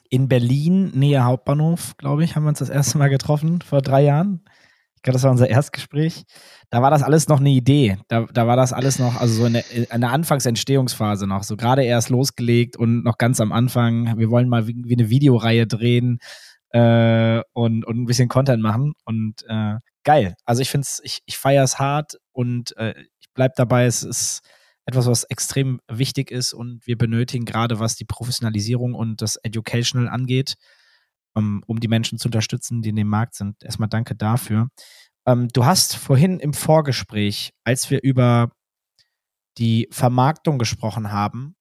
[0.08, 4.02] in Berlin, Nähe Hauptbahnhof, glaube ich, haben wir uns das erste Mal getroffen, vor drei
[4.02, 4.42] Jahren.
[5.00, 6.24] Ich glaube, das war unser Erstgespräch.
[6.68, 7.96] Da war das alles noch eine Idee.
[8.08, 11.56] Da, da war das alles noch, also so in der, in der Anfangsentstehungsphase noch, so
[11.56, 14.18] gerade erst losgelegt und noch ganz am Anfang.
[14.18, 16.18] Wir wollen mal wie, wie eine Videoreihe drehen
[16.72, 18.92] äh, und, und ein bisschen Content machen.
[19.06, 20.34] Und äh, geil.
[20.44, 24.02] Also ich finde es, ich, ich feiere es hart und äh, ich bleibe dabei, es
[24.02, 24.42] ist
[24.84, 30.10] etwas, was extrem wichtig ist und wir benötigen gerade, was die Professionalisierung und das Educational
[30.10, 30.56] angeht,
[31.34, 33.62] um, um die Menschen zu unterstützen, die in dem Markt sind.
[33.62, 34.68] Erstmal danke dafür.
[35.26, 38.52] Ähm, du hast vorhin im Vorgespräch, als wir über
[39.58, 41.54] die Vermarktung gesprochen haben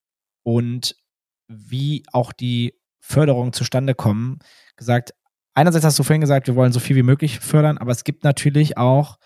[0.43, 0.95] und
[1.47, 4.39] wie auch die Förderung zustande kommen,
[4.77, 5.13] gesagt,
[5.55, 8.23] einerseits hast du vorhin gesagt, wir wollen so viel wie möglich fördern, aber es gibt
[8.23, 9.17] natürlich auch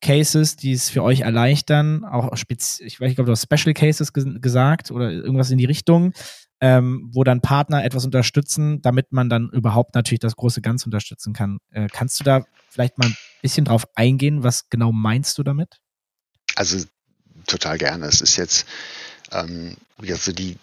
[0.00, 3.74] Cases, die es für euch erleichtern, auch spez ich weiß nicht, ob du hast Special
[3.74, 6.12] Cases ges gesagt oder irgendwas in die Richtung,
[6.60, 11.32] ähm, wo dann Partner etwas unterstützen, damit man dann überhaupt natürlich das große Ganze unterstützen
[11.32, 11.58] kann.
[11.70, 14.42] Äh, kannst du da vielleicht mal ein bisschen drauf eingehen?
[14.42, 15.78] Was genau meinst du damit?
[16.54, 16.84] Also
[17.46, 18.06] total gerne.
[18.06, 18.66] Es ist jetzt,
[19.32, 20.56] ähm, also die,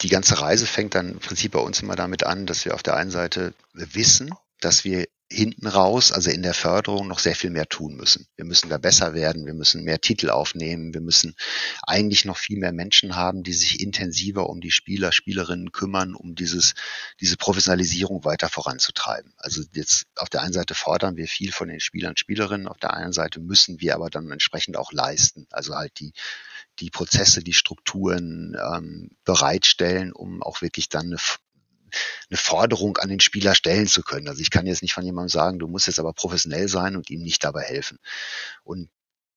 [0.00, 2.82] die ganze Reise fängt dann im Prinzip bei uns immer damit an, dass wir auf
[2.82, 7.50] der einen Seite wissen, dass wir hinten raus, also in der Förderung, noch sehr viel
[7.50, 8.26] mehr tun müssen.
[8.36, 11.34] Wir müssen da besser werden, wir müssen mehr Titel aufnehmen, wir müssen
[11.82, 16.34] eigentlich noch viel mehr Menschen haben, die sich intensiver um die Spieler, Spielerinnen kümmern, um
[16.34, 16.74] dieses,
[17.20, 19.32] diese Professionalisierung weiter voranzutreiben.
[19.36, 22.92] Also jetzt auf der einen Seite fordern wir viel von den Spielern, Spielerinnen, auf der
[22.92, 25.46] anderen Seite müssen wir aber dann entsprechend auch leisten.
[25.50, 26.12] Also halt die
[26.80, 31.18] die Prozesse, die Strukturen ähm, bereitstellen, um auch wirklich dann eine,
[32.30, 34.28] eine Forderung an den Spieler stellen zu können.
[34.28, 37.10] Also ich kann jetzt nicht von jemandem sagen, du musst jetzt aber professionell sein und
[37.10, 37.98] ihm nicht dabei helfen.
[38.62, 38.90] Und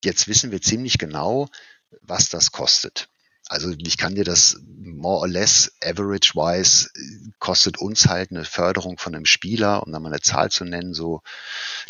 [0.04, 1.50] jetzt wissen wir ziemlich genau,
[2.02, 3.10] was das kostet.
[3.50, 6.90] Also ich kann dir das more or less average-wise
[7.40, 10.94] kostet uns halt eine Förderung von einem Spieler, um da mal eine Zahl zu nennen,
[10.94, 11.22] so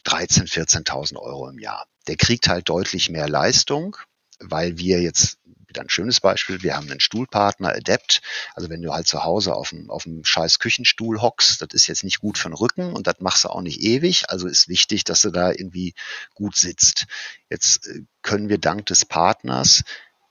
[0.04, 1.88] 13, 14.000 Euro im Jahr.
[2.08, 3.98] Der kriegt halt deutlich mehr Leistung,
[4.40, 5.40] weil wir jetzt
[5.78, 8.22] wieder ein schönes Beispiel, wir haben einen Stuhlpartner, Adept.
[8.56, 11.88] Also wenn du halt zu Hause auf dem, auf dem scheiß Küchenstuhl hockst, das ist
[11.88, 14.30] jetzt nicht gut für den Rücken und das machst du auch nicht ewig.
[14.30, 15.94] Also ist wichtig, dass du da irgendwie
[16.34, 17.06] gut sitzt.
[17.50, 19.84] Jetzt äh, können wir dank des Partners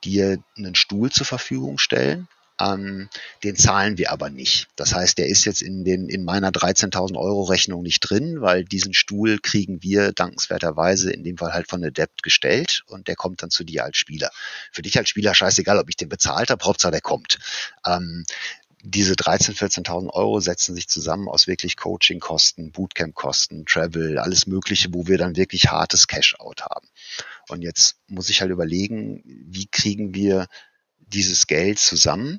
[0.05, 2.29] dir einen Stuhl zur Verfügung stellen,
[2.61, 3.09] ähm,
[3.45, 4.69] den zahlen wir aber nicht.
[4.77, 8.65] Das heißt, der ist jetzt in, den, in meiner 13.000 Euro Rechnung nicht drin, weil
[8.65, 13.43] diesen Stuhl kriegen wir dankenswerterweise in dem Fall halt von Adept gestellt und der kommt
[13.43, 14.31] dann zu dir als Spieler.
[14.73, 17.39] Für dich als Spieler scheißegal, ob ich den bezahlt habe, Hauptsache der kommt.
[17.87, 18.25] Ähm,
[18.83, 25.09] diese 13.000, 14.000 Euro setzen sich zusammen aus wirklich Coaching-Kosten, Bootcamp-Kosten, Travel, alles Mögliche, wo
[25.09, 26.89] wir dann wirklich hartes Cash-out haben.
[27.49, 30.47] Und jetzt muss ich halt überlegen, wie kriegen wir
[31.01, 32.39] dieses Geld zusammen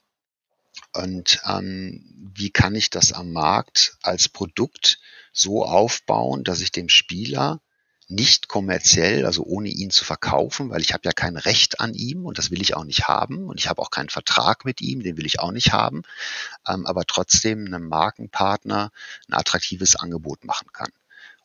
[0.93, 4.99] und ähm, wie kann ich das am Markt als Produkt
[5.31, 7.61] so aufbauen, dass ich dem Spieler
[8.09, 12.25] nicht kommerziell, also ohne ihn zu verkaufen, weil ich habe ja kein Recht an ihm
[12.25, 15.03] und das will ich auch nicht haben und ich habe auch keinen Vertrag mit ihm,
[15.03, 16.03] den will ich auch nicht haben,
[16.67, 18.91] ähm, aber trotzdem einem Markenpartner
[19.27, 20.91] ein attraktives Angebot machen kann.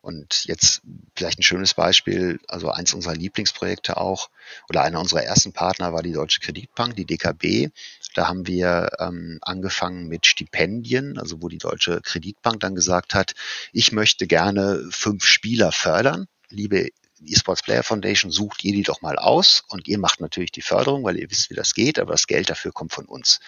[0.02, 0.82] Und jetzt
[1.14, 4.30] vielleicht ein schönes Beispiel, also eins unserer Lieblingsprojekte auch,
[4.68, 7.70] oder einer unserer ersten Partner war die Deutsche Kreditbank, die DKB.
[8.14, 13.32] Da haben wir ähm, angefangen mit Stipendien, also wo die Deutsche Kreditbank dann gesagt hat,
[13.72, 16.26] ich möchte gerne fünf Spieler fördern.
[16.48, 16.88] Liebe
[17.24, 21.04] eSports Player Foundation, sucht ihr die doch mal aus und ihr macht natürlich die Förderung,
[21.04, 23.40] weil ihr wisst, wie das geht, aber das Geld dafür kommt von uns.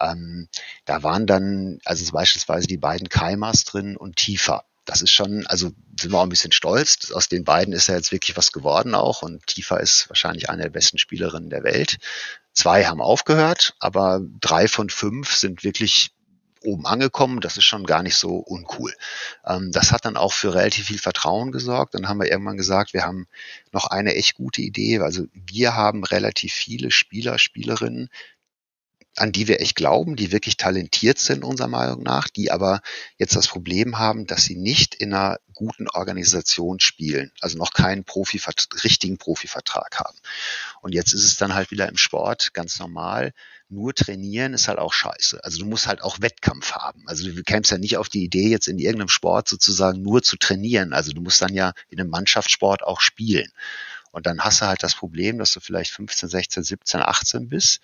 [0.00, 0.48] Ähm,
[0.84, 5.72] da waren dann also beispielsweise die beiden Keimers drin und Tifa das ist schon, also
[6.00, 7.10] sind wir auch ein bisschen stolz.
[7.10, 10.62] Aus den beiden ist ja jetzt wirklich was geworden auch und Tifa ist wahrscheinlich eine
[10.62, 11.98] der besten Spielerinnen der Welt.
[12.56, 16.12] Zwei haben aufgehört, aber drei von fünf sind wirklich
[16.64, 17.40] oben angekommen.
[17.40, 18.94] Das ist schon gar nicht so uncool.
[19.44, 21.94] Ähm, das hat dann auch für relativ viel Vertrauen gesorgt.
[21.94, 23.26] Dann haben wir irgendwann gesagt, wir haben
[23.72, 25.00] noch eine echt gute Idee.
[25.00, 28.08] Also wir haben relativ viele Spieler, Spielerinnen,
[29.16, 32.80] an die wir echt glauben, die wirklich talentiert sind, unserer Meinung nach, die aber
[33.18, 38.04] jetzt das Problem haben, dass sie nicht in einer guten Organisation spielen, also noch keinen
[38.04, 38.40] Profi,
[38.84, 40.16] richtigen Profivertrag haben.
[40.82, 43.32] Und jetzt ist es dann halt wieder im Sport ganz normal.
[43.68, 45.42] Nur trainieren ist halt auch scheiße.
[45.42, 47.02] Also du musst halt auch Wettkampf haben.
[47.06, 50.36] Also du kämst ja nicht auf die Idee, jetzt in irgendeinem Sport sozusagen nur zu
[50.36, 50.92] trainieren.
[50.92, 53.50] Also du musst dann ja in einem Mannschaftssport auch spielen.
[54.12, 57.80] Und dann hast du halt das Problem, dass du vielleicht 15, 16, 17, 18 bist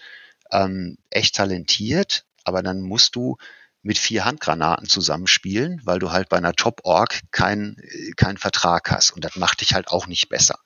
[0.53, 3.37] ähm, echt talentiert, aber dann musst du
[3.85, 7.77] mit vier Handgranaten zusammenspielen, weil du halt bei einer Top-Org keinen
[8.17, 9.11] keinen Vertrag hast.
[9.11, 10.61] Und das macht dich halt auch nicht besser.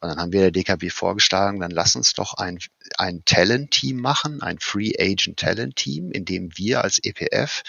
[0.00, 2.58] Und dann haben wir der DKB vorgeschlagen, dann lass uns doch ein,
[2.98, 7.62] ein Talent-Team machen, ein Free Agent Talent-Team, in dem wir als EPF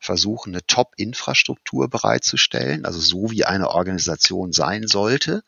[0.00, 5.44] versuchen, eine Top-Infrastruktur bereitzustellen, also so wie eine Organisation sein sollte,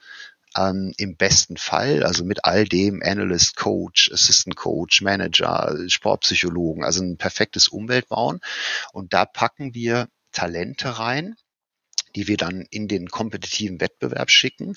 [0.56, 7.02] ähm, im besten Fall, also mit all dem Analyst, Coach, Assistant Coach, Manager, Sportpsychologen, also
[7.02, 8.40] ein perfektes Umwelt bauen.
[8.92, 11.36] Und da packen wir Talente rein,
[12.14, 14.74] die wir dann in den kompetitiven Wettbewerb schicken,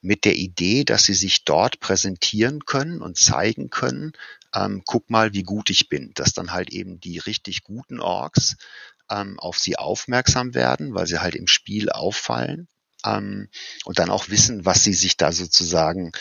[0.00, 4.12] mit der Idee, dass sie sich dort präsentieren können und zeigen können,
[4.54, 8.56] ähm, guck mal, wie gut ich bin, dass dann halt eben die richtig guten Orks
[9.10, 12.68] ähm, auf sie aufmerksam werden, weil sie halt im Spiel auffallen
[13.04, 13.48] ähm,
[13.84, 16.12] und dann auch wissen, was sie sich da sozusagen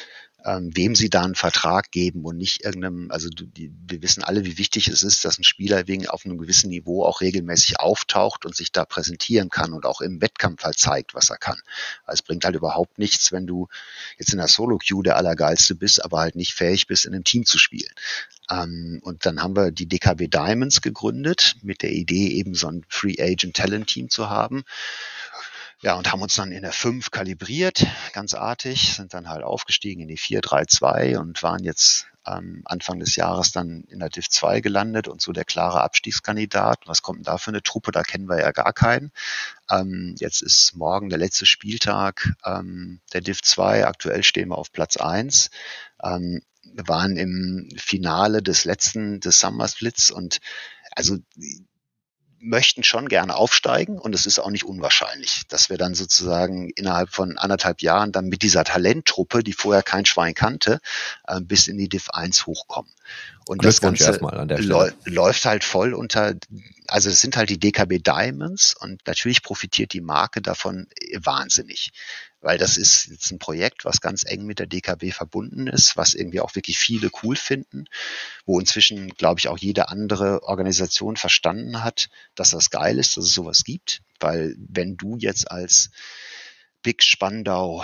[0.46, 4.44] ähm, wem sie da einen Vertrag geben und nicht irgendeinem, also die, wir wissen alle,
[4.44, 8.46] wie wichtig es ist, dass ein Spieler wegen auf einem gewissen Niveau auch regelmäßig auftaucht
[8.46, 11.60] und sich da präsentieren kann und auch im Wettkampf halt zeigt, was er kann.
[12.06, 13.70] Also es bringt halt überhaupt nichts, wenn du
[14.18, 17.46] jetzt in der Solo-Queue der Allergeilste bist, aber halt nicht fähig bist, in einem Team
[17.46, 17.94] zu spielen.
[18.50, 22.86] Ähm, und dann haben wir die DKB Diamonds gegründet mit der Idee, eben so ein
[22.90, 24.66] Free Agent Talent Team zu haben
[25.84, 30.02] Ja, und haben uns dann in der 5 kalibriert, ganz artig, sind dann halt aufgestiegen
[30.02, 34.08] in die 4, 3, 2 und waren jetzt ähm, Anfang des Jahres dann in der
[34.08, 36.84] Div 2 gelandet und so der klare Abstiegskandidat.
[36.86, 37.92] Was kommt denn da für eine Truppe?
[37.92, 39.12] Da kennen wir ja gar keinen.
[39.70, 43.86] Ähm, jetzt ist morgen der letzte Spieltag ähm, der Div 2.
[43.86, 45.50] Aktuell stehen wir auf Platz 1.
[46.02, 50.40] Ähm, wir waren im Finale des letzten des Summer Splits und
[50.92, 51.18] also
[52.44, 57.10] möchten schon gerne aufsteigen und es ist auch nicht unwahrscheinlich, dass wir dann sozusagen innerhalb
[57.10, 60.80] von anderthalb Jahren dann mit dieser Talenttruppe, die vorher kein Schwein kannte,
[61.28, 62.92] äh, bis in die Div 1 hochkommen.
[63.48, 64.20] Und das Ganze
[65.06, 66.34] läuft halt voll unter,
[66.94, 70.86] also es sind halt die DKB Diamonds und natürlich profitiert die Marke davon
[71.16, 71.92] wahnsinnig.
[72.40, 76.14] Weil das ist jetzt ein Projekt, was ganz eng mit der DKB verbunden ist, was
[76.14, 77.86] irgendwie auch wirklich viele cool finden,
[78.46, 83.26] wo inzwischen, glaube ich, auch jede andere Organisation verstanden hat, dass das geil ist, dass
[83.26, 85.90] es sowas gibt, weil wenn du jetzt als
[86.84, 87.84] Big Spandau,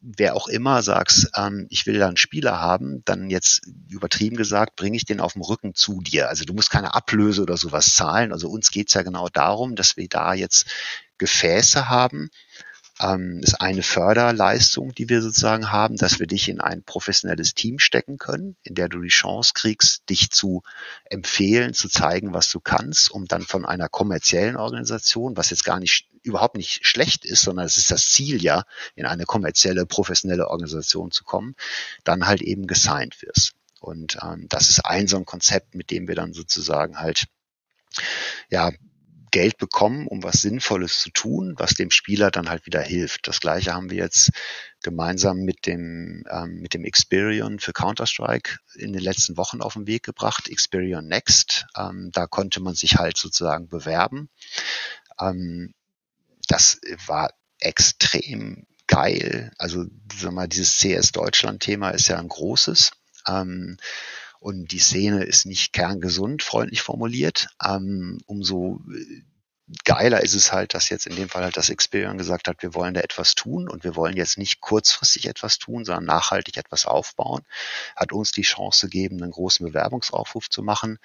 [0.00, 4.74] wer auch immer sagst, ähm, ich will da einen Spieler haben, dann jetzt übertrieben gesagt,
[4.74, 6.28] bringe ich den auf dem Rücken zu dir.
[6.28, 8.32] Also du musst keine Ablöse oder sowas zahlen.
[8.32, 10.66] Also uns geht's ja genau darum, dass wir da jetzt
[11.18, 12.30] Gefäße haben,
[13.00, 17.78] ähm, ist eine Förderleistung, die wir sozusagen haben, dass wir dich in ein professionelles Team
[17.78, 20.62] stecken können, in der du die Chance kriegst, dich zu
[21.04, 25.80] empfehlen, zu zeigen, was du kannst, um dann von einer kommerziellen Organisation, was jetzt gar
[25.80, 28.64] nicht überhaupt nicht schlecht ist, sondern es ist das Ziel ja,
[28.94, 31.56] in eine kommerzielle, professionelle Organisation zu kommen,
[32.04, 33.54] dann halt eben gesigned wirst.
[33.80, 37.24] Und ähm, das ist ein so ein Konzept, mit dem wir dann sozusagen halt
[38.48, 38.70] ja
[39.32, 43.26] Geld bekommen, um was Sinnvolles zu tun, was dem Spieler dann halt wieder hilft.
[43.26, 44.30] Das gleiche haben wir jetzt
[44.82, 49.86] gemeinsam mit dem, ähm, mit dem Experion für Counter-Strike in den letzten Wochen auf den
[49.86, 50.48] Weg gebracht.
[50.48, 51.66] Experion Next.
[51.76, 54.28] Ähm, da konnte man sich halt sozusagen bewerben.
[55.18, 55.74] Ähm,
[56.46, 59.52] das war extrem geil.
[59.56, 62.92] Also, sag mal, dieses CS Deutschland-Thema ist ja ein großes.
[63.26, 63.78] Ähm,
[64.42, 67.46] und die Szene ist nicht kerngesund, freundlich formuliert.
[67.64, 69.22] Ähm, umso äh,
[69.84, 72.74] geiler ist es halt, dass jetzt in dem Fall halt das Experian gesagt hat, wir
[72.74, 76.86] wollen da etwas tun und wir wollen jetzt nicht kurzfristig etwas tun, sondern nachhaltig etwas
[76.86, 77.42] aufbauen.
[77.94, 80.98] Hat uns die Chance gegeben, einen großen Bewerbungsaufruf zu machen.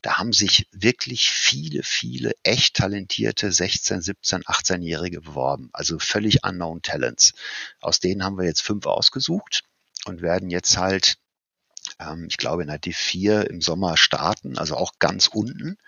[0.00, 5.70] Da haben sich wirklich viele, viele echt talentierte 16, 17, 18-Jährige beworben.
[5.72, 7.34] Also völlig unknown Talents.
[7.80, 9.64] Aus denen haben wir jetzt fünf ausgesucht
[10.04, 11.18] und werden jetzt halt
[11.98, 15.78] ähm, ich glaube, in der D4 im Sommer starten, also auch ganz unten,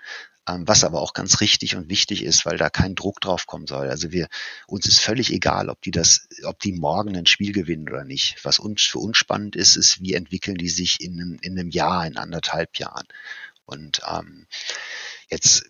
[0.49, 3.67] ähm, was aber auch ganz richtig und wichtig ist, weil da kein Druck drauf kommen
[3.67, 3.89] soll.
[3.89, 4.29] Also wir,
[4.67, 8.37] uns ist völlig egal, ob die das, ob die morgen ein Spiel gewinnen oder nicht.
[8.45, 11.71] Was uns für uns spannend ist, ist, wie entwickeln die sich in einem, in einem
[11.71, 13.07] Jahr, in anderthalb Jahren.
[13.65, 14.47] Und ähm,
[15.29, 15.67] jetzt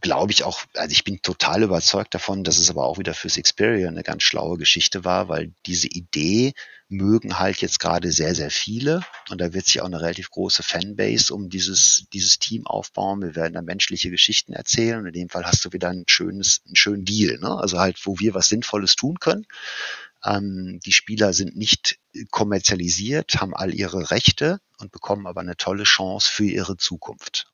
[0.00, 3.36] glaube ich auch, also ich bin total überzeugt davon, dass es aber auch wieder fürs
[3.36, 6.52] Xperia eine ganz schlaue Geschichte war, weil diese Idee
[6.88, 10.62] mögen halt jetzt gerade sehr, sehr viele und da wird sich auch eine relativ große
[10.62, 13.20] Fanbase um dieses, dieses Team aufbauen.
[13.20, 16.62] Wir werden da menschliche Geschichten erzählen und in dem Fall hast du wieder ein schönes,
[16.66, 17.56] einen schönen Deal, ne?
[17.56, 19.46] also halt, wo wir was Sinnvolles tun können.
[20.24, 21.98] Ähm, die Spieler sind nicht
[22.30, 27.52] kommerzialisiert, haben all ihre Rechte und bekommen aber eine tolle Chance für ihre Zukunft.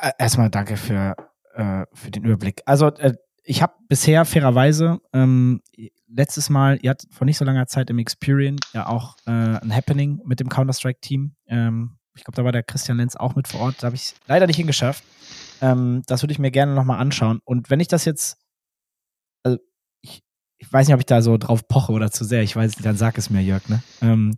[0.00, 1.14] Äh, erstmal danke für,
[1.54, 2.62] äh, für den Überblick.
[2.64, 5.60] Also, äh, ich habe bisher fairerweise ähm,
[6.08, 9.74] letztes Mal, ihr habt vor nicht so langer Zeit im Experian ja auch äh, ein
[9.74, 11.34] Happening mit dem Counter-Strike-Team.
[11.46, 13.76] Ähm, ich glaube, da war der Christian Lenz auch mit vor Ort.
[13.80, 15.04] Da habe ich leider nicht hingeschafft.
[15.60, 17.40] Ähm, das würde ich mir gerne nochmal anschauen.
[17.44, 18.38] Und wenn ich das jetzt,
[19.42, 19.58] also
[20.02, 20.22] ich,
[20.58, 22.42] ich weiß nicht, ob ich da so drauf poche oder zu sehr.
[22.42, 23.82] Ich weiß nicht, dann sag es mir, Jörg, ne?
[24.02, 24.36] Ähm,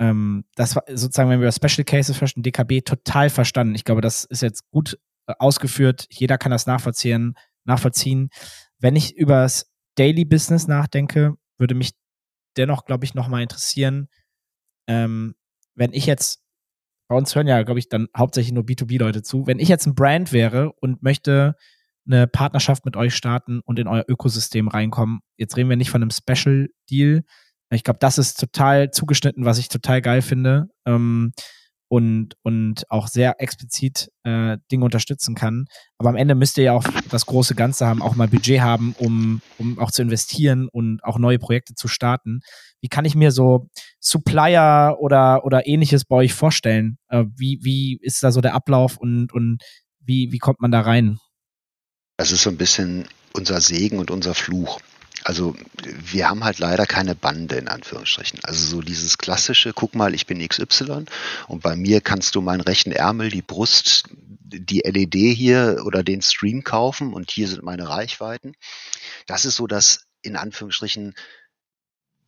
[0.00, 3.74] ähm, das war sozusagen, wenn wir über Special Cases sprechen, DKB total verstanden.
[3.74, 6.06] Ich glaube, das ist jetzt gut äh, ausgeführt.
[6.10, 7.34] Jeder kann das nachvollziehen.
[7.64, 8.28] Nachvollziehen.
[8.78, 11.92] Wenn ich über das Daily Business nachdenke, würde mich
[12.56, 14.08] dennoch, glaube ich, nochmal interessieren,
[14.86, 15.34] ähm,
[15.74, 16.40] wenn ich jetzt,
[17.08, 19.94] bei uns hören ja, glaube ich, dann hauptsächlich nur B2B-Leute zu, wenn ich jetzt ein
[19.94, 21.54] Brand wäre und möchte
[22.06, 26.02] eine Partnerschaft mit euch starten und in euer Ökosystem reinkommen, jetzt reden wir nicht von
[26.02, 27.24] einem Special Deal,
[27.74, 30.68] ich glaube, das ist total zugeschnitten, was ich total geil finde.
[30.86, 31.32] Ähm,
[31.88, 35.66] und, und auch sehr explizit äh, Dinge unterstützen kann.
[35.98, 38.94] Aber am Ende müsst ihr ja auch das große Ganze haben, auch mal Budget haben,
[38.98, 42.40] um, um auch zu investieren und auch neue Projekte zu starten.
[42.80, 43.68] Wie kann ich mir so
[44.00, 46.98] Supplier oder, oder ähnliches bei euch vorstellen?
[47.08, 49.62] Äh, wie, wie ist da so der Ablauf und, und
[50.00, 51.18] wie, wie kommt man da rein?
[52.16, 54.80] Das ist so ein bisschen unser Segen und unser Fluch.
[55.24, 58.40] Also wir haben halt leider keine Bande in Anführungsstrichen.
[58.42, 61.06] Also so dieses klassische, guck mal, ich bin XY
[61.48, 66.20] und bei mir kannst du meinen rechten Ärmel, die Brust, die LED hier oder den
[66.20, 68.52] Stream kaufen und hier sind meine Reichweiten.
[69.26, 71.14] Das ist so das in Anführungsstrichen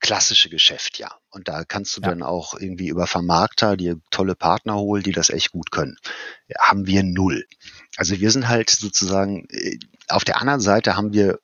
[0.01, 1.11] klassische Geschäft, ja.
[1.30, 2.09] Und da kannst du Ja.
[2.09, 5.97] dann auch irgendwie über Vermarkter dir tolle Partner holen, die das echt gut können.
[6.59, 7.47] Haben wir null.
[7.97, 9.78] Also wir sind halt sozusagen, äh,
[10.09, 11.40] auf der anderen Seite haben wir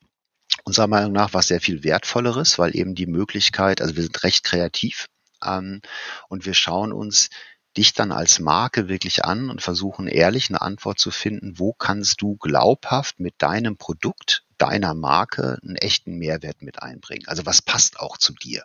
[0.65, 4.45] unserer Meinung nach was sehr viel Wertvolleres, weil eben die Möglichkeit, also wir sind recht
[4.45, 5.09] kreativ
[5.45, 5.81] ähm,
[6.29, 7.31] und wir schauen uns
[7.77, 12.21] dich dann als Marke wirklich an und versuchen ehrlich eine Antwort zu finden, wo kannst
[12.21, 17.27] du glaubhaft mit deinem Produkt, deiner Marke einen echten Mehrwert mit einbringen.
[17.27, 18.63] Also was passt auch zu dir.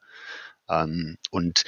[0.70, 1.64] Ähm, und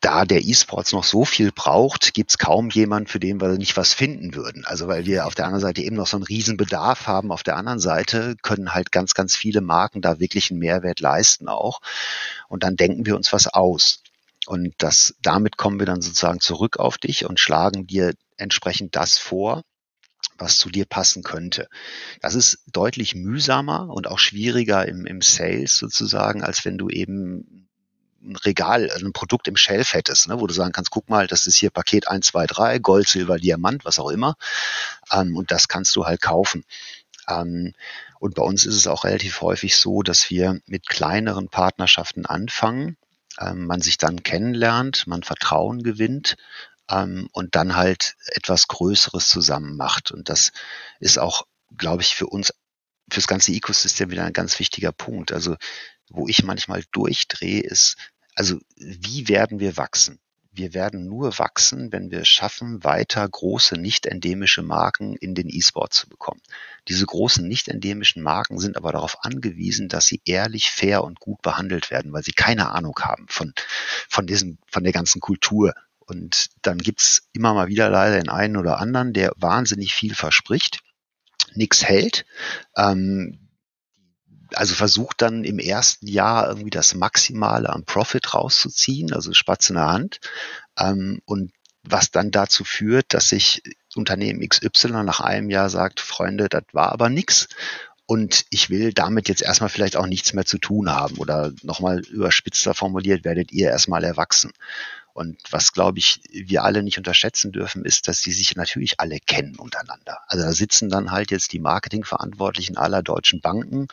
[0.00, 3.94] da der E-Sports noch so viel braucht, gibt's kaum jemand, für den wir nicht was
[3.94, 4.64] finden würden.
[4.64, 7.32] Also weil wir auf der anderen Seite eben noch so einen riesen Bedarf haben.
[7.32, 11.48] Auf der anderen Seite können halt ganz, ganz viele Marken da wirklich einen Mehrwert leisten
[11.48, 11.80] auch.
[12.48, 14.02] Und dann denken wir uns was aus.
[14.46, 19.18] Und das, damit kommen wir dann sozusagen zurück auf dich und schlagen dir entsprechend das
[19.18, 19.62] vor,
[20.36, 21.68] was zu dir passen könnte.
[22.20, 27.68] Das ist deutlich mühsamer und auch schwieriger im, im Sales sozusagen, als wenn du eben
[28.22, 31.26] ein Regal, also ein Produkt im Shelf hättest, ne, wo du sagen kannst, guck mal,
[31.26, 34.36] das ist hier Paket 1, 2, 3, Gold, Silber, Diamant, was auch immer.
[35.12, 36.64] Ähm, und das kannst du halt kaufen.
[37.28, 37.74] Ähm,
[38.18, 42.96] und bei uns ist es auch relativ häufig so, dass wir mit kleineren Partnerschaften anfangen,
[43.40, 46.36] ähm, man sich dann kennenlernt, man Vertrauen gewinnt
[46.90, 50.12] ähm, und dann halt etwas Größeres zusammen macht.
[50.12, 50.52] Und das
[51.00, 51.46] ist auch,
[51.76, 52.52] glaube ich, für uns,
[53.10, 55.32] fürs ganze Ecosystem wieder ein ganz wichtiger Punkt.
[55.32, 55.56] Also
[56.12, 57.96] wo ich manchmal durchdrehe, ist,
[58.34, 60.18] also wie werden wir wachsen?
[60.54, 66.10] Wir werden nur wachsen, wenn wir schaffen, weiter große nicht-endemische Marken in den E-Sport zu
[66.10, 66.42] bekommen.
[66.88, 71.90] Diese großen nicht-endemischen Marken sind aber darauf angewiesen, dass sie ehrlich, fair und gut behandelt
[71.90, 73.54] werden, weil sie keine Ahnung haben von,
[74.10, 75.72] von, diesem, von der ganzen Kultur.
[76.00, 80.80] Und dann gibt's immer mal wieder leider den einen oder anderen, der wahnsinnig viel verspricht,
[81.54, 82.26] nichts hält.
[82.76, 83.41] Ähm,
[84.56, 89.76] also versucht dann im ersten Jahr irgendwie das Maximale am Profit rauszuziehen, also Spatz in
[89.76, 90.20] der Hand.
[90.78, 91.52] Ähm, und
[91.84, 93.62] was dann dazu führt, dass sich
[93.94, 97.48] Unternehmen XY nach einem Jahr sagt, Freunde, das war aber nix.
[98.06, 101.16] Und ich will damit jetzt erstmal vielleicht auch nichts mehr zu tun haben.
[101.18, 104.52] Oder nochmal überspitzter formuliert, werdet ihr erstmal erwachsen.
[105.14, 109.18] Und was, glaube ich, wir alle nicht unterschätzen dürfen, ist, dass sie sich natürlich alle
[109.18, 110.20] kennen untereinander.
[110.26, 113.88] Also da sitzen dann halt jetzt die Marketingverantwortlichen aller deutschen Banken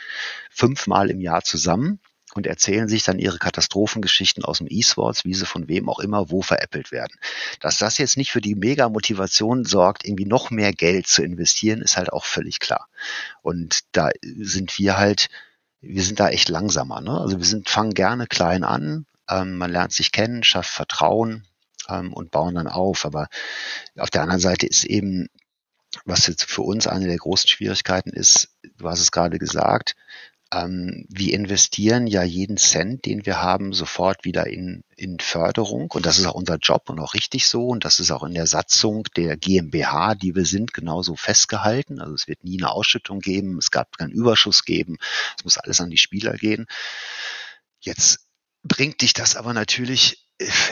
[0.49, 1.99] fünfmal im Jahr zusammen
[2.35, 6.29] und erzählen sich dann ihre Katastrophengeschichten aus dem E-Sports, wie sie von wem auch immer
[6.29, 7.13] wo veräppelt werden.
[7.59, 11.97] Dass das jetzt nicht für die Mega-Motivation sorgt, irgendwie noch mehr Geld zu investieren, ist
[11.97, 12.87] halt auch völlig klar.
[13.41, 15.29] Und da sind wir halt,
[15.81, 17.01] wir sind da echt langsamer.
[17.01, 17.19] Ne?
[17.19, 21.45] Also wir sind, fangen gerne klein an, ähm, man lernt sich kennen, schafft Vertrauen
[21.87, 23.05] ähm, und bauen dann auf.
[23.05, 23.27] Aber
[23.97, 25.29] auf der anderen Seite ist eben,
[26.05, 29.95] was jetzt für uns eine der großen Schwierigkeiten ist, du hast es gerade gesagt,
[30.51, 35.91] ähm, wir investieren ja jeden Cent, den wir haben, sofort wieder in, in Förderung.
[35.91, 37.67] Und das ist auch unser Job und auch richtig so.
[37.67, 42.01] Und das ist auch in der Satzung der GmbH, die wir sind, genauso festgehalten.
[42.01, 44.97] Also es wird nie eine Ausschüttung geben, es gab keinen Überschuss geben,
[45.37, 46.65] es muss alles an die Spieler gehen.
[47.79, 48.28] Jetzt
[48.69, 50.25] bringt dich das aber natürlich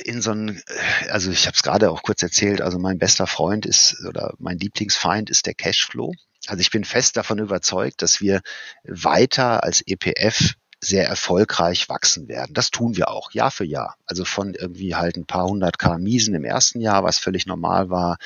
[0.06, 0.62] in so ein,
[1.10, 4.58] also ich habe es gerade auch kurz erzählt, also mein bester Freund ist oder mein
[4.58, 6.14] Lieblingsfeind ist der Cashflow.
[6.48, 8.42] Also ich bin fest davon überzeugt, dass wir
[8.86, 12.54] weiter als EPF sehr erfolgreich wachsen werden.
[12.54, 13.96] Das tun wir auch Jahr für Jahr.
[14.06, 17.90] Also von irgendwie halt ein paar hundert K Miesen im ersten Jahr, was völlig normal
[17.90, 18.18] war,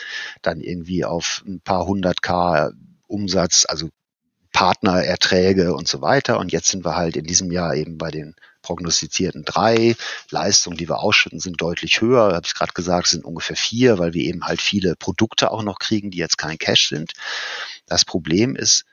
[0.43, 2.71] dann irgendwie auf ein paar hundert K
[3.07, 3.89] Umsatz, also
[4.51, 6.39] Partnererträge und so weiter.
[6.39, 9.95] Und jetzt sind wir halt in diesem Jahr eben bei den prognostizierten drei.
[10.29, 12.33] Leistungen, die wir ausschütten, sind deutlich höher.
[12.33, 15.79] Habe ich gerade gesagt, sind ungefähr vier, weil wir eben halt viele Produkte auch noch
[15.79, 17.13] kriegen, die jetzt kein Cash sind.
[17.87, 18.85] Das Problem ist,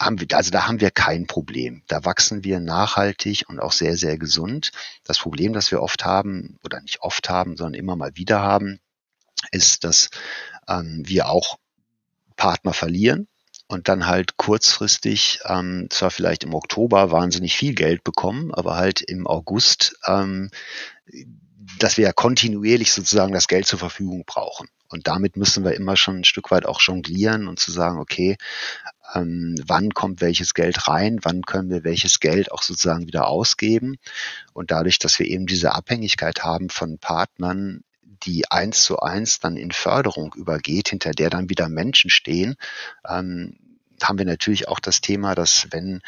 [0.00, 1.82] haben wir, also da haben wir kein Problem.
[1.88, 4.72] Da wachsen wir nachhaltig und auch sehr, sehr gesund.
[5.04, 8.80] Das Problem, das wir oft haben, oder nicht oft haben, sondern immer mal wieder haben,
[9.52, 10.10] ist, dass
[10.68, 11.58] ähm, wir auch
[12.36, 13.28] Partner verlieren
[13.68, 19.00] und dann halt kurzfristig, ähm, zwar vielleicht im Oktober wahnsinnig viel Geld bekommen, aber halt
[19.00, 20.50] im August, ähm,
[21.78, 24.68] dass wir ja kontinuierlich sozusagen das Geld zur Verfügung brauchen.
[24.88, 28.36] Und damit müssen wir immer schon ein Stück weit auch jonglieren und zu sagen, okay,
[29.14, 33.96] ähm, wann kommt welches Geld rein, wann können wir welches Geld auch sozusagen wieder ausgeben.
[34.52, 37.82] Und dadurch, dass wir eben diese Abhängigkeit haben von Partnern,
[38.26, 42.56] die eins zu eins dann in Förderung übergeht, hinter der dann wieder Menschen stehen,
[43.08, 43.58] ähm,
[44.02, 46.02] haben wir natürlich auch das Thema, dass wenn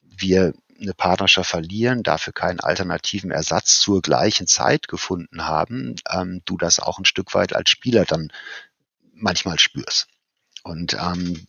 [0.00, 6.56] wir eine Partnerschaft verlieren, dafür keinen alternativen Ersatz zur gleichen Zeit gefunden haben, ähm, du
[6.56, 8.30] das auch ein Stück weit als Spieler dann
[9.14, 10.08] manchmal spürst.
[10.62, 11.46] Und ähm,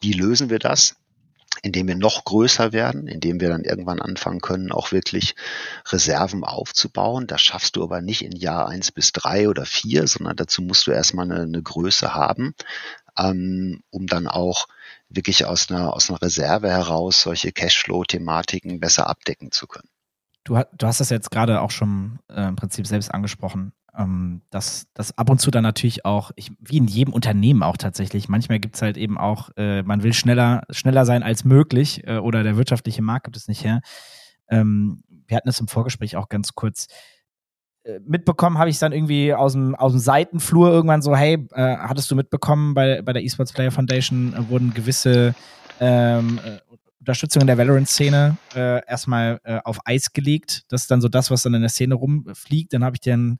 [0.00, 0.96] wie lösen wir das?
[1.62, 5.34] Indem wir noch größer werden, indem wir dann irgendwann anfangen können, auch wirklich
[5.86, 7.26] Reserven aufzubauen.
[7.26, 10.86] Das schaffst du aber nicht in Jahr eins bis drei oder vier, sondern dazu musst
[10.86, 12.54] du erstmal eine, eine Größe haben,
[13.18, 14.66] ähm, um dann auch
[15.08, 19.88] wirklich aus einer, aus einer Reserve heraus solche Cashflow-Thematiken besser abdecken zu können.
[20.44, 24.86] Du, du hast das jetzt gerade auch schon äh, im Prinzip selbst angesprochen ähm, dass
[24.94, 28.60] das ab und zu dann natürlich auch, ich, wie in jedem Unternehmen auch tatsächlich, manchmal
[28.60, 32.42] gibt es halt eben auch, äh, man will schneller, schneller sein als möglich äh, oder
[32.42, 33.80] der wirtschaftliche Markt gibt es nicht her.
[34.48, 36.86] Ähm, wir hatten es im Vorgespräch auch ganz kurz
[37.84, 41.76] äh, mitbekommen, habe ich dann irgendwie aus dem, aus dem Seitenflur irgendwann so, hey, äh,
[41.78, 45.34] hattest du mitbekommen, bei, bei der Esports Player Foundation äh, wurden gewisse
[45.80, 46.58] ähm, äh,
[47.00, 50.64] Unterstützung der Valorant-Szene äh, erstmal äh, auf Eis gelegt.
[50.68, 52.72] Das ist dann so das, was dann in der Szene rumfliegt.
[52.72, 53.38] Dann habe ich den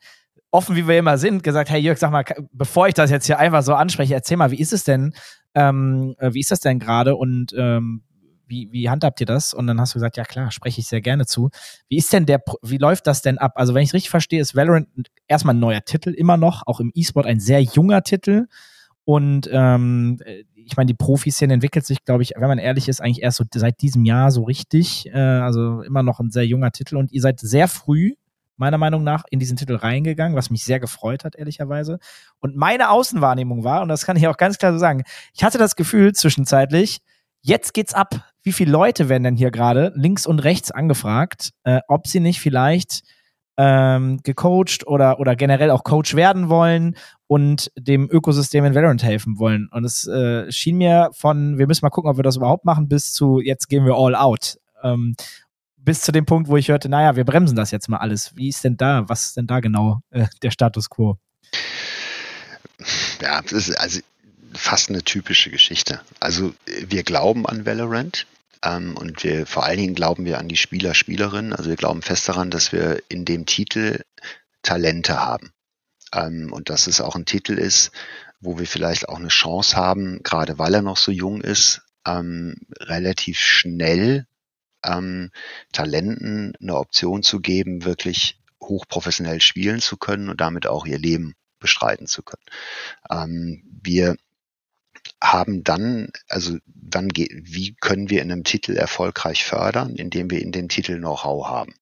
[0.51, 3.39] offen wie wir immer sind, gesagt, hey Jörg, sag mal, bevor ich das jetzt hier
[3.39, 5.15] einfach so anspreche, erzähl mal, wie ist es denn,
[5.55, 8.03] ähm, äh, wie ist das denn gerade und ähm,
[8.49, 9.55] wie, wie handhabt ihr das?
[9.55, 11.51] Und dann hast du gesagt, ja klar, spreche ich sehr gerne zu.
[11.89, 13.53] Wie ist denn der, wie läuft das denn ab?
[13.57, 14.89] Also wenn ich richtig verstehe, ist Valorant
[15.27, 18.47] erstmal ein neuer Titel, immer noch, auch im E-Sport ein sehr junger Titel.
[19.05, 20.21] Und ähm,
[20.55, 23.45] ich meine, die Profiszene entwickelt sich, glaube ich, wenn man ehrlich ist, eigentlich erst so
[23.55, 25.07] seit diesem Jahr so richtig.
[25.13, 26.97] Äh, also immer noch ein sehr junger Titel.
[26.97, 28.15] Und ihr seid sehr früh
[28.57, 31.99] meiner Meinung nach, in diesen Titel reingegangen, was mich sehr gefreut hat, ehrlicherweise.
[32.41, 35.05] Und meine Außenwahrnehmung war, und das kann ich auch ganz klar so sagen,
[35.35, 36.99] ich hatte das Gefühl zwischenzeitlich,
[37.43, 38.33] jetzt geht's ab.
[38.43, 42.41] Wie viele Leute werden denn hier gerade links und rechts angefragt, äh, ob sie nicht
[42.41, 43.03] vielleicht
[43.57, 46.97] ähm, gecoacht oder, oder generell auch Coach werden wollen
[47.27, 49.69] und dem Ökosystem in Valorant helfen wollen.
[49.73, 52.89] Und es äh, schien mir von, wir müssen mal gucken, ob wir das überhaupt machen,
[52.89, 54.59] bis zu, jetzt gehen wir all out.
[54.83, 55.17] Ähm,
[55.87, 58.37] bis zu dem Punkt, wo ich hörte, naja, wir bremsen das jetzt mal alles.
[58.37, 61.17] Wie ist denn da, was ist denn da genau äh, der Status quo?
[63.23, 64.01] Ja, das ist also
[64.53, 66.01] fast eine typische Geschichte.
[66.21, 68.27] Also wir glauben an Valorant
[68.63, 71.53] ähm, und wir vor allen Dingen glauben wir an die Spieler, Spielerinnen.
[71.53, 74.03] Also wir glauben fest daran, dass wir in dem Titel
[74.63, 75.53] Talente haben.
[76.13, 77.93] Ähm, und dass es auch ein Titel ist,
[78.41, 82.57] wo wir vielleicht auch eine Chance haben, gerade weil er noch so jung ist, ähm,
[82.81, 84.27] relativ schnell
[84.87, 85.31] ähm,
[85.73, 91.35] Talenten eine Option zu geben, wirklich hochprofessionell spielen zu können und damit auch ihr Leben
[91.59, 92.45] bestreiten zu können.
[93.11, 94.17] Ähm, wir
[95.23, 100.53] haben dann, also dann, wie können wir in einem Titel erfolgreich fördern, indem wir in
[100.53, 101.75] dem Titel Know-how haben?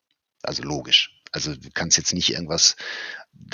[0.43, 1.21] Also logisch.
[1.33, 2.77] Also du kannst jetzt nicht irgendwas,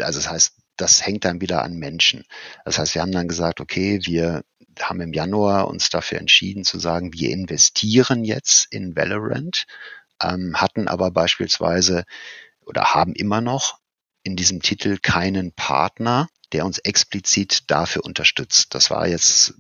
[0.01, 2.25] also das heißt, das hängt dann wieder an Menschen.
[2.65, 4.43] Das heißt, wir haben dann gesagt, okay, wir
[4.81, 9.67] haben im Januar uns dafür entschieden zu sagen, wir investieren jetzt in Valorant,
[10.23, 12.05] ähm, hatten aber beispielsweise
[12.61, 13.79] oder haben immer noch
[14.23, 18.75] in diesem Titel keinen Partner, der uns explizit dafür unterstützt.
[18.75, 19.55] Das war jetzt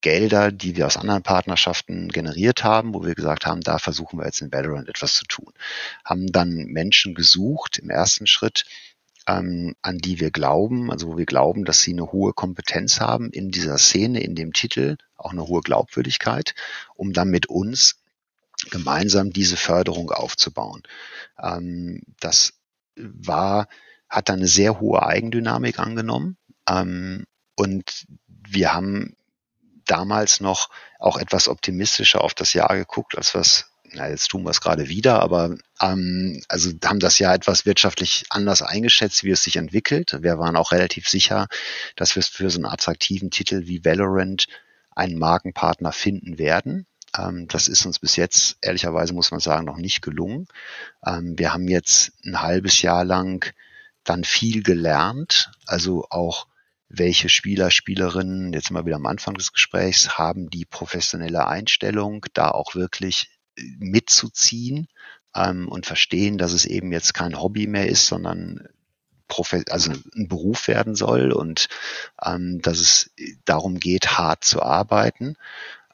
[0.00, 4.26] Gelder, die wir aus anderen Partnerschaften generiert haben, wo wir gesagt haben, da versuchen wir
[4.26, 5.52] jetzt in Valorant etwas zu tun.
[6.04, 8.64] Haben dann Menschen gesucht im ersten Schritt,
[9.28, 13.30] ähm, an die wir glauben, also wo wir glauben, dass sie eine hohe Kompetenz haben
[13.30, 16.54] in dieser Szene, in dem Titel, auch eine hohe Glaubwürdigkeit,
[16.94, 18.02] um dann mit uns
[18.70, 20.82] gemeinsam diese Förderung aufzubauen.
[21.40, 22.54] Ähm, das
[22.96, 23.68] war,
[24.08, 26.38] hat dann eine sehr hohe Eigendynamik angenommen.
[26.68, 27.24] Ähm,
[27.54, 29.14] und wir haben
[29.84, 34.50] damals noch auch etwas optimistischer auf das Jahr geguckt, als was na, jetzt tun wir
[34.50, 39.42] es gerade wieder, aber ähm, also haben das ja etwas wirtschaftlich anders eingeschätzt, wie es
[39.42, 40.18] sich entwickelt.
[40.20, 41.46] Wir waren auch relativ sicher,
[41.96, 44.46] dass wir für so einen attraktiven Titel wie Valorant
[44.94, 46.86] einen Markenpartner finden werden.
[47.16, 50.46] Ähm, das ist uns bis jetzt, ehrlicherweise muss man sagen, noch nicht gelungen.
[51.06, 53.52] Ähm, wir haben jetzt ein halbes Jahr lang
[54.04, 56.46] dann viel gelernt, also auch
[56.88, 62.50] welche Spieler, Spielerinnen, jetzt mal wieder am Anfang des Gesprächs, haben die professionelle Einstellung, da
[62.50, 63.37] auch wirklich
[63.78, 64.88] mitzuziehen
[65.34, 68.68] ähm, und verstehen, dass es eben jetzt kein Hobby mehr ist, sondern
[69.68, 71.68] also ein Beruf werden soll und
[72.24, 73.10] ähm, dass es
[73.44, 75.36] darum geht, hart zu arbeiten.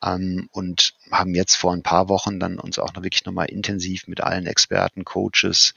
[0.05, 4.07] Ähm, und haben jetzt vor ein paar Wochen dann uns auch noch wirklich nochmal intensiv
[4.07, 5.75] mit allen Experten, Coaches,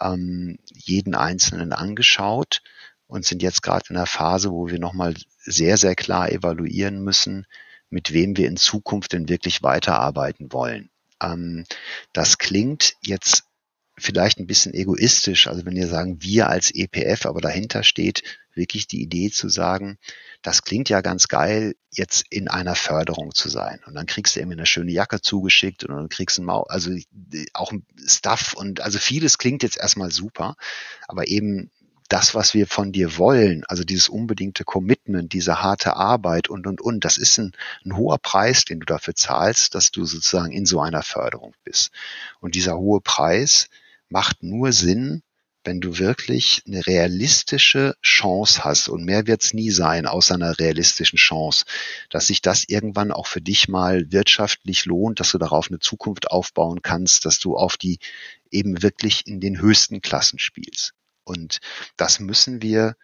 [0.00, 2.62] ähm, jeden Einzelnen angeschaut
[3.06, 7.46] und sind jetzt gerade in der Phase, wo wir nochmal sehr, sehr klar evaluieren müssen,
[7.90, 10.88] mit wem wir in Zukunft denn wirklich weiterarbeiten wollen.
[11.22, 11.64] Ähm,
[12.12, 13.44] das klingt jetzt
[13.98, 18.22] vielleicht ein bisschen egoistisch, also wenn wir sagen, wir als EPF, aber dahinter steht
[18.54, 19.98] wirklich die Idee zu sagen,
[20.42, 23.80] das klingt ja ganz geil, jetzt in einer Förderung zu sein.
[23.86, 26.90] Und dann kriegst du irgendwie eine schöne Jacke zugeschickt und dann kriegst du also
[27.54, 27.72] auch
[28.06, 30.56] Stuff und also vieles klingt jetzt erstmal super,
[31.06, 31.70] aber eben
[32.12, 36.82] das, was wir von dir wollen, also dieses unbedingte Commitment, diese harte Arbeit und, und,
[36.82, 37.52] und, das ist ein,
[37.86, 41.90] ein hoher Preis, den du dafür zahlst, dass du sozusagen in so einer Förderung bist.
[42.40, 43.70] Und dieser hohe Preis
[44.10, 45.22] macht nur Sinn,
[45.64, 50.58] wenn du wirklich eine realistische Chance hast, und mehr wird es nie sein, außer einer
[50.58, 51.64] realistischen Chance,
[52.10, 56.30] dass sich das irgendwann auch für dich mal wirtschaftlich lohnt, dass du darauf eine Zukunft
[56.30, 58.00] aufbauen kannst, dass du auf die
[58.50, 60.92] eben wirklich in den höchsten Klassen spielst.
[61.24, 61.60] Und
[61.96, 62.96] das müssen wir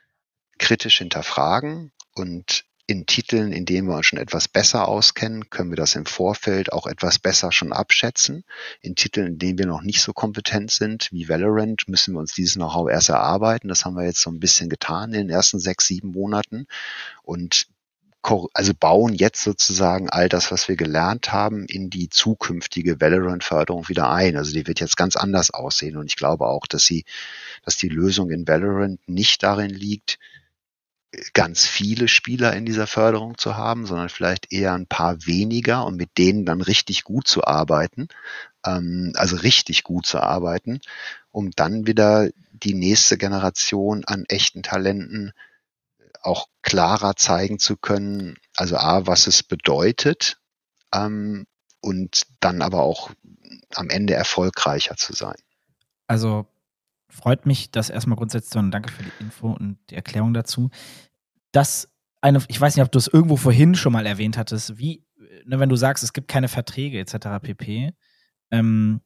[0.58, 5.76] kritisch hinterfragen und in Titeln, in denen wir uns schon etwas besser auskennen, können wir
[5.76, 8.44] das im Vorfeld auch etwas besser schon abschätzen.
[8.80, 12.32] In Titeln, in denen wir noch nicht so kompetent sind, wie Valorant, müssen wir uns
[12.32, 13.68] dieses Know-how erst erarbeiten.
[13.68, 16.66] Das haben wir jetzt so ein bisschen getan in den ersten sechs, sieben Monaten
[17.22, 17.66] und
[18.52, 24.10] also bauen jetzt sozusagen all das, was wir gelernt haben, in die zukünftige Valorant-Förderung wieder
[24.10, 24.36] ein.
[24.36, 25.96] Also die wird jetzt ganz anders aussehen.
[25.96, 27.04] Und ich glaube auch, dass sie,
[27.64, 30.18] dass die Lösung in Valorant nicht darin liegt,
[31.32, 35.96] ganz viele Spieler in dieser Förderung zu haben, sondern vielleicht eher ein paar weniger und
[35.96, 38.08] mit denen dann richtig gut zu arbeiten,
[38.66, 40.80] ähm, also richtig gut zu arbeiten,
[41.30, 45.32] um dann wieder die nächste Generation an echten Talenten
[46.22, 50.38] auch klarer zeigen zu können, also A, was es bedeutet
[50.94, 51.46] ähm,
[51.80, 53.10] und dann aber auch
[53.74, 55.36] am Ende erfolgreicher zu sein.
[56.06, 56.46] Also
[57.08, 60.70] freut mich das erstmal grundsätzlich und danke für die Info und die Erklärung dazu.
[61.52, 61.88] Das
[62.20, 65.04] eine, ich weiß nicht, ob du es irgendwo vorhin schon mal erwähnt hattest, wie,
[65.44, 67.42] ne, wenn du sagst, es gibt keine Verträge etc.
[67.42, 67.92] pp.
[68.50, 69.00] Ähm,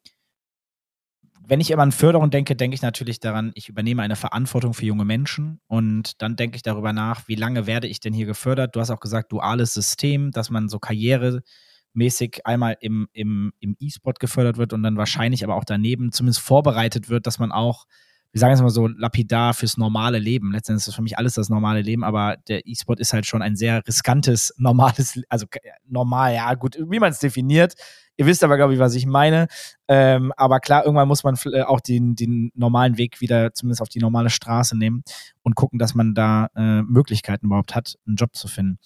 [1.46, 4.86] wenn ich immer an Förderung denke, denke ich natürlich daran, ich übernehme eine Verantwortung für
[4.86, 8.76] junge Menschen und dann denke ich darüber nach, wie lange werde ich denn hier gefördert?
[8.76, 14.20] Du hast auch gesagt, duales System, dass man so karrieremäßig einmal im, im, im E-Sport
[14.20, 17.86] gefördert wird und dann wahrscheinlich aber auch daneben zumindest vorbereitet wird, dass man auch
[18.32, 20.52] wir sagen jetzt mal so lapidar fürs normale Leben.
[20.52, 23.42] Letztendlich ist das für mich alles das normale Leben, aber der E-Sport ist halt schon
[23.42, 25.46] ein sehr riskantes, normales, also
[25.86, 27.74] normal, ja, gut, wie man es definiert.
[28.16, 29.48] Ihr wisst aber, glaube ich, was ich meine.
[29.86, 33.88] Ähm, aber klar, irgendwann muss man äh, auch den, den normalen Weg wieder zumindest auf
[33.88, 35.02] die normale Straße nehmen
[35.42, 38.78] und gucken, dass man da äh, Möglichkeiten überhaupt hat, einen Job zu finden.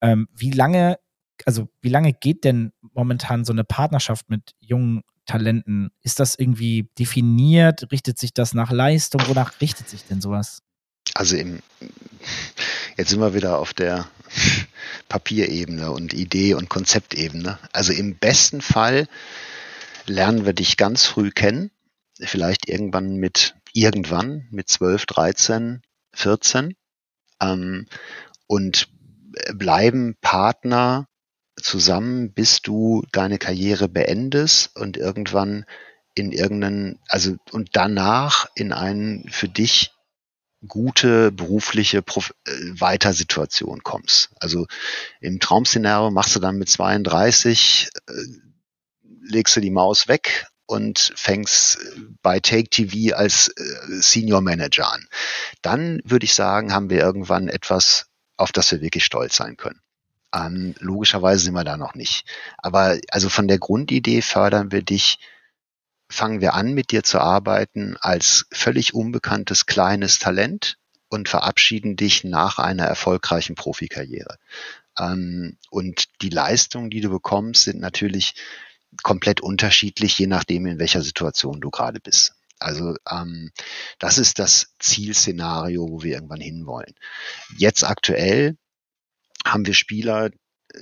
[0.00, 0.98] Ähm, wie lange,
[1.44, 5.90] also wie lange geht denn momentan so eine Partnerschaft mit jungen Talenten?
[6.02, 7.92] Ist das irgendwie definiert?
[7.92, 9.22] Richtet sich das nach Leistung?
[9.28, 10.62] Wonach richtet sich denn sowas?
[11.14, 11.60] Also im,
[12.96, 14.08] jetzt sind wir wieder auf der
[15.08, 17.58] Papierebene und Idee- und Konzeptebene.
[17.72, 19.06] Also im besten Fall
[20.06, 21.70] lernen wir dich ganz früh kennen,
[22.20, 25.82] vielleicht irgendwann mit irgendwann mit 12, 13,
[26.14, 26.74] 14
[27.40, 27.86] ähm,
[28.46, 28.88] und
[29.54, 31.06] bleiben Partner
[31.62, 35.64] zusammen, bis du deine Karriere beendest und irgendwann
[36.14, 39.92] in irgendeinen, also und danach in einen für dich
[40.66, 42.50] gute berufliche Prof äh,
[42.80, 44.30] Weitersituation kommst.
[44.40, 44.66] Also
[45.20, 48.12] im Traumszenario machst du dann mit 32, äh,
[49.22, 51.78] legst du die Maus weg und fängst
[52.22, 53.62] bei Take TV als äh,
[54.00, 55.06] Senior Manager an.
[55.62, 58.06] Dann würde ich sagen, haben wir irgendwann etwas,
[58.36, 59.80] auf das wir wirklich stolz sein können.
[60.34, 62.24] Ähm, logischerweise sind wir da noch nicht.
[62.58, 65.18] Aber also von der Grundidee fördern wir dich,
[66.10, 72.24] fangen wir an, mit dir zu arbeiten als völlig unbekanntes kleines Talent und verabschieden dich
[72.24, 74.38] nach einer erfolgreichen Profikarriere.
[74.98, 78.34] Ähm, und die Leistungen, die du bekommst, sind natürlich
[79.02, 82.34] komplett unterschiedlich, je nachdem, in welcher Situation du gerade bist.
[82.58, 83.52] Also ähm,
[83.98, 86.94] das ist das Zielszenario, wo wir irgendwann hinwollen.
[87.56, 88.56] Jetzt aktuell
[89.52, 90.30] haben wir Spieler,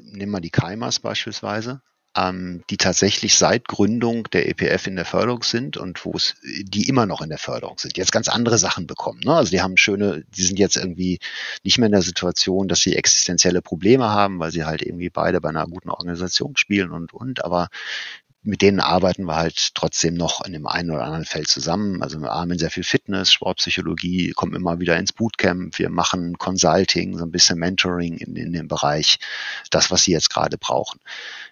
[0.03, 1.83] nehmen wir die Keimers beispielsweise,
[2.17, 6.89] ähm, die tatsächlich seit Gründung der EPF in der Förderung sind und wo es, die
[6.89, 9.21] immer noch in der Förderung sind, jetzt ganz andere Sachen bekommen.
[9.25, 9.35] Ne?
[9.35, 11.19] Also die haben schöne, die sind jetzt irgendwie
[11.63, 15.41] nicht mehr in der Situation, dass sie existenzielle Probleme haben, weil sie halt irgendwie beide
[15.41, 17.69] bei einer guten Organisation spielen und und, aber
[18.47, 22.03] mit denen arbeiten wir halt trotzdem noch in dem einen oder anderen Feld zusammen.
[22.03, 25.79] Also wir arbeiten sehr viel Fitness, Sportpsychologie, kommen immer wieder ins Bootcamp.
[25.79, 29.19] Wir machen Consulting, so ein bisschen Mentoring in, in dem Bereich,
[29.71, 31.01] das, was sie jetzt gerade brauchen.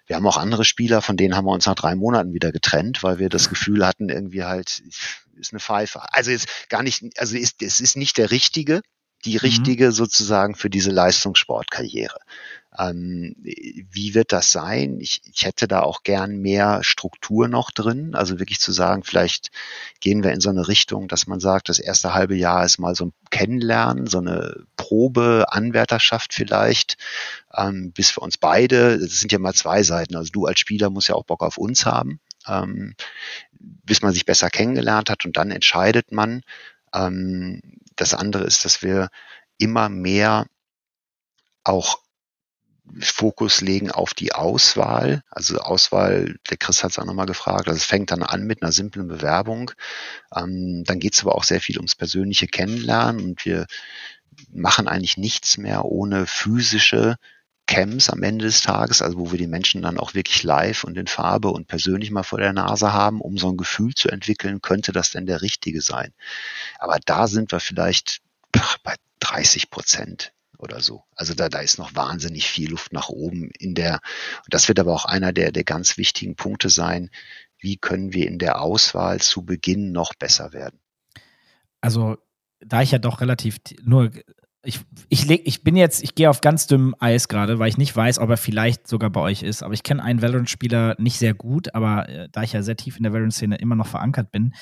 [0.07, 3.03] Wir haben auch andere Spieler, von denen haben wir uns nach drei Monaten wieder getrennt,
[3.03, 4.81] weil wir das Gefühl hatten, irgendwie halt,
[5.35, 6.01] ist eine Pfeife.
[6.13, 8.81] Also jetzt gar nicht, also ist, es ist nicht der richtige,
[9.25, 9.39] die mhm.
[9.39, 9.91] richtige mhm.
[9.91, 12.19] sozusagen für diese Leistungssportkarriere.
[12.77, 14.99] Ähm, wie wird das sein?
[14.99, 18.15] Ich, ich hätte da auch gern mehr Struktur noch drin.
[18.15, 19.51] Also wirklich zu sagen, vielleicht
[19.99, 22.95] gehen wir in so eine Richtung, dass man sagt, das erste halbe Jahr ist mal
[22.95, 26.97] so ein Kennenlernen, so eine Probe, Anwärterschaft vielleicht,
[27.55, 30.15] ähm, bis wir uns beide, das sind ja mal zwei Seiten.
[30.15, 32.95] Also du als Spieler musst ja auch Bock auf uns haben, ähm,
[33.59, 36.43] bis man sich besser kennengelernt hat und dann entscheidet man,
[36.93, 37.61] Ähm,
[37.97, 39.09] das andere ist, dass wir
[39.57, 40.45] immer mehr
[41.63, 41.99] auch
[42.99, 45.21] Fokus legen auf die Auswahl.
[45.29, 48.61] Also Auswahl, der Chris hat es auch nochmal gefragt, also es fängt dann an mit
[48.61, 49.71] einer simplen Bewerbung.
[50.35, 53.65] Ähm, dann geht es aber auch sehr viel ums persönliche Kennenlernen und wir
[54.51, 57.15] machen eigentlich nichts mehr ohne physische
[57.67, 60.97] Camps am Ende des Tages, also wo wir die Menschen dann auch wirklich live und
[60.97, 64.61] in Farbe und persönlich mal vor der Nase haben, um so ein Gefühl zu entwickeln,
[64.61, 66.13] könnte das denn der richtige sein.
[66.77, 68.21] Aber da sind wir vielleicht
[68.83, 71.03] bei 30 Prozent oder so.
[71.15, 73.99] Also da, da ist noch wahnsinnig viel Luft nach oben in der,
[74.49, 77.09] das wird aber auch einer der, der ganz wichtigen Punkte sein,
[77.59, 80.79] wie können wir in der Auswahl zu Beginn noch besser werden.
[81.81, 82.17] Also,
[82.59, 84.11] da ich ja doch relativ nur
[84.65, 84.79] ich,
[85.09, 87.95] ich, leg, ich bin jetzt, ich gehe auf ganz dünnem Eis gerade, weil ich nicht
[87.95, 89.63] weiß, ob er vielleicht sogar bei euch ist.
[89.63, 92.97] Aber ich kenne einen Valorant-Spieler nicht sehr gut, aber äh, da ich ja sehr tief
[92.97, 94.53] in der Valorant-Szene immer noch verankert bin,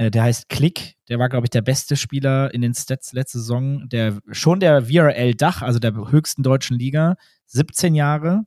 [0.00, 0.94] äh, der heißt Klick.
[1.10, 3.86] Der war, glaube ich, der beste Spieler in den Stats letzte Saison.
[3.90, 7.16] Der, schon der VRL-Dach, also der höchsten deutschen Liga.
[7.46, 8.44] 17 Jahre.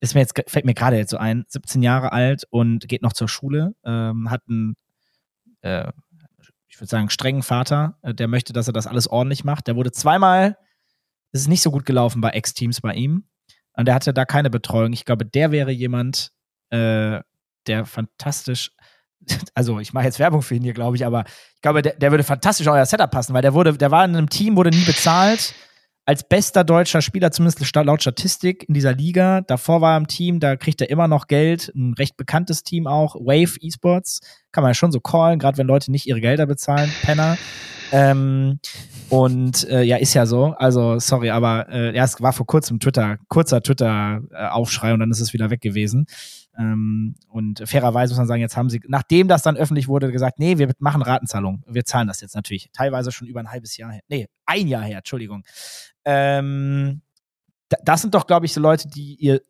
[0.00, 1.46] Ist mir jetzt, fällt mir gerade jetzt so ein.
[1.48, 3.74] 17 Jahre alt und geht noch zur Schule.
[3.82, 4.76] Ähm, hat einen,
[5.62, 5.90] äh,
[6.68, 9.68] ich würde sagen, strengen Vater, äh, der möchte, dass er das alles ordentlich macht.
[9.68, 10.58] Der wurde zweimal,
[11.32, 13.24] es ist nicht so gut gelaufen bei Ex-Teams bei ihm.
[13.72, 14.92] Und der hatte da keine Betreuung.
[14.92, 16.32] Ich glaube, der wäre jemand,
[16.68, 17.20] äh,
[17.66, 18.72] der fantastisch,
[19.54, 21.24] also ich mache jetzt Werbung für ihn hier, glaube ich, aber
[21.54, 24.04] ich glaube, der, der würde fantastisch in euer Setup passen, weil der wurde, der war
[24.04, 25.54] in einem Team, wurde nie bezahlt
[26.10, 29.42] als bester deutscher Spieler, zumindest laut Statistik in dieser Liga.
[29.42, 31.70] Davor war er im Team, da kriegt er immer noch Geld.
[31.76, 34.18] Ein recht bekanntes Team auch, Wave Esports.
[34.50, 37.38] Kann man ja schon so callen, gerade wenn Leute nicht ihre Gelder bezahlen, Penner.
[37.92, 38.58] Ähm,
[39.08, 40.54] und äh, ja, ist ja so.
[40.58, 45.32] Also, sorry, aber äh, es war vor kurzem Twitter, kurzer Twitter-Aufschrei und dann ist es
[45.32, 46.06] wieder weg gewesen.
[46.58, 50.38] Ähm, und fairerweise muss man sagen, jetzt haben sie, nachdem das dann öffentlich wurde, gesagt,
[50.38, 51.62] nee, wir machen Ratenzahlung.
[51.66, 52.70] Wir zahlen das jetzt natürlich.
[52.72, 54.00] Teilweise schon über ein halbes Jahr her.
[54.08, 55.44] Nee, ein Jahr her, Entschuldigung.
[56.04, 57.02] Ähm,
[57.84, 59.40] das sind doch, glaube ich, so Leute, die ihr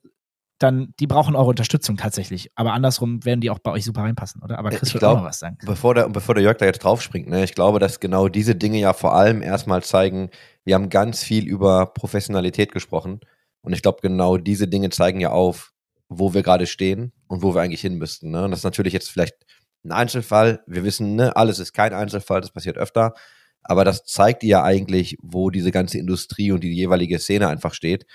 [0.61, 2.51] dann, die brauchen eure Unterstützung tatsächlich.
[2.55, 4.59] Aber andersrum werden die auch bei euch super reinpassen, oder?
[4.59, 5.57] Aber Chris wird auch noch was sagen.
[5.65, 8.79] Bevor der, bevor der Jörg da jetzt draufspringt, ne, ich glaube, dass genau diese Dinge
[8.79, 10.29] ja vor allem erstmal zeigen,
[10.65, 13.21] wir haben ganz viel über Professionalität gesprochen.
[13.63, 15.70] Und ich glaube, genau diese Dinge zeigen ja auf,
[16.11, 18.31] wo wir gerade stehen und wo wir eigentlich hin müssten.
[18.31, 18.45] Ne?
[18.45, 19.37] Und das ist natürlich jetzt vielleicht
[19.85, 20.63] ein Einzelfall.
[20.67, 23.15] Wir wissen, ne, alles ist kein Einzelfall, das passiert öfter.
[23.63, 27.73] Aber das zeigt dir ja eigentlich, wo diese ganze Industrie und die jeweilige Szene einfach
[27.73, 28.07] steht,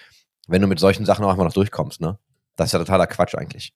[0.47, 2.19] wenn du mit solchen Sachen auch einfach noch durchkommst, ne?
[2.55, 3.73] Das ist ja totaler Quatsch eigentlich.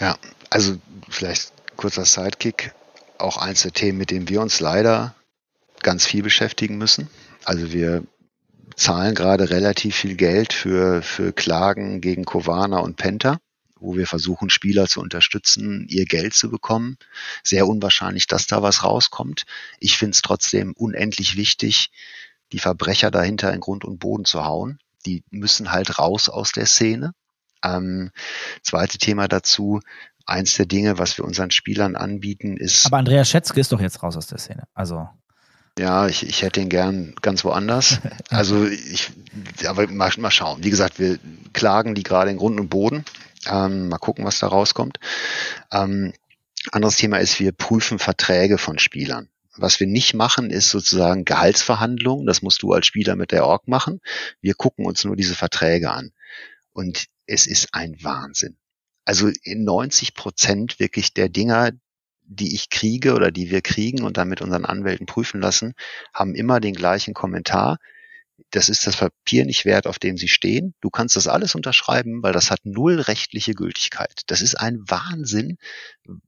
[0.00, 0.16] Ja,
[0.50, 0.76] also
[1.08, 2.72] vielleicht kurzer Sidekick.
[3.18, 5.14] Auch eins der Themen, mit denen wir uns leider
[5.82, 7.08] ganz viel beschäftigen müssen.
[7.44, 8.04] Also wir
[8.74, 13.38] zahlen gerade relativ viel Geld für, für Klagen gegen Kovana und Penta
[13.78, 16.96] wo wir versuchen, Spieler zu unterstützen, ihr Geld zu bekommen.
[17.42, 19.44] Sehr unwahrscheinlich, dass da was rauskommt.
[19.78, 21.90] Ich finde es trotzdem unendlich wichtig,
[22.52, 24.78] die Verbrecher dahinter in Grund und Boden zu hauen.
[25.04, 27.12] Die müssen halt raus aus der Szene.
[27.62, 28.10] Ähm,
[28.62, 29.80] zweite Thema dazu,
[30.24, 32.86] eins der Dinge, was wir unseren Spielern anbieten, ist.
[32.86, 34.64] Aber Andreas Schätzke ist doch jetzt raus aus der Szene.
[34.74, 35.08] Also.
[35.78, 38.00] Ja, ich, ich hätte ihn gern ganz woanders.
[38.28, 39.12] Also ich,
[39.66, 40.64] aber mal, mal schauen.
[40.64, 41.18] Wie gesagt, wir
[41.52, 43.04] klagen die gerade in Grund und Boden.
[43.46, 44.98] Ähm, mal gucken, was da rauskommt.
[45.70, 46.12] Ähm,
[46.72, 49.28] anderes Thema ist, wir prüfen Verträge von Spielern.
[49.56, 52.26] Was wir nicht machen, ist sozusagen Gehaltsverhandlungen.
[52.26, 54.00] Das musst du als Spieler mit der Org machen.
[54.40, 56.12] Wir gucken uns nur diese Verträge an.
[56.72, 58.56] Und es ist ein Wahnsinn.
[59.04, 61.70] Also in 90 Prozent wirklich der Dinger,
[62.26, 65.74] die ich kriege oder die wir kriegen und dann mit unseren Anwälten prüfen lassen,
[66.12, 67.78] haben immer den gleichen Kommentar
[68.50, 70.74] das ist das Papier nicht wert, auf dem sie stehen.
[70.80, 74.22] Du kannst das alles unterschreiben, weil das hat null rechtliche Gültigkeit.
[74.26, 75.56] Das ist ein Wahnsinn,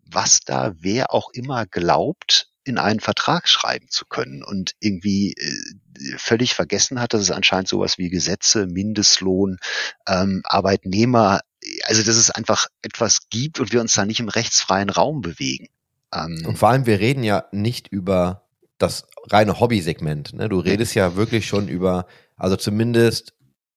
[0.05, 6.17] was da wer auch immer glaubt, in einen Vertrag schreiben zu können und irgendwie äh,
[6.19, 9.59] völlig vergessen hat, dass es anscheinend sowas wie Gesetze, Mindestlohn,
[10.07, 11.41] ähm, Arbeitnehmer,
[11.85, 15.69] also dass es einfach etwas gibt und wir uns da nicht im rechtsfreien Raum bewegen.
[16.15, 18.49] Ähm, und vor allem, wir reden ja nicht über
[18.79, 20.35] das reine Hobby-Segment.
[20.35, 20.49] Ne?
[20.49, 22.07] Du redest ja wirklich schon über,
[22.37, 23.35] also zumindest,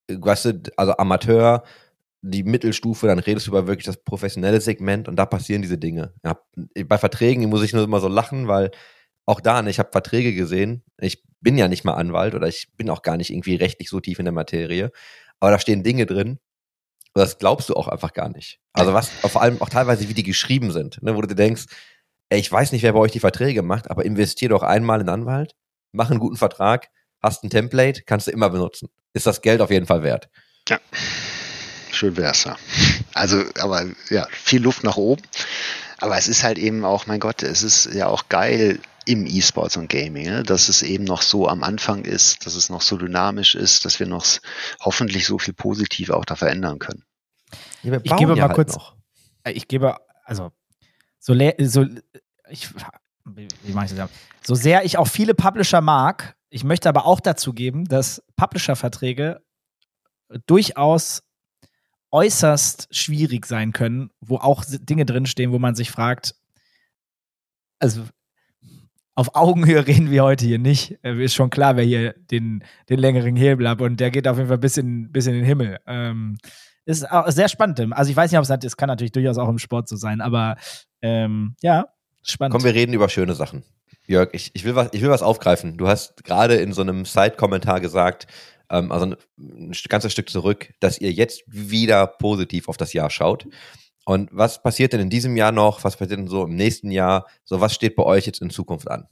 [0.08, 1.64] weißt du, also Amateur,
[2.22, 6.14] die Mittelstufe, dann redest du über wirklich das professionelle Segment und da passieren diese Dinge.
[6.24, 6.40] Ja,
[6.86, 8.70] bei Verträgen muss ich nur immer so lachen, weil
[9.26, 10.84] auch da, ne, ich habe Verträge gesehen.
[11.00, 14.00] Ich bin ja nicht mal Anwalt oder ich bin auch gar nicht irgendwie rechtlich so
[14.00, 14.92] tief in der Materie.
[15.40, 16.40] Aber da stehen Dinge drin,
[17.14, 18.60] das glaubst du auch einfach gar nicht.
[18.74, 21.66] Also was, vor allem auch teilweise, wie die geschrieben sind, ne, wo du dir denkst,
[22.38, 25.56] ich weiß nicht, wer bei euch die Verträge macht, aber investier doch einmal in Anwalt,
[25.92, 26.90] mach einen guten Vertrag,
[27.22, 28.90] hast ein Template, kannst du immer benutzen.
[29.14, 30.30] Ist das Geld auf jeden Fall wert.
[30.70, 30.80] Ja.
[31.92, 32.56] Schön wär's ja.
[33.14, 35.22] Also, aber ja, viel Luft nach oben.
[35.98, 39.78] Aber es ist halt eben auch, mein Gott, es ist ja auch geil, im E-Sports
[39.78, 40.44] und Gaming, ne?
[40.44, 44.00] dass es eben noch so am Anfang ist, dass es noch so dynamisch ist, dass
[44.00, 44.26] wir noch
[44.80, 47.04] hoffentlich so viel Positive auch da verändern können.
[47.84, 48.96] Ja, ich gebe mal halt kurz, noch.
[49.44, 50.52] Äh, ich gebe, also,
[51.22, 51.86] so, so
[52.50, 52.70] ich,
[53.64, 54.10] wie mache ich das?
[54.44, 59.42] So sehr ich auch viele Publisher mag, ich möchte aber auch dazu geben, dass Publisher-Verträge
[60.48, 61.24] durchaus
[62.10, 66.36] äußerst schwierig sein können, wo auch Dinge drinstehen, wo man sich fragt,
[67.80, 68.04] also
[69.14, 70.98] auf Augenhöhe reden wir heute hier nicht.
[71.04, 74.38] Äh, ist schon klar, wer hier den, den längeren Hebel hat und der geht auf
[74.38, 75.80] jeden Fall bis in, bis in den Himmel.
[75.86, 76.38] Ähm,
[76.86, 77.94] ist sehr spannend.
[77.94, 80.22] Also ich weiß nicht, ob es es kann natürlich durchaus auch im Sport so sein,
[80.22, 80.58] aber
[81.02, 81.86] ähm, ja,
[82.24, 82.54] spannend.
[82.54, 83.64] Komm, wir reden über schöne Sachen.
[84.08, 85.78] Jörg, ich, ich, will was, ich will was aufgreifen.
[85.78, 88.28] Du hast gerade in so einem Side-Kommentar gesagt,
[88.70, 93.10] ähm, also ein, ein ganzes Stück zurück, dass ihr jetzt wieder positiv auf das Jahr
[93.10, 93.48] schaut.
[94.06, 95.84] Und was passiert denn in diesem Jahr noch?
[95.84, 97.28] Was passiert denn so im nächsten Jahr?
[97.44, 99.08] So, was steht bei euch jetzt in Zukunft an?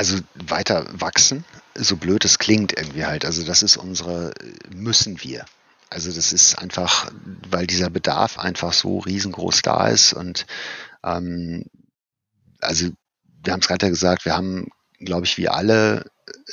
[0.00, 1.44] Also weiter wachsen,
[1.74, 3.26] so blöd es klingt irgendwie halt.
[3.26, 4.32] Also das ist unsere,
[4.74, 5.44] müssen wir.
[5.90, 7.12] Also das ist einfach,
[7.50, 10.46] weil dieser Bedarf einfach so riesengroß da ist und
[11.04, 11.66] ähm,
[12.62, 12.88] also
[13.44, 14.68] wir haben es gerade ja gesagt, wir haben,
[15.00, 16.06] glaube ich, wie alle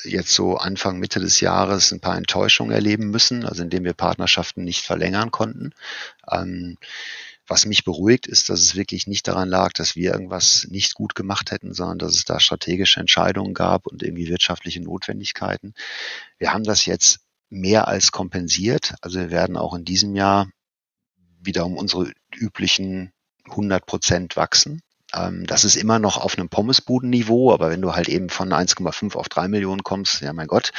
[0.04, 4.66] jetzt so Anfang, Mitte des Jahres ein paar Enttäuschungen erleben müssen, also indem wir Partnerschaften
[4.66, 5.72] nicht verlängern konnten.
[6.30, 6.78] Ähm,
[7.48, 11.16] was mich beruhigt, ist, dass es wirklich nicht daran lag, dass wir irgendwas nicht gut
[11.16, 15.74] gemacht hätten, sondern dass es da strategische Entscheidungen gab und irgendwie wirtschaftliche Notwendigkeiten.
[16.38, 17.20] Wir haben das jetzt
[17.50, 18.96] mehr als kompensiert.
[19.02, 20.50] Also wir werden auch in diesem Jahr
[21.40, 23.14] wieder um unsere üblichen
[23.46, 24.82] 100 Prozent wachsen.
[25.14, 29.16] Ähm, das ist immer noch auf einem Pommesbudenniveau, aber wenn du halt eben von 1,5
[29.16, 30.72] auf 3 Millionen kommst, ja mein Gott,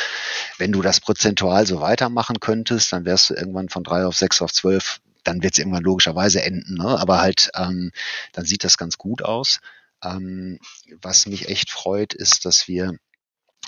[0.58, 4.42] wenn du das prozentual so weitermachen könntest, dann wärst du irgendwann von 3 auf 6
[4.42, 6.74] auf 12, dann wird es irgendwann logischerweise enden.
[6.74, 6.98] Ne?
[6.98, 7.92] Aber halt, ähm,
[8.32, 9.60] dann sieht das ganz gut aus.
[10.02, 10.58] Ähm,
[11.02, 12.96] was mich echt freut, ist, dass wir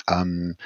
[0.08, 0.56] ähm,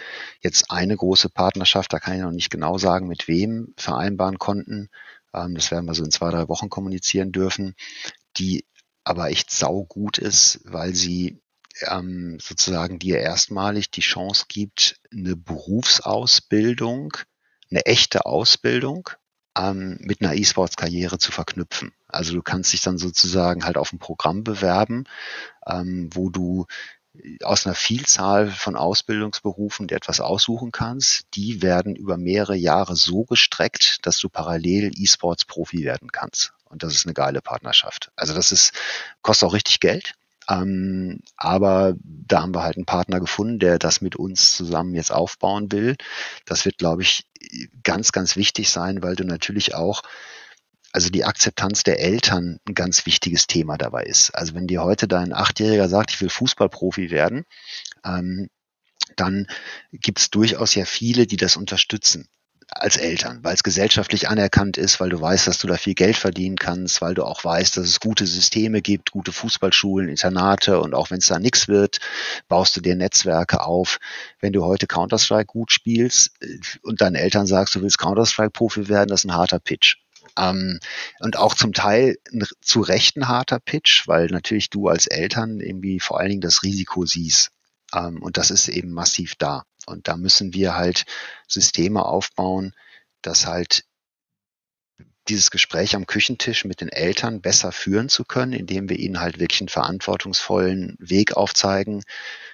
[0.40, 4.88] jetzt eine große Partnerschaft, da kann ich noch nicht genau sagen, mit wem vereinbaren konnten.
[5.34, 7.74] Ähm, das werden wir so in zwei, drei Wochen kommunizieren dürfen,
[8.36, 8.64] die
[9.02, 11.42] aber echt saugut ist, weil sie
[11.88, 17.16] ähm, sozusagen dir erstmalig die Chance gibt, eine Berufsausbildung,
[17.68, 19.10] eine echte Ausbildung
[19.56, 21.92] ähm, mit einer E-Sports-Karriere zu verknüpfen.
[22.08, 25.04] Also du kannst dich dann sozusagen halt auf ein Programm bewerben,
[25.66, 26.66] ähm, wo du
[27.42, 31.26] aus einer Vielzahl von Ausbildungsberufen dir etwas aussuchen kannst.
[31.34, 36.52] Die werden über mehrere Jahre so gestreckt, dass du parallel E-Sports-Profi werden kannst.
[36.64, 38.10] Und das ist eine geile Partnerschaft.
[38.16, 38.72] Also das ist,
[39.22, 40.14] kostet auch richtig Geld.
[40.48, 45.12] Ähm, aber da haben wir halt einen Partner gefunden, der das mit uns zusammen jetzt
[45.12, 45.96] aufbauen will.
[46.44, 47.26] Das wird, glaube ich,
[47.82, 50.02] ganz, ganz wichtig sein, weil du natürlich auch
[50.92, 54.30] also die Akzeptanz der Eltern ein ganz wichtiges Thema dabei ist.
[54.30, 57.44] Also wenn dir heute dein Achtjähriger sagt, ich will Fußballprofi werden,
[58.04, 58.48] ähm,
[59.16, 59.48] dann
[59.90, 62.28] gibt es durchaus ja viele, die das unterstützen
[62.70, 66.16] als Eltern, weil es gesellschaftlich anerkannt ist, weil du weißt, dass du da viel Geld
[66.16, 70.94] verdienen kannst, weil du auch weißt, dass es gute Systeme gibt, gute Fußballschulen, Internate und
[70.94, 71.98] auch wenn es da nichts wird,
[72.48, 73.98] baust du dir Netzwerke auf.
[74.40, 79.08] Wenn du heute Counter-Strike gut spielst äh, und deinen Eltern sagst, du willst Counter-Strike-Profi werden,
[79.08, 79.96] das ist ein harter Pitch.
[80.38, 80.80] Ähm,
[81.20, 85.60] und auch zum Teil ein zu Recht ein harter Pitch, weil natürlich du als Eltern
[85.60, 87.50] irgendwie vor allen Dingen das Risiko siehst.
[87.94, 89.64] Ähm, und das ist eben massiv da.
[89.86, 91.04] Und da müssen wir halt
[91.48, 92.74] Systeme aufbauen,
[93.22, 93.84] dass halt
[95.28, 99.38] dieses Gespräch am Küchentisch mit den Eltern besser führen zu können, indem wir ihnen halt
[99.40, 102.02] wirklich einen verantwortungsvollen Weg aufzeigen,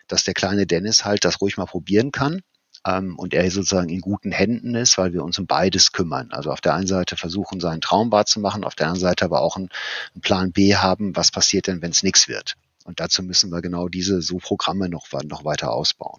[0.06, 2.42] dass der kleine Dennis halt das ruhig mal probieren kann
[2.86, 6.28] ähm, und er sozusagen in guten Händen ist, weil wir uns um beides kümmern.
[6.30, 9.56] Also auf der einen Seite versuchen, seinen Traum wahrzumachen, auf der anderen Seite aber auch
[9.56, 9.68] einen,
[10.14, 12.56] einen Plan B haben, was passiert denn, wenn es nichts wird.
[12.84, 16.18] Und dazu müssen wir genau diese so Programme noch, noch weiter ausbauen.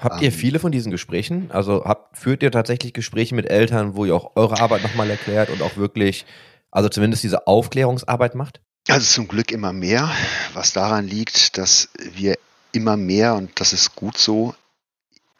[0.00, 1.50] Habt ihr ähm, viele von diesen Gesprächen?
[1.50, 5.50] Also habt, führt ihr tatsächlich Gespräche mit Eltern, wo ihr auch eure Arbeit nochmal erklärt
[5.50, 6.26] und auch wirklich,
[6.70, 8.60] also zumindest diese Aufklärungsarbeit macht?
[8.88, 10.10] Also zum Glück immer mehr,
[10.52, 12.36] was daran liegt, dass wir
[12.72, 14.54] immer mehr, und das ist gut so,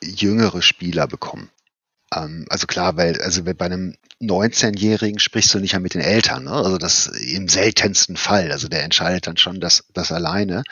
[0.02, 1.50] jüngere Spieler bekommen.
[2.14, 6.44] Ähm, also klar, weil also bei einem 19-Jährigen sprichst du nicht mehr mit den Eltern.
[6.44, 6.52] Ne?
[6.52, 8.52] Also das im seltensten Fall.
[8.52, 10.62] Also der entscheidet dann schon das, das alleine.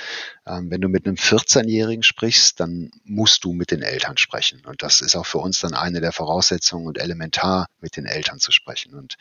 [0.46, 4.62] Ähm, wenn du mit einem 14-Jährigen sprichst, dann musst du mit den Eltern sprechen.
[4.64, 8.38] Und das ist auch für uns dann eine der Voraussetzungen und elementar, mit den Eltern
[8.38, 8.94] zu sprechen.
[8.94, 9.16] Und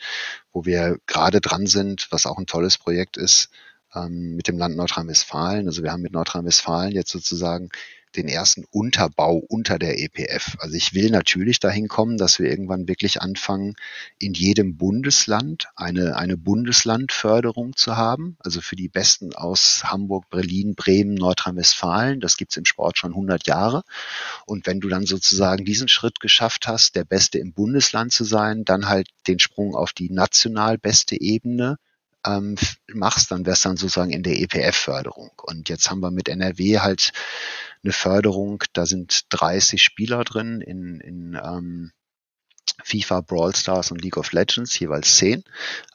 [0.52, 3.50] wo wir gerade dran sind, was auch ein tolles Projekt ist,
[3.94, 5.66] ähm, mit dem Land Nordrhein-Westfalen.
[5.66, 7.70] Also wir haben mit Nordrhein-Westfalen jetzt sozusagen
[8.16, 10.56] den ersten Unterbau unter der EPF.
[10.58, 13.74] Also ich will natürlich dahin kommen, dass wir irgendwann wirklich anfangen,
[14.18, 18.36] in jedem Bundesland eine, eine Bundeslandförderung zu haben.
[18.40, 22.20] Also für die Besten aus Hamburg, Berlin, Bremen, Nordrhein-Westfalen.
[22.20, 23.82] Das gibt's im Sport schon 100 Jahre.
[24.46, 28.64] Und wenn du dann sozusagen diesen Schritt geschafft hast, der Beste im Bundesland zu sein,
[28.64, 31.78] dann halt den Sprung auf die national beste Ebene
[32.26, 32.56] ähm,
[32.92, 35.30] machst, dann wär's dann sozusagen in der EPF-Förderung.
[35.42, 37.12] Und jetzt haben wir mit NRW halt
[37.82, 41.92] eine Förderung, da sind 30 Spieler drin in, in ähm,
[42.82, 45.44] FIFA, Brawl Stars und League of Legends, jeweils zehn,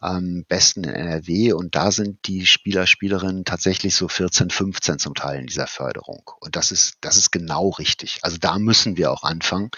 [0.01, 5.13] ähm, besten in NRW und da sind die Spieler, Spielerinnen tatsächlich so 14, 15 zum
[5.13, 6.31] Teil in dieser Förderung.
[6.39, 8.19] Und das ist, das ist genau richtig.
[8.21, 9.71] Also da müssen wir auch anfangen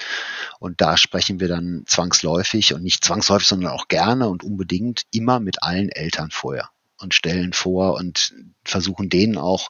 [0.60, 5.40] und da sprechen wir dann zwangsläufig und nicht zwangsläufig, sondern auch gerne und unbedingt immer
[5.40, 6.70] mit allen Eltern vorher
[7.00, 9.70] und stellen vor und versuchen denen auch,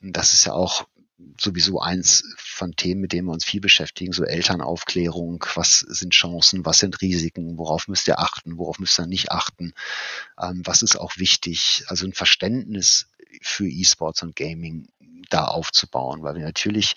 [0.00, 0.86] das ist ja auch
[1.40, 6.66] sowieso eins von Themen, mit denen wir uns viel beschäftigen, so Elternaufklärung, was sind Chancen,
[6.66, 9.72] was sind Risiken, worauf müsst ihr achten, worauf müsst ihr nicht achten,
[10.40, 13.08] ähm, was ist auch wichtig, also ein Verständnis
[13.40, 14.88] für E-Sports und Gaming
[15.30, 16.94] da aufzubauen, weil wir natürlich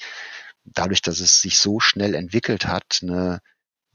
[0.65, 3.41] dadurch, dass es sich so schnell entwickelt hat, eine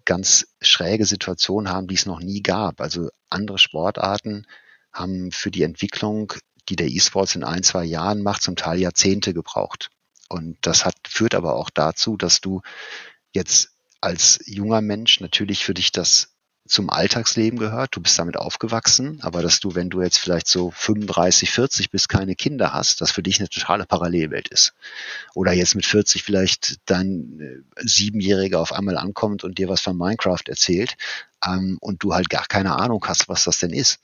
[0.04, 2.80] ganz schräge Situation haben, die es noch nie gab.
[2.80, 4.46] Also andere Sportarten
[4.92, 6.32] haben für die Entwicklung,
[6.68, 9.90] die der E-Sports in ein, zwei Jahren macht, zum Teil Jahrzehnte gebraucht.
[10.28, 12.62] Und das hat, führt aber auch dazu, dass du
[13.32, 13.70] jetzt
[14.00, 16.34] als junger Mensch natürlich für dich das
[16.66, 17.94] zum Alltagsleben gehört.
[17.94, 22.08] Du bist damit aufgewachsen, aber dass du, wenn du jetzt vielleicht so 35, 40 bist,
[22.08, 24.72] keine Kinder hast, das für dich eine totale Parallelwelt ist.
[25.34, 29.96] Oder jetzt mit 40 vielleicht dein äh, Siebenjähriger auf einmal ankommt und dir was von
[29.96, 30.96] Minecraft erzählt
[31.46, 34.00] ähm, und du halt gar keine Ahnung hast, was das denn ist.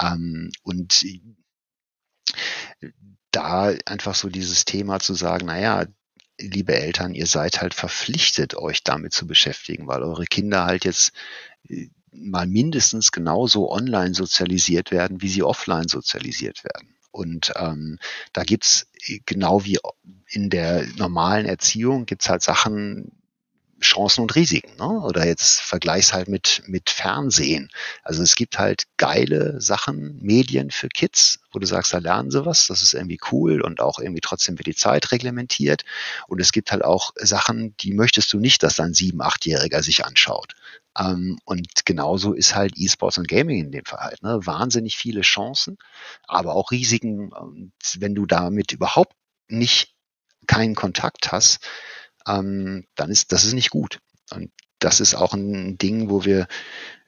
[0.00, 1.04] Ähm, und
[3.38, 5.86] da einfach so dieses Thema zu sagen, naja,
[6.40, 11.12] liebe Eltern, ihr seid halt verpflichtet, euch damit zu beschäftigen, weil eure Kinder halt jetzt
[11.68, 16.96] äh, mal mindestens genauso online sozialisiert werden, wie sie offline sozialisiert werden.
[17.10, 17.98] Und ähm,
[18.32, 19.78] da gibt's äh, genau wie
[20.28, 23.12] in der normalen Erziehung gibt's halt Sachen,
[23.80, 24.76] Chancen und Risiken.
[24.76, 25.00] Ne?
[25.00, 27.70] Oder jetzt vergleichs halt mit, mit Fernsehen.
[28.02, 32.44] Also es gibt halt geile Sachen, Medien für Kids, wo du sagst, da lernen sie
[32.44, 35.84] was, das ist irgendwie cool und auch irgendwie trotzdem wird die Zeit reglementiert.
[36.26, 40.04] Und es gibt halt auch Sachen, die möchtest du nicht, dass dein sieben-, achtjähriger sich
[40.04, 40.54] anschaut.
[40.98, 44.22] Ähm, und genauso ist halt E-Sports und Gaming in dem Fall halt.
[44.22, 44.40] Ne?
[44.44, 45.78] Wahnsinnig viele Chancen,
[46.26, 47.32] aber auch Risiken.
[47.32, 49.14] Und wenn du damit überhaupt
[49.48, 49.94] nicht
[50.46, 51.60] keinen Kontakt hast,
[52.28, 54.00] ähm, dann ist das ist nicht gut.
[54.30, 56.46] Und das ist auch ein Ding, wo wir,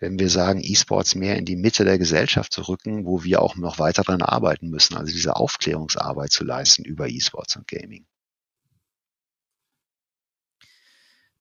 [0.01, 3.57] wenn wir sagen, E-Sports mehr in die Mitte der Gesellschaft zu rücken, wo wir auch
[3.57, 8.07] noch weiter daran arbeiten müssen, also diese Aufklärungsarbeit zu leisten über E-Sports und Gaming.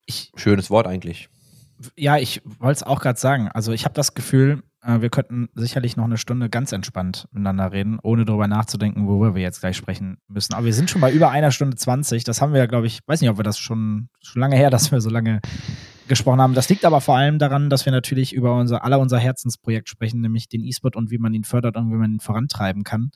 [0.06, 1.30] Ich, Schönes Wort eigentlich.
[1.96, 3.48] Ja, ich wollte es auch gerade sagen.
[3.50, 8.00] Also ich habe das Gefühl, wir könnten sicherlich noch eine Stunde ganz entspannt miteinander reden,
[8.02, 10.54] ohne darüber nachzudenken, worüber wir jetzt gleich sprechen müssen.
[10.54, 12.24] Aber wir sind schon bei über einer Stunde 20.
[12.24, 14.92] Das haben wir glaube ich, weiß nicht, ob wir das schon, schon lange her, dass
[14.92, 15.42] wir so lange
[16.08, 16.54] gesprochen haben.
[16.54, 20.22] Das liegt aber vor allem daran, dass wir natürlich über unser aller unser Herzensprojekt sprechen,
[20.22, 23.12] nämlich den E-Sport und wie man ihn fördert und wie man ihn vorantreiben kann.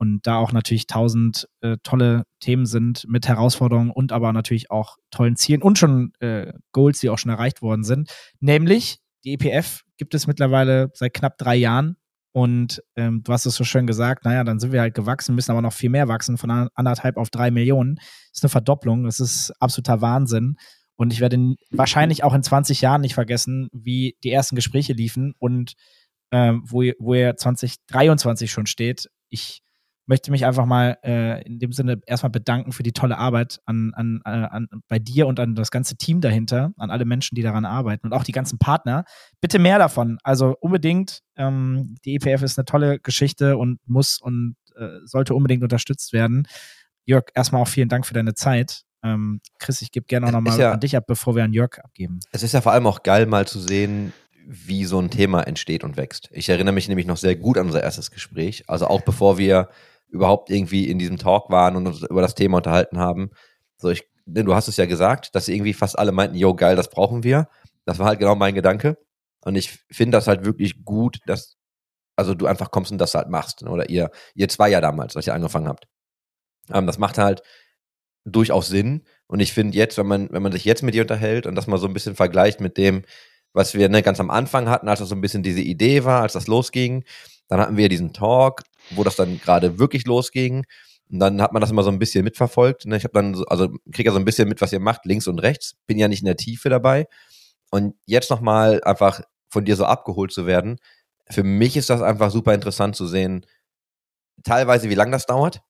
[0.00, 4.96] Und da auch natürlich tausend äh, tolle Themen sind mit Herausforderungen und aber natürlich auch
[5.10, 8.12] tollen Zielen und schon äh, Goals, die auch schon erreicht worden sind.
[8.38, 11.96] Nämlich die EPF gibt es mittlerweile seit knapp drei Jahren.
[12.32, 15.50] Und ähm, du hast es so schön gesagt, naja, dann sind wir halt gewachsen, müssen
[15.50, 17.96] aber noch viel mehr wachsen, von anderthalb auf drei Millionen.
[17.96, 20.56] Das ist eine Verdopplung, das ist absoluter Wahnsinn.
[20.96, 25.34] Und ich werde wahrscheinlich auch in 20 Jahren nicht vergessen, wie die ersten Gespräche liefen
[25.38, 25.74] und
[26.30, 29.08] ähm, wo, wo ihr 2023 schon steht.
[29.30, 29.62] Ich
[30.08, 33.92] möchte mich einfach mal äh, in dem Sinne erstmal bedanken für die tolle Arbeit an,
[33.94, 37.42] an, äh, an, bei dir und an das ganze Team dahinter, an alle Menschen, die
[37.42, 39.04] daran arbeiten und auch die ganzen Partner.
[39.40, 40.18] Bitte mehr davon.
[40.24, 45.62] Also unbedingt, ähm, die EPF ist eine tolle Geschichte und muss und äh, sollte unbedingt
[45.62, 46.48] unterstützt werden.
[47.04, 48.84] Jörg, erstmal auch vielen Dank für deine Zeit.
[49.02, 51.78] Ähm, Chris, ich gebe gerne auch nochmal ja, an dich ab, bevor wir an Jörg
[51.78, 52.20] abgeben.
[52.32, 54.12] Es ist ja vor allem auch geil, mal zu sehen,
[54.46, 56.30] wie so ein Thema entsteht und wächst.
[56.32, 58.64] Ich erinnere mich nämlich noch sehr gut an unser erstes Gespräch.
[58.66, 59.68] Also auch bevor wir
[60.08, 63.30] überhaupt irgendwie in diesem Talk waren und uns über das Thema unterhalten haben.
[63.76, 66.76] So, ich, denn du hast es ja gesagt, dass irgendwie fast alle meinten, yo, geil,
[66.76, 67.48] das brauchen wir.
[67.84, 68.98] Das war halt genau mein Gedanke.
[69.44, 71.56] Und ich finde das halt wirklich gut, dass,
[72.16, 73.62] also du einfach kommst und das halt machst.
[73.62, 75.86] Oder ihr, ihr zwei ja damals, als ihr angefangen habt.
[76.72, 77.42] Ähm, das macht halt
[78.24, 79.04] durchaus Sinn.
[79.26, 81.66] Und ich finde jetzt, wenn man, wenn man sich jetzt mit dir unterhält und das
[81.66, 83.04] mal so ein bisschen vergleicht mit dem,
[83.52, 86.22] was wir ne, ganz am Anfang hatten, als das so ein bisschen diese Idee war,
[86.22, 87.04] als das losging,
[87.48, 90.64] dann hatten wir diesen Talk wo das dann gerade wirklich losging.
[91.10, 92.86] Und dann hat man das immer so ein bisschen mitverfolgt.
[92.86, 92.96] Ne?
[92.96, 95.26] Ich habe dann, so, also kriege ja so ein bisschen mit, was ihr macht, links
[95.26, 95.74] und rechts.
[95.86, 97.06] Bin ja nicht in der Tiefe dabei.
[97.70, 100.78] Und jetzt nochmal einfach von dir so abgeholt zu werden.
[101.30, 103.44] Für mich ist das einfach super interessant zu sehen,
[104.44, 105.60] teilweise wie lang das dauert,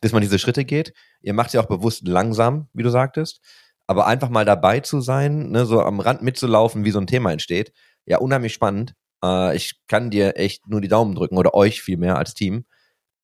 [0.00, 0.92] bis man diese Schritte geht.
[1.20, 3.40] Ihr macht ja auch bewusst langsam, wie du sagtest.
[3.86, 7.32] Aber einfach mal dabei zu sein, ne, so am Rand mitzulaufen, wie so ein Thema
[7.32, 7.72] entsteht,
[8.04, 8.94] ja, unheimlich spannend.
[9.22, 12.64] Äh, ich kann dir echt nur die Daumen drücken oder euch vielmehr als Team.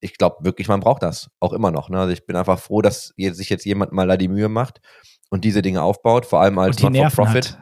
[0.01, 1.89] Ich glaube wirklich, man braucht das auch immer noch.
[1.89, 1.99] Ne?
[1.99, 4.81] Also ich bin einfach froh, dass jetzt, sich jetzt jemand mal da die Mühe macht
[5.31, 7.57] und diese Dinge aufbaut, vor allem als Non-for-Profit.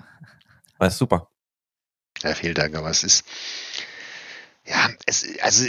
[0.78, 1.28] Das ist super.
[2.22, 3.24] Ja, vielen Dank, aber es ist,
[4.66, 5.66] ja, es, also,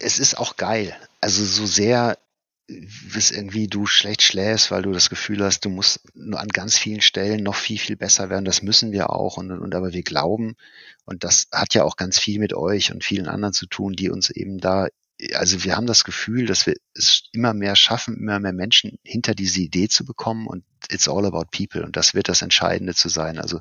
[0.00, 0.96] es ist auch geil.
[1.20, 2.18] Also, so sehr,
[2.66, 6.78] bis irgendwie du schlecht schläfst, weil du das Gefühl hast, du musst nur an ganz
[6.78, 8.44] vielen Stellen noch viel, viel besser werden.
[8.46, 9.36] Das müssen wir auch.
[9.36, 10.56] Und, und aber wir glauben,
[11.04, 14.08] und das hat ja auch ganz viel mit euch und vielen anderen zu tun, die
[14.08, 14.88] uns eben da,
[15.34, 19.34] also wir haben das Gefühl, dass wir es immer mehr schaffen, immer mehr Menschen hinter
[19.34, 21.84] diese Idee zu bekommen und it's all about people.
[21.84, 23.38] Und das wird das Entscheidende zu sein.
[23.38, 23.60] Also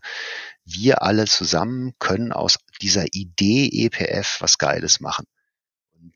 [0.64, 5.26] wir alle zusammen können aus dieser Idee EPF was Geiles machen.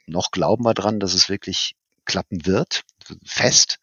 [0.06, 1.76] Noch glauben wir dran, dass es wirklich
[2.08, 2.84] klappen wird,
[3.24, 3.80] fest.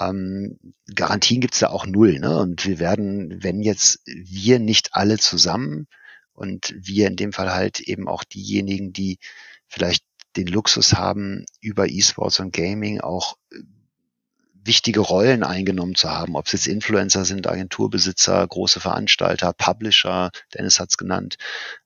[0.00, 0.58] Ähm,
[0.94, 2.18] Garantien gibt's da auch null.
[2.18, 2.36] Ne?
[2.38, 5.86] Und wir werden, wenn jetzt wir nicht alle zusammen
[6.32, 9.18] und wir in dem Fall halt eben auch diejenigen, die
[9.68, 10.04] vielleicht
[10.36, 13.58] den Luxus haben, über E-Sports und Gaming auch äh,
[14.64, 20.78] wichtige Rollen eingenommen zu haben, ob es jetzt Influencer sind, Agenturbesitzer, große Veranstalter, Publisher, Dennis
[20.78, 21.36] hat's genannt,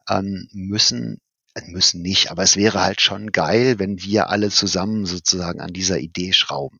[0.08, 1.20] ähm, müssen,
[1.64, 5.98] müssen nicht, aber es wäre halt schon geil, wenn wir alle zusammen sozusagen an dieser
[5.98, 6.78] Idee schrauben.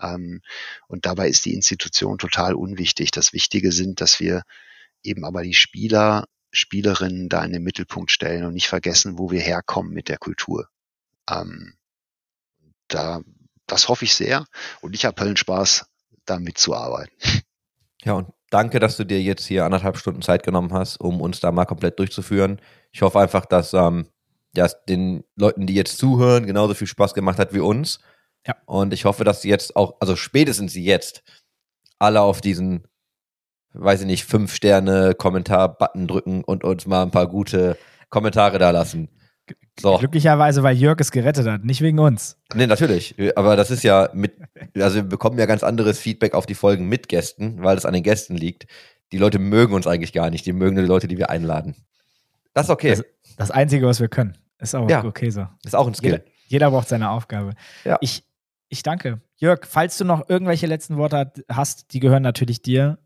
[0.00, 0.42] Ähm,
[0.86, 3.10] und dabei ist die Institution total unwichtig.
[3.10, 4.42] Das Wichtige sind, dass wir
[5.02, 9.40] eben aber die Spieler, Spielerinnen da in den Mittelpunkt stellen und nicht vergessen, wo wir
[9.40, 10.68] herkommen mit der Kultur.
[11.28, 11.74] Ähm,
[12.88, 13.20] da,
[13.66, 14.46] das hoffe ich sehr
[14.80, 15.86] und ich habe Höllenspaß,
[16.24, 17.14] da mitzuarbeiten.
[18.04, 21.40] Ja, und danke, dass du dir jetzt hier anderthalb Stunden Zeit genommen hast, um uns
[21.40, 22.60] da mal komplett durchzuführen.
[22.92, 24.08] Ich hoffe einfach, dass ähm,
[24.54, 28.00] ja, es den Leuten, die jetzt zuhören, genauso viel Spaß gemacht hat wie uns.
[28.46, 28.56] Ja.
[28.66, 31.22] Und ich hoffe, dass sie jetzt auch, also spätestens jetzt,
[31.98, 32.86] alle auf diesen,
[33.72, 37.76] weiß ich nicht, fünf Sterne Kommentar-Button drücken und uns mal ein paar gute
[38.08, 39.08] Kommentare da lassen.
[39.80, 39.96] So.
[39.98, 42.36] Glücklicherweise, weil Jörg es gerettet hat, nicht wegen uns.
[42.54, 43.14] Nee, natürlich.
[43.36, 44.34] Aber das ist ja mit,
[44.76, 47.94] also wir bekommen ja ganz anderes Feedback auf die Folgen mit Gästen, weil es an
[47.94, 48.66] den Gästen liegt.
[49.12, 50.44] Die Leute mögen uns eigentlich gar nicht.
[50.46, 51.76] Die mögen nur die Leute, die wir einladen.
[52.54, 52.90] Das ist okay.
[52.90, 53.04] Das,
[53.38, 54.36] das Einzige, was wir können.
[54.58, 55.04] Ist auch Ja.
[55.04, 55.46] okay so.
[55.64, 56.10] ist auch ein Skill.
[56.12, 57.52] Jeder, jeder braucht seine Aufgabe.
[57.84, 57.96] Ja.
[58.00, 58.24] Ich,
[58.68, 59.20] ich danke.
[59.36, 62.98] Jörg, falls du noch irgendwelche letzten Worte hast, die gehören natürlich dir.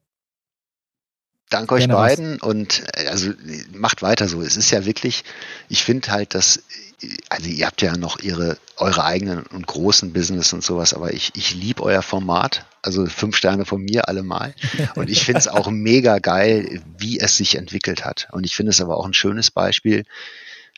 [1.53, 2.17] Danke euch Gerne was.
[2.17, 3.31] beiden und äh, also
[3.73, 4.41] macht weiter so.
[4.41, 5.23] Es ist ja wirklich,
[5.69, 6.57] ich finde halt, dass,
[7.03, 11.13] äh, also ihr habt ja noch ihre, eure eigenen und großen Business und sowas, aber
[11.13, 12.67] ich, ich liebe euer Format.
[12.81, 14.55] Also fünf Sterne von mir allemal.
[14.97, 18.29] Und ich finde es auch mega geil, wie es sich entwickelt hat.
[18.33, 20.05] Und ich finde es aber auch ein schönes Beispiel,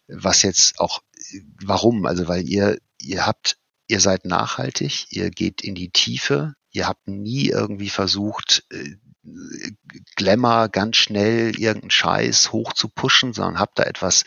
[0.08, 1.02] was jetzt auch,
[1.62, 2.04] warum?
[2.04, 3.56] Also weil ihr, ihr habt,
[3.86, 8.96] ihr seid nachhaltig, ihr geht in die Tiefe, ihr habt nie irgendwie versucht, äh,
[10.16, 14.24] Glamour ganz schnell irgendeinen Scheiß hoch zu pushen, sondern habt da etwas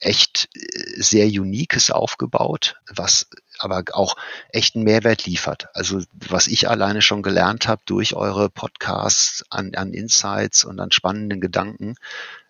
[0.00, 3.28] echt äh, sehr Unikes aufgebaut, was
[3.58, 4.16] aber auch
[4.50, 5.68] echten Mehrwert liefert.
[5.74, 10.92] Also was ich alleine schon gelernt habe durch eure Podcasts an, an Insights und an
[10.92, 11.96] spannenden Gedanken,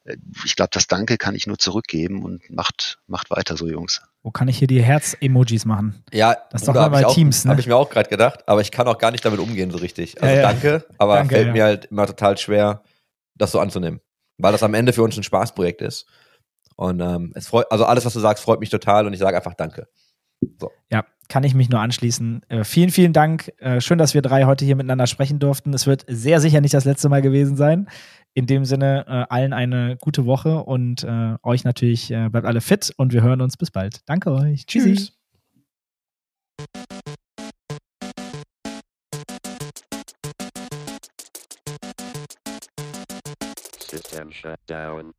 [0.04, 4.02] äh, ich glaube, das Danke kann ich nur zurückgeben und macht, macht weiter so, Jungs.
[4.26, 6.02] Wo kann ich hier die Herz-Emojis machen?
[6.12, 7.52] Ja, Das ist doch mal bei auch- Teams, ne?
[7.52, 9.78] Habe ich mir auch gerade gedacht, aber ich kann auch gar nicht damit umgehen so
[9.78, 10.20] richtig.
[10.20, 10.48] Also Ja, ja.
[10.50, 11.52] danke, aber Danke, fällt ja.
[11.52, 12.82] mir halt immer total schwer,
[13.36, 14.00] das so anzunehmen.
[14.38, 16.06] Weil das am Ende für uns ein Spaßprojekt ist.
[16.74, 19.36] Und ähm, es freut, also alles, was du sagst, freut mich total und ich sage
[19.36, 19.86] einfach Danke.
[20.90, 22.42] Ja, kann ich mich nur anschließen.
[22.48, 23.52] Äh, vielen, vielen Dank.
[23.58, 25.72] Äh, schön, dass wir drei heute hier miteinander sprechen durften.
[25.72, 27.88] Es wird sehr sicher nicht das letzte Mal gewesen sein.
[28.36, 32.60] In dem Sinne, äh, allen eine gute Woche und äh, euch natürlich äh, bleibt alle
[32.60, 34.02] fit und wir hören uns bis bald.
[34.04, 34.66] Danke euch.
[34.66, 34.94] Tschüssi.
[34.94, 35.12] Tschüss.
[43.88, 45.14] System shut down.